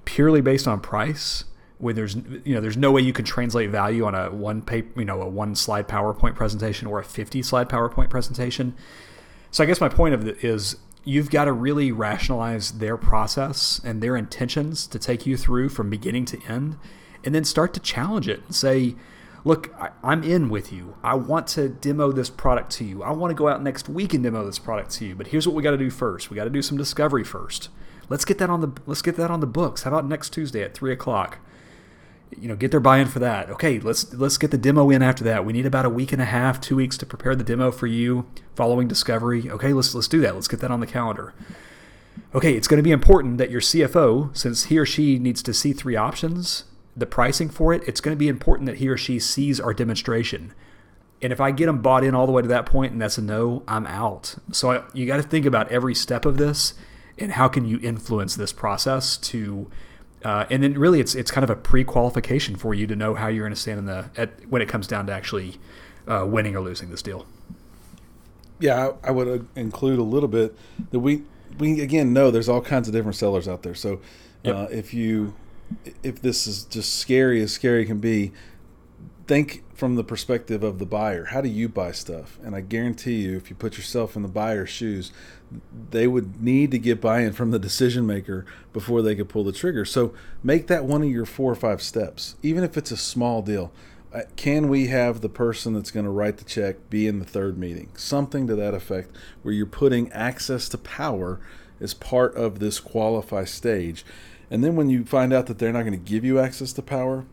purely 0.05 0.41
based 0.41 0.69
on 0.69 0.81
price, 0.81 1.45
when 1.81 1.97
there's 1.97 2.15
you 2.45 2.55
know 2.55 2.61
there's 2.61 2.77
no 2.77 2.93
way 2.93 3.01
you 3.01 3.13
can 3.13 3.25
translate 3.25 3.71
value 3.71 4.05
on 4.05 4.15
a 4.15 4.31
one 4.31 4.61
paper 4.61 5.01
you 5.01 5.07
know 5.07 5.23
a 5.23 5.29
one 5.29 5.55
slide 5.55 5.89
PowerPoint 5.89 6.35
presentation 6.35 6.87
or 6.87 7.01
a 7.01 7.05
50 7.05 7.43
slide 7.43 7.69
PowerPoint 7.69 8.11
presentation 8.11 8.75
so 9.51 9.65
I 9.65 9.67
guess 9.67 9.81
my 9.81 9.89
point 9.89 10.15
of 10.15 10.27
it 10.27 10.45
is 10.45 10.77
you've 11.05 11.31
got 11.31 11.45
to 11.45 11.53
really 11.53 11.93
rationalize 11.93 12.73
their 12.73 12.97
process 12.97 13.81
and 13.85 14.03
their 14.03 14.17
intentions 14.17 14.87
to 14.89 14.99
take 14.99 15.27
you 15.27 15.37
through 15.37 15.69
from 15.71 15.91
beginning 15.91 16.25
to 16.27 16.43
end, 16.45 16.77
and 17.25 17.35
then 17.35 17.45
start 17.45 17.75
to 17.75 17.81
challenge 17.81 18.29
it 18.29 18.43
and 18.47 18.55
say, 18.55 18.95
look, 19.45 19.75
I, 19.79 20.13
am 20.13 20.23
in 20.23 20.49
with 20.49 20.73
you. 20.73 20.97
I 21.03 21.15
want 21.15 21.47
to 21.49 21.69
demo 21.69 22.13
this 22.13 22.31
product 22.31 22.71
to 22.73 22.85
you. 22.85 23.03
I 23.03 23.11
want 23.13 23.31
to 23.31 23.35
go 23.35 23.49
out 23.49 23.63
next 23.63 23.89
week 23.89 24.15
and 24.15 24.23
demo 24.23 24.45
this 24.45 24.59
product 24.59 24.91
to 24.93 25.07
you. 25.07 25.15
But 25.15 25.29
here's 25.29 25.47
what 25.47 25.55
we 25.55 25.63
got 25.63 25.73
to 25.73 25.79
do 25.79 25.91
first. 25.91 26.31
We 26.31 26.37
got 26.37 26.45
to 26.45 26.51
do 26.51 26.63
some 26.63 26.79
discovery 26.79 27.25
first. 27.25 27.69
Let's 28.09 28.25
get 28.25 28.39
that 28.39 28.51
on 28.51 28.61
the 28.61 28.73
let's 28.87 29.03
get 29.03 29.17
that 29.17 29.31
on 29.31 29.41
the 29.41 29.47
books. 29.47 29.85
How 29.85 29.91
about 29.91 30.07
next 30.07 30.31
Tuesday 30.33 30.63
at 30.63 30.75
three 30.75 30.93
o'clock? 30.93 31.39
You 32.39 32.49
know, 32.49 32.57
get 32.57 32.71
their 32.71 32.81
buy-in 32.81 33.09
for 33.09 33.19
that. 33.19 33.51
Okay, 33.51 33.81
let's 33.81 34.15
let's 34.15 34.39
get 34.39 34.51
the 34.51 34.59
demo 34.59 34.89
in 34.91 35.03
after 35.03 35.25
that. 35.25 35.45
We 35.45 35.53
need 35.53 35.67
about 35.67 35.85
a 35.85 35.91
week 35.91 36.13
and 36.13 36.23
a 36.23 36.27
half, 36.27 36.61
two 36.61 36.77
weeks 36.77 36.97
to 36.99 37.07
prepare 37.07 37.35
the 37.35 37.45
demo 37.45 37.71
for 37.73 37.87
you 37.87 38.27
following 38.55 38.87
discovery. 38.87 39.51
Okay, 39.51 39.73
let's 39.73 39.95
let's 39.95 40.09
do 40.09 40.21
that. 40.21 40.35
Let's 40.35 40.49
get 40.49 40.61
that 40.61 40.71
on 40.71 40.81
the 40.81 40.87
calendar. 40.87 41.35
Okay, 42.35 42.55
it's 42.55 42.69
going 42.69 42.79
to 42.79 42.85
be 42.85 42.93
important 42.93 43.39
that 43.39 43.51
your 43.51 43.61
CFO, 43.61 44.37
since 44.37 44.65
he 44.65 44.79
or 44.79 44.87
she 44.87 45.19
needs 45.19 45.43
to 45.43 45.53
see 45.53 45.73
three 45.73 45.97
options, 45.97 46.65
the 46.97 47.07
pricing 47.07 47.49
for 47.49 47.73
it, 47.73 47.83
it's 47.89 48.01
going 48.01 48.15
to 48.15 48.19
be 48.19 48.29
important 48.29 48.67
that 48.67 48.77
he 48.77 48.89
or 48.89 48.97
she 48.97 49.19
sees 49.19 49.59
our 49.59 49.75
demonstration. 49.75 50.53
And 51.23 51.33
if 51.33 51.41
I 51.41 51.51
get 51.51 51.67
them 51.67 51.83
bought 51.83 52.05
in 52.05 52.15
all 52.15 52.27
the 52.27 52.33
way 52.33 52.43
to 52.43 52.49
that 52.49 52.67
point 52.67 52.93
and 52.93 53.03
that's 53.03 53.19
a 53.19 53.23
no, 53.23 53.63
I'm 53.69 53.87
out. 53.87 54.37
So 54.53 54.71
I, 54.71 54.83
you 54.95 55.07
got 55.07 55.17
to 55.17 55.23
think 55.23 55.45
about 55.45 55.71
every 55.71 55.95
step 55.95 56.25
of 56.25 56.37
this 56.37 56.75
and 57.19 57.33
how 57.33 57.49
can 57.49 57.67
you 57.67 57.79
influence 57.83 58.37
this 58.37 58.53
process 58.53 59.17
to, 59.19 59.71
uh, 60.25 60.47
and 60.51 60.63
then 60.63 60.75
really 60.75 61.01
it's 61.01 61.15
it's 61.15 61.31
kind 61.31 61.45
of 61.45 61.51
a 61.51 61.57
pre-qualification 61.57 62.57
for 62.57 62.75
you 62.75 62.87
to 62.87 62.97
know 62.97 63.15
how 63.15 63.29
you're 63.29 63.45
going 63.45 63.55
to 63.55 63.61
stand 63.61 63.79
in 63.79 63.87
the 63.87 64.11
at, 64.17 64.47
when 64.49 64.61
it 64.61 64.69
comes 64.69 64.87
down 64.87 65.07
to 65.07 65.13
actually 65.13 65.59
uh, 66.07 66.25
winning 66.27 66.55
or 66.55 66.61
losing 66.61 66.91
this 66.91 67.03
deal. 67.03 67.27
Yeah, 68.59 68.93
I, 69.03 69.09
I 69.09 69.11
would 69.11 69.29
uh, 69.29 69.45
include 69.57 69.99
a 69.99 70.03
little 70.03 70.29
bit 70.29 70.55
that 70.91 71.01
we 71.01 71.23
we 71.59 71.81
again 71.81 72.13
know 72.13 72.31
there's 72.31 72.49
all 72.49 72.61
kinds 72.61 72.89
of 72.89 72.95
different 72.95 73.17
sellers 73.17 73.49
out 73.49 73.63
there. 73.63 73.75
So 73.75 74.01
yep. 74.43 74.57
uh, 74.57 74.67
if 74.71 74.93
you 74.93 75.35
if 76.03 76.21
this 76.21 76.47
is 76.47 76.65
just 76.65 76.97
scary 76.99 77.41
as 77.43 77.53
scary 77.53 77.87
can 77.87 77.99
be, 77.99 78.33
think 79.27 79.63
from 79.81 79.97
the 79.97 80.05
perspective 80.05 80.63
of 80.63 80.79
the 80.79 80.85
buyer. 80.85 81.25
How 81.25 81.41
do 81.41 81.49
you 81.49 81.67
buy 81.67 81.93
stuff? 81.93 82.39
And 82.45 82.55
I 82.55 82.61
guarantee 82.61 83.23
you, 83.23 83.39
if 83.39 83.49
you 83.49 83.57
put 83.57 83.79
yourself 83.79 84.15
in 84.15 84.21
the 84.21 84.29
buyer's 84.29 84.69
shoes, 84.69 85.11
they 85.91 86.07
would 86.07 86.43
need 86.43 86.71
to 86.73 86.79
get 86.79 87.01
buy 87.01 87.21
in 87.23 87.33
from 87.33 87.51
the 87.51 87.59
decision 87.59 88.07
maker 88.07 88.45
before 88.75 89.01
they 89.01 89.15
could 89.15 89.31
pull 89.31 89.43
the 89.43 89.53
trigger. 89.53 89.87
So 89.87 90.15
make 90.45 90.67
that 90.67 90.85
one 90.85 91.03
of 91.03 91.09
your 91.09 91.25
four 91.25 91.51
or 91.51 91.57
five 91.57 91.81
steps, 91.81 92.37
even 92.43 92.63
if 92.63 92.77
it's 92.77 92.91
a 92.91 92.97
small 92.97 93.41
deal. 93.41 93.73
Uh, 94.13 94.23
can 94.37 94.69
we 94.69 94.89
have 94.89 95.23
the 95.23 95.31
person 95.31 95.73
that's 95.73 95.91
going 95.91 96.05
to 96.05 96.11
write 96.11 96.37
the 96.37 96.45
check 96.45 96.91
be 96.91 97.07
in 97.07 97.19
the 97.19 97.25
third 97.25 97.57
meeting? 97.57 97.89
Something 97.95 98.47
to 98.49 98.57
that 98.57 98.75
effect, 98.75 99.17
where 99.43 99.55
you're 99.55 99.65
putting 99.65 100.13
access 100.13 100.69
to 100.69 100.79
power 100.79 101.41
as 101.81 101.95
part 101.95 102.35
of 102.35 102.59
this 102.59 102.81
qualify 102.81 103.45
stage. 103.45 104.05
And 104.51 104.63
then 104.63 104.77
when 104.77 104.91
you 104.91 105.07
find 105.07 105.33
out 105.33 105.47
that 105.47 105.59
they're 105.59 105.73
not 105.73 105.85
going 105.87 105.93
to 105.93 106.11
give 106.11 106.25
you 106.25 106.39
access 106.39 106.75
to 106.75 106.83
power, 106.83 107.25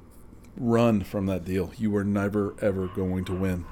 run 0.57 1.03
from 1.03 1.25
that 1.27 1.45
deal. 1.45 1.71
You 1.77 1.95
are 1.97 2.03
never 2.03 2.55
ever 2.61 2.87
going 2.87 3.25
to 3.25 3.33
win. 3.33 3.65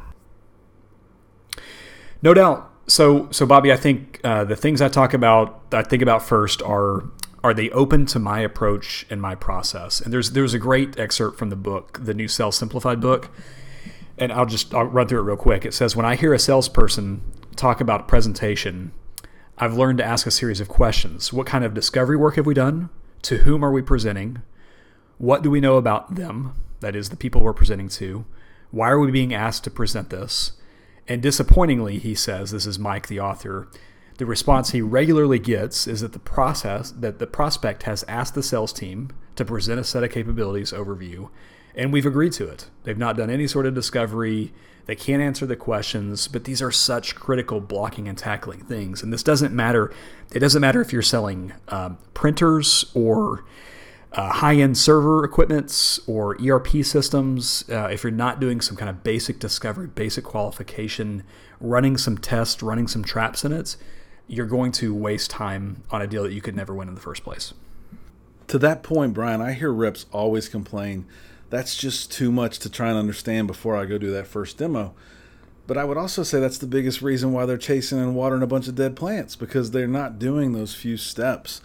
No 2.21 2.33
doubt. 2.33 2.71
So, 2.87 3.29
so 3.31 3.45
Bobby, 3.45 3.71
I 3.71 3.77
think 3.77 4.19
uh, 4.23 4.43
the 4.43 4.55
things 4.55 4.81
I 4.81 4.89
talk 4.89 5.13
about, 5.13 5.61
I 5.71 5.81
think 5.81 6.01
about 6.01 6.23
first 6.23 6.61
are 6.61 7.03
are 7.43 7.53
they 7.53 7.69
open 7.69 8.07
to 8.07 8.17
my 8.17 8.39
approach 8.39 9.05
and 9.11 9.21
my 9.21 9.35
process? 9.35 10.01
And 10.01 10.11
there's 10.11 10.31
there's 10.31 10.55
a 10.55 10.59
great 10.59 10.97
excerpt 10.97 11.37
from 11.37 11.49
the 11.49 11.55
book, 11.55 11.99
the 12.03 12.13
new 12.13 12.27
Sales 12.27 12.57
Simplified 12.57 12.99
book, 12.99 13.29
and 14.17 14.31
I'll 14.31 14.47
just 14.47 14.73
I'll 14.73 14.85
run 14.85 15.07
through 15.07 15.19
it 15.19 15.23
real 15.23 15.37
quick. 15.37 15.65
It 15.65 15.73
says 15.73 15.95
when 15.95 16.05
I 16.05 16.15
hear 16.15 16.33
a 16.33 16.39
salesperson 16.39 17.21
talk 17.55 17.81
about 17.81 18.07
presentation, 18.07 18.91
I've 19.57 19.77
learned 19.77 19.99
to 19.99 20.03
ask 20.03 20.25
a 20.25 20.31
series 20.31 20.59
of 20.59 20.67
questions. 20.67 21.31
What 21.31 21.45
kind 21.45 21.63
of 21.63 21.73
discovery 21.73 22.17
work 22.17 22.35
have 22.35 22.45
we 22.45 22.55
done? 22.55 22.89
To 23.23 23.37
whom 23.37 23.63
are 23.63 23.71
we 23.71 23.81
presenting? 23.81 24.41
What 25.17 25.43
do 25.43 25.49
we 25.49 25.61
know 25.61 25.77
about 25.77 26.15
them? 26.15 26.53
That 26.79 26.95
is, 26.95 27.09
the 27.09 27.15
people 27.15 27.41
we're 27.41 27.53
presenting 27.53 27.89
to. 27.89 28.25
Why 28.71 28.89
are 28.89 28.99
we 28.99 29.11
being 29.11 29.33
asked 29.33 29.63
to 29.65 29.71
present 29.71 30.09
this? 30.09 30.53
And 31.07 31.21
disappointingly, 31.21 31.99
he 31.99 32.15
says, 32.15 32.51
this 32.51 32.65
is 32.65 32.79
Mike, 32.79 33.07
the 33.07 33.19
author, 33.19 33.67
the 34.17 34.25
response 34.25 34.71
he 34.71 34.81
regularly 34.81 35.39
gets 35.39 35.87
is 35.87 36.01
that 36.01 36.13
the 36.13 36.19
process 36.19 36.91
that 36.91 37.19
the 37.19 37.27
prospect 37.27 37.83
has 37.83 38.03
asked 38.07 38.33
the 38.33 38.43
sales 38.43 38.71
team 38.71 39.09
to 39.35 39.43
present 39.43 39.79
a 39.79 39.83
set 39.83 40.03
of 40.03 40.11
capabilities 40.11 40.71
overview, 40.71 41.29
and 41.75 41.91
we've 41.91 42.05
agreed 42.05 42.31
to 42.33 42.47
it. 42.47 42.69
They've 42.83 42.97
not 42.97 43.17
done 43.17 43.29
any 43.29 43.47
sort 43.47 43.65
of 43.65 43.73
discovery. 43.73 44.53
They 44.85 44.95
can't 44.95 45.21
answer 45.21 45.45
the 45.45 45.57
questions, 45.57 46.29
but 46.29 46.45
these 46.45 46.61
are 46.61 46.71
such 46.71 47.15
critical 47.15 47.59
blocking 47.59 48.07
and 48.07 48.17
tackling 48.17 48.61
things. 48.61 49.03
And 49.03 49.11
this 49.11 49.23
doesn't 49.23 49.53
matter. 49.53 49.91
It 50.31 50.39
doesn't 50.39 50.61
matter 50.61 50.79
if 50.79 50.93
you're 50.93 51.01
selling 51.01 51.51
um, 51.67 51.97
printers 52.13 52.89
or 52.93 53.43
uh, 54.15 54.31
high-end 54.31 54.77
server 54.77 55.23
equipments 55.23 55.99
or 56.07 56.37
ERP 56.41 56.83
systems. 56.83 57.65
Uh, 57.69 57.89
if 57.91 58.03
you're 58.03 58.11
not 58.11 58.39
doing 58.39 58.61
some 58.61 58.77
kind 58.77 58.89
of 58.89 59.03
basic 59.03 59.39
discovery, 59.39 59.87
basic 59.87 60.23
qualification, 60.23 61.23
running 61.59 61.97
some 61.97 62.17
tests, 62.17 62.63
running 62.63 62.87
some 62.87 63.03
traps 63.03 63.43
in 63.43 63.51
it, 63.51 63.75
you're 64.27 64.45
going 64.45 64.71
to 64.71 64.95
waste 64.95 65.29
time 65.29 65.83
on 65.91 66.01
a 66.01 66.07
deal 66.07 66.23
that 66.23 66.33
you 66.33 66.41
could 66.41 66.55
never 66.55 66.73
win 66.73 66.87
in 66.87 66.95
the 66.95 67.01
first 67.01 67.23
place. 67.23 67.53
To 68.47 68.57
that 68.59 68.83
point, 68.83 69.13
Brian, 69.13 69.41
I 69.41 69.53
hear 69.53 69.71
reps 69.71 70.05
always 70.11 70.47
complain 70.49 71.05
that's 71.49 71.75
just 71.75 72.11
too 72.11 72.31
much 72.31 72.59
to 72.59 72.69
try 72.69 72.89
and 72.89 72.97
understand 72.97 73.47
before 73.47 73.75
I 73.75 73.85
go 73.85 73.97
do 73.97 74.11
that 74.11 74.27
first 74.27 74.57
demo. 74.57 74.93
But 75.67 75.77
I 75.77 75.83
would 75.83 75.97
also 75.97 76.23
say 76.23 76.39
that's 76.39 76.57
the 76.57 76.67
biggest 76.67 77.01
reason 77.01 77.31
why 77.31 77.45
they're 77.45 77.57
chasing 77.57 77.99
and 77.99 78.15
watering 78.15 78.43
a 78.43 78.47
bunch 78.47 78.67
of 78.67 78.75
dead 78.75 78.95
plants 78.95 79.35
because 79.35 79.71
they're 79.71 79.87
not 79.87 80.19
doing 80.19 80.53
those 80.53 80.75
few 80.75 80.97
steps. 80.97 81.61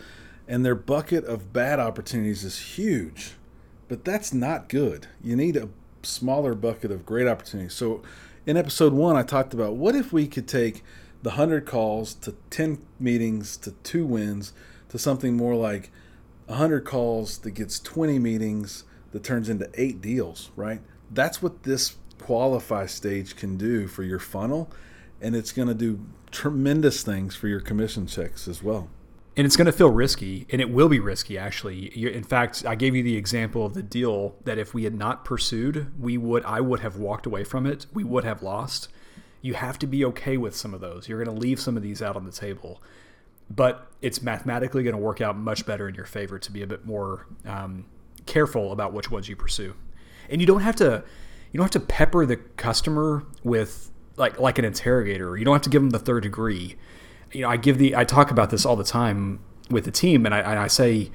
And 0.50 0.66
their 0.66 0.74
bucket 0.74 1.24
of 1.26 1.52
bad 1.52 1.78
opportunities 1.78 2.42
is 2.42 2.58
huge. 2.76 3.34
But 3.86 4.04
that's 4.04 4.34
not 4.34 4.68
good. 4.68 5.06
You 5.22 5.36
need 5.36 5.56
a 5.56 5.68
smaller 6.02 6.56
bucket 6.56 6.90
of 6.90 7.06
great 7.06 7.28
opportunities. 7.28 7.72
So 7.74 8.02
in 8.46 8.56
episode 8.56 8.92
one, 8.92 9.14
I 9.14 9.22
talked 9.22 9.54
about 9.54 9.76
what 9.76 9.94
if 9.94 10.12
we 10.12 10.26
could 10.26 10.48
take 10.48 10.82
the 11.22 11.30
100 11.30 11.66
calls 11.66 12.14
to 12.14 12.34
10 12.50 12.84
meetings 12.98 13.56
to 13.58 13.70
two 13.84 14.04
wins 14.04 14.52
to 14.88 14.98
something 14.98 15.36
more 15.36 15.54
like 15.54 15.92
100 16.46 16.84
calls 16.84 17.38
that 17.38 17.52
gets 17.52 17.78
20 17.78 18.18
meetings 18.18 18.82
that 19.12 19.22
turns 19.22 19.48
into 19.48 19.70
eight 19.74 20.00
deals, 20.00 20.50
right? 20.56 20.80
That's 21.12 21.40
what 21.40 21.62
this 21.62 21.94
qualify 22.18 22.86
stage 22.86 23.36
can 23.36 23.56
do 23.56 23.86
for 23.86 24.02
your 24.02 24.18
funnel, 24.18 24.68
and 25.20 25.36
it's 25.36 25.52
going 25.52 25.68
to 25.68 25.74
do 25.74 26.00
tremendous 26.32 27.04
things 27.04 27.36
for 27.36 27.46
your 27.46 27.60
commission 27.60 28.08
checks 28.08 28.48
as 28.48 28.64
well. 28.64 28.88
And 29.36 29.46
it's 29.46 29.56
going 29.56 29.66
to 29.66 29.72
feel 29.72 29.90
risky, 29.90 30.46
and 30.50 30.60
it 30.60 30.70
will 30.70 30.88
be 30.88 30.98
risky 30.98 31.38
actually. 31.38 31.86
In 32.14 32.24
fact, 32.24 32.64
I 32.66 32.74
gave 32.74 32.96
you 32.96 33.02
the 33.02 33.16
example 33.16 33.64
of 33.64 33.74
the 33.74 33.82
deal 33.82 34.34
that 34.44 34.58
if 34.58 34.74
we 34.74 34.84
had 34.84 34.94
not 34.94 35.24
pursued, 35.24 35.92
we 35.98 36.18
would 36.18 36.44
I 36.44 36.60
would 36.60 36.80
have 36.80 36.96
walked 36.96 37.26
away 37.26 37.44
from 37.44 37.66
it. 37.66 37.86
We 37.92 38.04
would 38.04 38.24
have 38.24 38.42
lost. 38.42 38.88
You 39.40 39.54
have 39.54 39.78
to 39.78 39.86
be 39.86 40.04
okay 40.06 40.36
with 40.36 40.54
some 40.54 40.74
of 40.74 40.80
those. 40.80 41.08
You're 41.08 41.22
going 41.22 41.34
to 41.34 41.40
leave 41.40 41.60
some 41.60 41.76
of 41.76 41.82
these 41.82 42.02
out 42.02 42.16
on 42.16 42.24
the 42.24 42.32
table, 42.32 42.82
but 43.48 43.86
it's 44.02 44.20
mathematically 44.20 44.82
going 44.82 44.96
to 44.96 45.00
work 45.00 45.20
out 45.20 45.36
much 45.36 45.64
better 45.64 45.88
in 45.88 45.94
your 45.94 46.04
favor 46.04 46.38
to 46.38 46.52
be 46.52 46.62
a 46.62 46.66
bit 46.66 46.84
more 46.84 47.26
um, 47.46 47.86
careful 48.26 48.72
about 48.72 48.92
which 48.92 49.10
ones 49.10 49.28
you 49.28 49.36
pursue. 49.36 49.74
And 50.28 50.40
you 50.40 50.46
don't 50.46 50.60
have 50.60 50.76
to 50.76 51.04
you 51.52 51.58
don't 51.58 51.64
have 51.64 51.82
to 51.82 51.88
pepper 51.88 52.26
the 52.26 52.36
customer 52.36 53.24
with 53.42 53.90
like 54.16 54.38
like 54.38 54.58
an 54.58 54.64
interrogator. 54.64 55.36
You 55.36 55.44
don't 55.44 55.54
have 55.54 55.62
to 55.62 55.70
give 55.70 55.82
them 55.82 55.90
the 55.90 55.98
third 55.98 56.22
degree. 56.22 56.76
You 57.32 57.42
know, 57.42 57.48
I 57.48 57.56
give 57.56 57.78
the 57.78 57.96
I 57.96 58.04
talk 58.04 58.30
about 58.30 58.50
this 58.50 58.64
all 58.66 58.76
the 58.76 58.84
time 58.84 59.40
with 59.70 59.84
the 59.84 59.90
team, 59.90 60.26
and 60.26 60.34
I, 60.34 60.64
I 60.64 60.66
say, 60.66 61.10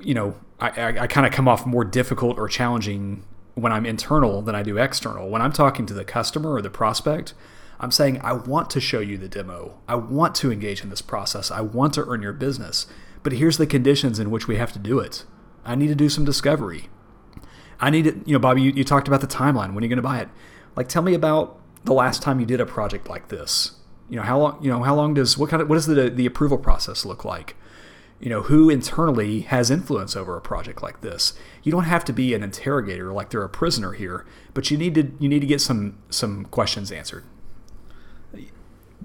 you 0.00 0.14
know, 0.14 0.36
I, 0.58 0.68
I, 0.68 1.00
I 1.02 1.06
kind 1.06 1.26
of 1.26 1.32
come 1.32 1.48
off 1.48 1.66
more 1.66 1.84
difficult 1.84 2.38
or 2.38 2.48
challenging 2.48 3.24
when 3.54 3.72
I'm 3.72 3.84
internal 3.84 4.40
than 4.42 4.54
I 4.54 4.62
do 4.62 4.78
external. 4.78 5.28
When 5.28 5.42
I'm 5.42 5.52
talking 5.52 5.84
to 5.86 5.94
the 5.94 6.04
customer 6.04 6.54
or 6.54 6.62
the 6.62 6.70
prospect, 6.70 7.34
I'm 7.78 7.90
saying 7.90 8.20
I 8.22 8.32
want 8.32 8.70
to 8.70 8.80
show 8.80 9.00
you 9.00 9.18
the 9.18 9.28
demo. 9.28 9.78
I 9.88 9.96
want 9.96 10.34
to 10.36 10.52
engage 10.52 10.82
in 10.82 10.90
this 10.90 11.02
process. 11.02 11.50
I 11.50 11.60
want 11.60 11.94
to 11.94 12.06
earn 12.06 12.22
your 12.22 12.32
business. 12.32 12.86
But 13.22 13.34
here's 13.34 13.58
the 13.58 13.66
conditions 13.66 14.18
in 14.18 14.30
which 14.30 14.48
we 14.48 14.56
have 14.56 14.72
to 14.72 14.78
do 14.78 14.98
it. 14.98 15.24
I 15.64 15.74
need 15.74 15.88
to 15.88 15.94
do 15.94 16.08
some 16.08 16.24
discovery. 16.24 16.88
I 17.78 17.90
need 17.90 18.04
to, 18.04 18.22
you 18.24 18.32
know, 18.32 18.38
Bobby, 18.38 18.62
you, 18.62 18.70
you 18.70 18.84
talked 18.84 19.08
about 19.08 19.20
the 19.20 19.26
timeline. 19.26 19.74
When 19.74 19.78
are 19.78 19.86
you 19.86 19.88
going 19.88 19.96
to 19.96 20.02
buy 20.02 20.20
it? 20.20 20.28
Like, 20.76 20.88
tell 20.88 21.02
me 21.02 21.14
about 21.14 21.60
the 21.84 21.92
last 21.92 22.22
time 22.22 22.40
you 22.40 22.46
did 22.46 22.60
a 22.60 22.66
project 22.66 23.08
like 23.08 23.28
this. 23.28 23.72
You 24.08 24.16
know, 24.16 24.22
how 24.22 24.38
long, 24.38 24.62
you 24.62 24.70
know, 24.70 24.82
how 24.82 24.94
long 24.94 25.14
does, 25.14 25.38
what 25.38 25.48
kind 25.50 25.62
of, 25.62 25.68
what 25.68 25.76
does 25.76 25.86
the, 25.86 26.10
the 26.10 26.26
approval 26.26 26.58
process 26.58 27.04
look 27.04 27.24
like? 27.24 27.56
You 28.20 28.28
know, 28.28 28.42
who 28.42 28.70
internally 28.70 29.40
has 29.40 29.70
influence 29.70 30.14
over 30.14 30.36
a 30.36 30.40
project 30.40 30.82
like 30.82 31.00
this? 31.00 31.32
You 31.62 31.72
don't 31.72 31.84
have 31.84 32.04
to 32.04 32.12
be 32.12 32.34
an 32.34 32.42
interrogator 32.42 33.12
like 33.12 33.30
they're 33.30 33.42
a 33.42 33.48
prisoner 33.48 33.92
here, 33.92 34.24
but 34.54 34.70
you 34.70 34.76
need 34.76 34.94
to, 34.94 35.12
you 35.18 35.28
need 35.28 35.40
to 35.40 35.46
get 35.46 35.60
some, 35.60 35.98
some 36.10 36.44
questions 36.46 36.92
answered. 36.92 37.24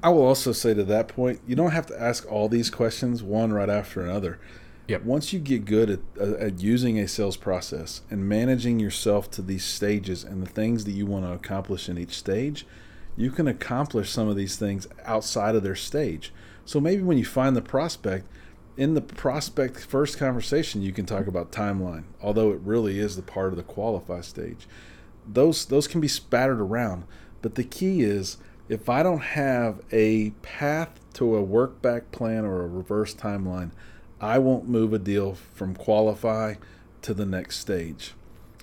I 0.04 0.10
will 0.10 0.22
also 0.24 0.52
say 0.52 0.76
to 0.76 0.84
that 0.84 1.08
point, 1.08 1.42
you 1.48 1.56
don't 1.56 1.72
have 1.72 1.88
to 1.88 2.00
ask 2.00 2.32
all 2.32 2.48
these 2.48 2.70
questions 2.70 3.24
one 3.24 3.52
right 3.52 3.70
after 3.70 4.02
another. 4.02 4.40
Yep. 4.88 5.04
Once 5.04 5.34
you 5.34 5.40
get 5.40 5.66
good 5.66 5.90
at, 5.90 6.00
uh, 6.20 6.36
at 6.36 6.62
using 6.62 7.00
a 7.00 7.08
sales 7.08 7.36
process 7.36 8.02
and 8.10 8.30
managing 8.30 8.80
yourself 8.80 9.30
to 9.32 9.42
these 9.42 9.66
stages 9.66 10.24
and 10.24 10.42
the 10.42 10.50
things 10.50 10.86
that 10.86 10.92
you 10.92 11.06
want 11.06 11.26
to 11.26 11.34
accomplish 11.34 11.90
in 11.90 11.98
each 11.98 12.16
stage, 12.16 12.66
you 13.18 13.32
can 13.32 13.48
accomplish 13.48 14.12
some 14.12 14.30
of 14.30 14.38
these 14.38 14.56
things 14.56 14.88
outside 15.04 15.56
of 15.56 15.64
their 15.64 15.76
stage. 15.76 16.32
So 16.64 16.80
maybe 16.80 17.02
when 17.02 17.18
you 17.18 17.26
find 17.26 17.56
the 17.56 17.62
prospect, 17.62 18.28
in 18.78 18.94
the 18.94 19.02
prospect 19.02 19.80
first 19.80 20.20
conversation, 20.20 20.84
you 20.84 20.94
can 20.94 21.08
talk 21.08 21.26
about 21.26 21.52
timeline, 21.52 22.04
although 22.22 22.52
it 22.52 22.60
really 22.64 23.00
is 23.00 23.16
the 23.16 23.24
part 23.24 23.52
of 23.52 23.58
the 23.58 23.64
qualify 23.64 24.22
stage. 24.22 24.68
Those 25.28 25.66
those 25.66 25.88
can 25.88 26.00
be 26.00 26.08
spattered 26.08 26.62
around, 26.62 27.06
but 27.42 27.56
the 27.56 27.64
key 27.64 28.04
is 28.04 28.38
if 28.70 28.88
I 28.88 29.02
don't 29.02 29.24
have 29.24 29.82
a 29.92 30.32
path 30.42 31.00
to 31.14 31.36
a 31.36 31.42
work 31.42 31.82
back 31.82 32.12
plan 32.12 32.46
or 32.46 32.64
a 32.64 32.68
reverse 32.68 33.16
timeline, 33.16 33.72
I 34.22 34.40
won't 34.40 34.68
move 34.68 34.94
a 34.94 35.00
deal 35.00 35.34
from 35.56 35.74
qualify 35.74 36.56
to 37.02 37.14
the 37.14 37.26
next 37.26 37.60
stage. 37.60 38.14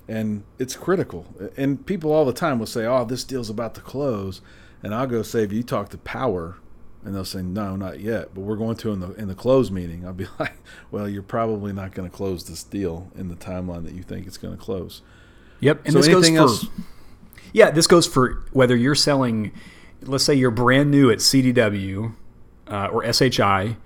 And 0.07 0.45
it's 0.59 0.77
critical. 0.77 1.27
And 1.57 1.85
people 1.87 2.13
all 2.13 2.25
the 2.25 2.33
time 2.33 2.59
will 2.59 2.67
say, 2.67 2.85
"Oh, 2.85 3.05
this 3.05 3.25
deal's 3.25 3.49
about 3.49 3.75
to 3.77 3.81
close," 3.81 4.43
and 4.83 4.95
I'll 4.95 5.07
go 5.07 5.23
say, 5.23 5.43
"If 5.45 5.53
you 5.53 5.63
talk 5.63 5.89
to 5.91 5.99
Power." 5.99 6.57
and 7.05 7.15
they'll 7.15 7.25
say 7.25 7.43
no 7.43 7.77
not 7.77 8.01
yet 8.01 8.35
but 8.35 8.41
we're 8.41 8.57
going 8.57 8.77
to 8.77 8.93
in 8.93 9.01
the 9.01 9.13
in 9.15 9.29
the 9.29 9.35
close 9.35 9.71
meeting 9.71 10.07
i'll 10.07 10.13
be 10.13 10.27
like 10.39 10.57
well 10.91 11.09
you're 11.09 11.23
probably 11.23 11.73
not 11.73 11.93
going 11.93 12.09
to 12.09 12.15
close 12.15 12.45
this 12.45 12.65
deal 12.65 13.11
in 13.15 13.29
the 13.29 13.37
timeline 13.37 13.85
that 13.85 13.93
you 13.93 14.03
think 14.03 14.27
it's 14.27 14.39
going 14.39 14.57
to 14.57 14.63
close 14.63 15.03
yep 15.61 15.81
and 15.85 15.93
so 15.93 16.01
this 16.01 16.09
goes 16.09 16.29
for 16.29 16.37
else? 16.37 16.67
yeah 17.53 17.71
this 17.71 17.87
goes 17.87 18.07
for 18.07 18.43
whether 18.53 18.75
you're 18.77 18.95
selling 18.95 19.53
let's 20.03 20.25
say 20.25 20.35
you're 20.35 20.51
brand 20.51 20.91
new 20.91 21.11
at 21.11 21.19
cdw 21.19 22.15
uh, 22.69 22.89
or 22.91 23.13
shi 23.13 23.77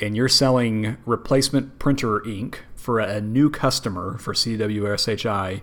and 0.00 0.16
you're 0.16 0.28
selling 0.28 0.96
replacement 1.04 1.78
printer 1.78 2.26
ink 2.26 2.64
for 2.74 2.98
a 2.98 3.20
new 3.20 3.50
customer 3.50 4.18
for 4.18 4.32
cdw 4.32 4.82
or 4.82 4.96
shi 4.96 5.62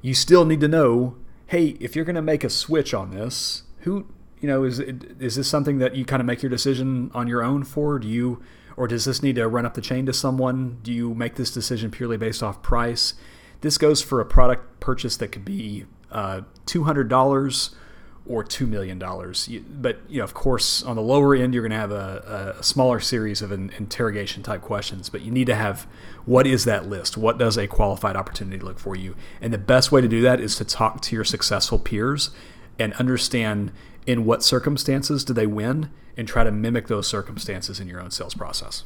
you 0.00 0.14
still 0.14 0.44
need 0.44 0.60
to 0.60 0.68
know 0.68 1.16
hey 1.46 1.76
if 1.80 1.96
you're 1.96 2.04
going 2.04 2.14
to 2.14 2.22
make 2.22 2.44
a 2.44 2.50
switch 2.50 2.92
on 2.92 3.10
this 3.10 3.62
who 3.80 4.06
you 4.42 4.48
know, 4.48 4.64
is 4.64 4.80
is 4.80 5.36
this 5.36 5.48
something 5.48 5.78
that 5.78 5.94
you 5.94 6.04
kind 6.04 6.20
of 6.20 6.26
make 6.26 6.42
your 6.42 6.50
decision 6.50 7.12
on 7.14 7.28
your 7.28 7.44
own 7.44 7.62
for? 7.62 8.00
Do 8.00 8.08
you, 8.08 8.42
or 8.76 8.88
does 8.88 9.04
this 9.04 9.22
need 9.22 9.36
to 9.36 9.46
run 9.46 9.64
up 9.64 9.74
the 9.74 9.80
chain 9.80 10.04
to 10.06 10.12
someone? 10.12 10.78
Do 10.82 10.92
you 10.92 11.14
make 11.14 11.36
this 11.36 11.52
decision 11.52 11.92
purely 11.92 12.16
based 12.16 12.42
off 12.42 12.60
price? 12.60 13.14
This 13.60 13.78
goes 13.78 14.02
for 14.02 14.20
a 14.20 14.26
product 14.26 14.80
purchase 14.80 15.16
that 15.18 15.28
could 15.28 15.44
be 15.44 15.86
uh, 16.10 16.42
two 16.66 16.82
hundred 16.84 17.08
dollars 17.08 17.70
or 18.26 18.44
two 18.44 18.66
million 18.66 18.98
dollars. 18.98 19.48
But 19.68 19.98
you 20.08 20.18
know, 20.18 20.24
of 20.24 20.34
course, 20.34 20.82
on 20.82 20.96
the 20.96 21.02
lower 21.02 21.34
end, 21.34 21.54
you're 21.54 21.62
going 21.62 21.72
to 21.72 21.76
have 21.76 21.90
a, 21.90 22.54
a, 22.58 22.62
smaller 22.62 23.00
series 23.00 23.42
of 23.42 23.50
interrogation 23.50 24.42
type 24.42 24.62
questions. 24.62 25.08
But 25.08 25.22
you 25.22 25.32
need 25.32 25.46
to 25.46 25.56
have 25.56 25.86
what 26.24 26.46
is 26.46 26.64
that 26.64 26.86
list? 26.86 27.16
What 27.16 27.38
does 27.38 27.56
a 27.56 27.66
qualified 27.66 28.14
opportunity 28.14 28.58
look 28.58 28.78
for 28.78 28.94
you? 28.94 29.16
And 29.40 29.52
the 29.52 29.58
best 29.58 29.90
way 29.90 30.00
to 30.00 30.08
do 30.08 30.20
that 30.22 30.38
is 30.40 30.56
to 30.56 30.64
talk 30.64 31.00
to 31.02 31.16
your 31.16 31.24
successful 31.24 31.78
peers 31.78 32.30
and 32.78 32.92
understand 32.94 33.72
in 34.06 34.24
what 34.24 34.42
circumstances 34.42 35.24
do 35.24 35.32
they 35.32 35.46
win 35.46 35.90
and 36.16 36.28
try 36.28 36.44
to 36.44 36.52
mimic 36.52 36.88
those 36.88 37.06
circumstances 37.06 37.80
in 37.80 37.88
your 37.88 38.00
own 38.00 38.10
sales 38.10 38.34
process. 38.34 38.84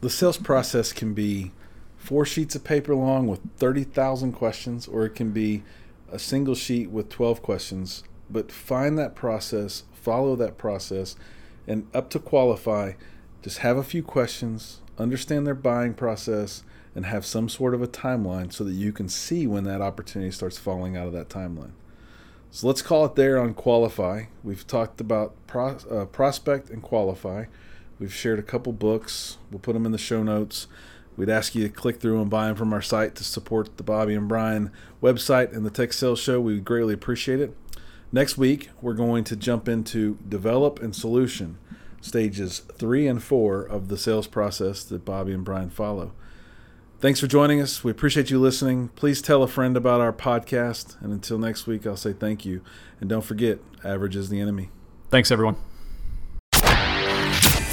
The 0.00 0.10
sales 0.10 0.36
process 0.36 0.92
can 0.92 1.14
be 1.14 1.52
four 1.96 2.26
sheets 2.26 2.54
of 2.54 2.62
paper 2.62 2.94
long 2.94 3.26
with 3.26 3.40
30,000 3.56 4.32
questions, 4.32 4.86
or 4.86 5.06
it 5.06 5.14
can 5.14 5.30
be 5.30 5.62
a 6.10 6.18
single 6.18 6.54
sheet 6.54 6.90
with 6.90 7.08
12 7.08 7.42
questions. 7.42 8.04
But 8.30 8.50
find 8.50 8.98
that 8.98 9.14
process, 9.14 9.84
follow 9.92 10.36
that 10.36 10.58
process, 10.58 11.16
and 11.66 11.86
up 11.94 12.10
to 12.10 12.18
qualify, 12.18 12.92
just 13.42 13.58
have 13.58 13.76
a 13.76 13.82
few 13.82 14.02
questions, 14.02 14.80
understand 14.98 15.46
their 15.46 15.54
buying 15.54 15.94
process, 15.94 16.62
and 16.94 17.06
have 17.06 17.26
some 17.26 17.48
sort 17.48 17.74
of 17.74 17.82
a 17.82 17.88
timeline 17.88 18.52
so 18.52 18.64
that 18.64 18.72
you 18.72 18.92
can 18.92 19.08
see 19.08 19.46
when 19.46 19.64
that 19.64 19.80
opportunity 19.80 20.30
starts 20.30 20.58
falling 20.58 20.96
out 20.96 21.06
of 21.06 21.12
that 21.12 21.28
timeline. 21.28 21.72
So 22.50 22.68
let's 22.68 22.82
call 22.82 23.04
it 23.04 23.16
there 23.16 23.38
on 23.40 23.52
qualify. 23.52 24.26
We've 24.44 24.66
talked 24.66 25.00
about 25.00 25.34
uh, 25.52 26.04
prospect 26.06 26.70
and 26.70 26.82
qualify. 26.82 27.46
We've 27.98 28.14
shared 28.14 28.38
a 28.38 28.42
couple 28.42 28.72
books. 28.72 29.38
We'll 29.50 29.58
put 29.58 29.72
them 29.72 29.86
in 29.86 29.92
the 29.92 29.98
show 29.98 30.22
notes. 30.22 30.68
We'd 31.16 31.30
ask 31.30 31.54
you 31.54 31.62
to 31.62 31.68
click 31.68 32.00
through 32.00 32.20
and 32.20 32.30
buy 32.30 32.48
them 32.48 32.56
from 32.56 32.72
our 32.72 32.82
site 32.82 33.14
to 33.16 33.24
support 33.24 33.76
the 33.76 33.82
Bobby 33.82 34.14
and 34.14 34.28
Brian 34.28 34.70
website 35.02 35.54
and 35.54 35.64
the 35.64 35.70
Tech 35.70 35.92
Sales 35.92 36.20
Show. 36.20 36.40
We 36.40 36.54
would 36.54 36.64
greatly 36.64 36.94
appreciate 36.94 37.40
it. 37.40 37.56
Next 38.10 38.38
week, 38.38 38.70
we're 38.80 38.94
going 38.94 39.24
to 39.24 39.36
jump 39.36 39.68
into 39.68 40.18
develop 40.28 40.80
and 40.80 40.94
solution, 40.94 41.58
stages 42.00 42.60
three 42.76 43.06
and 43.06 43.22
four 43.22 43.62
of 43.62 43.88
the 43.88 43.98
sales 43.98 44.26
process 44.26 44.84
that 44.84 45.04
Bobby 45.04 45.32
and 45.32 45.44
Brian 45.44 45.70
follow. 45.70 46.12
Thanks 47.00 47.20
for 47.20 47.26
joining 47.26 47.60
us. 47.60 47.84
We 47.84 47.90
appreciate 47.90 48.30
you 48.30 48.38
listening. 48.38 48.88
Please 48.96 49.20
tell 49.20 49.42
a 49.42 49.48
friend 49.48 49.76
about 49.76 50.00
our 50.00 50.12
podcast. 50.12 51.00
And 51.02 51.12
until 51.12 51.38
next 51.38 51.66
week, 51.66 51.86
I'll 51.86 51.96
say 51.96 52.12
thank 52.12 52.46
you. 52.46 52.62
And 53.00 53.10
don't 53.10 53.24
forget, 53.24 53.58
average 53.84 54.16
is 54.16 54.30
the 54.30 54.40
enemy. 54.40 54.70
Thanks, 55.10 55.30
everyone. 55.30 55.73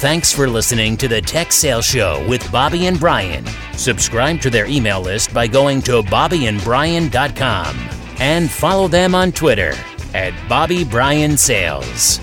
Thanks 0.02 0.32
for 0.32 0.48
listening 0.48 0.96
to 0.96 1.06
the 1.06 1.22
Tech 1.22 1.52
Sales 1.52 1.84
Show 1.84 2.26
with 2.28 2.50
Bobby 2.50 2.86
and 2.86 2.98
Brian. 2.98 3.46
Subscribe 3.74 4.40
to 4.40 4.50
their 4.50 4.66
email 4.66 5.00
list 5.00 5.32
by 5.32 5.46
going 5.46 5.80
to 5.82 6.02
bobbyandbrian.com 6.02 7.76
and 8.18 8.50
follow 8.50 8.88
them 8.88 9.14
on 9.14 9.30
Twitter 9.30 9.74
at 10.12 10.34
Bobby 10.48 10.82
Brian 10.82 11.36
Sales. 11.36 12.18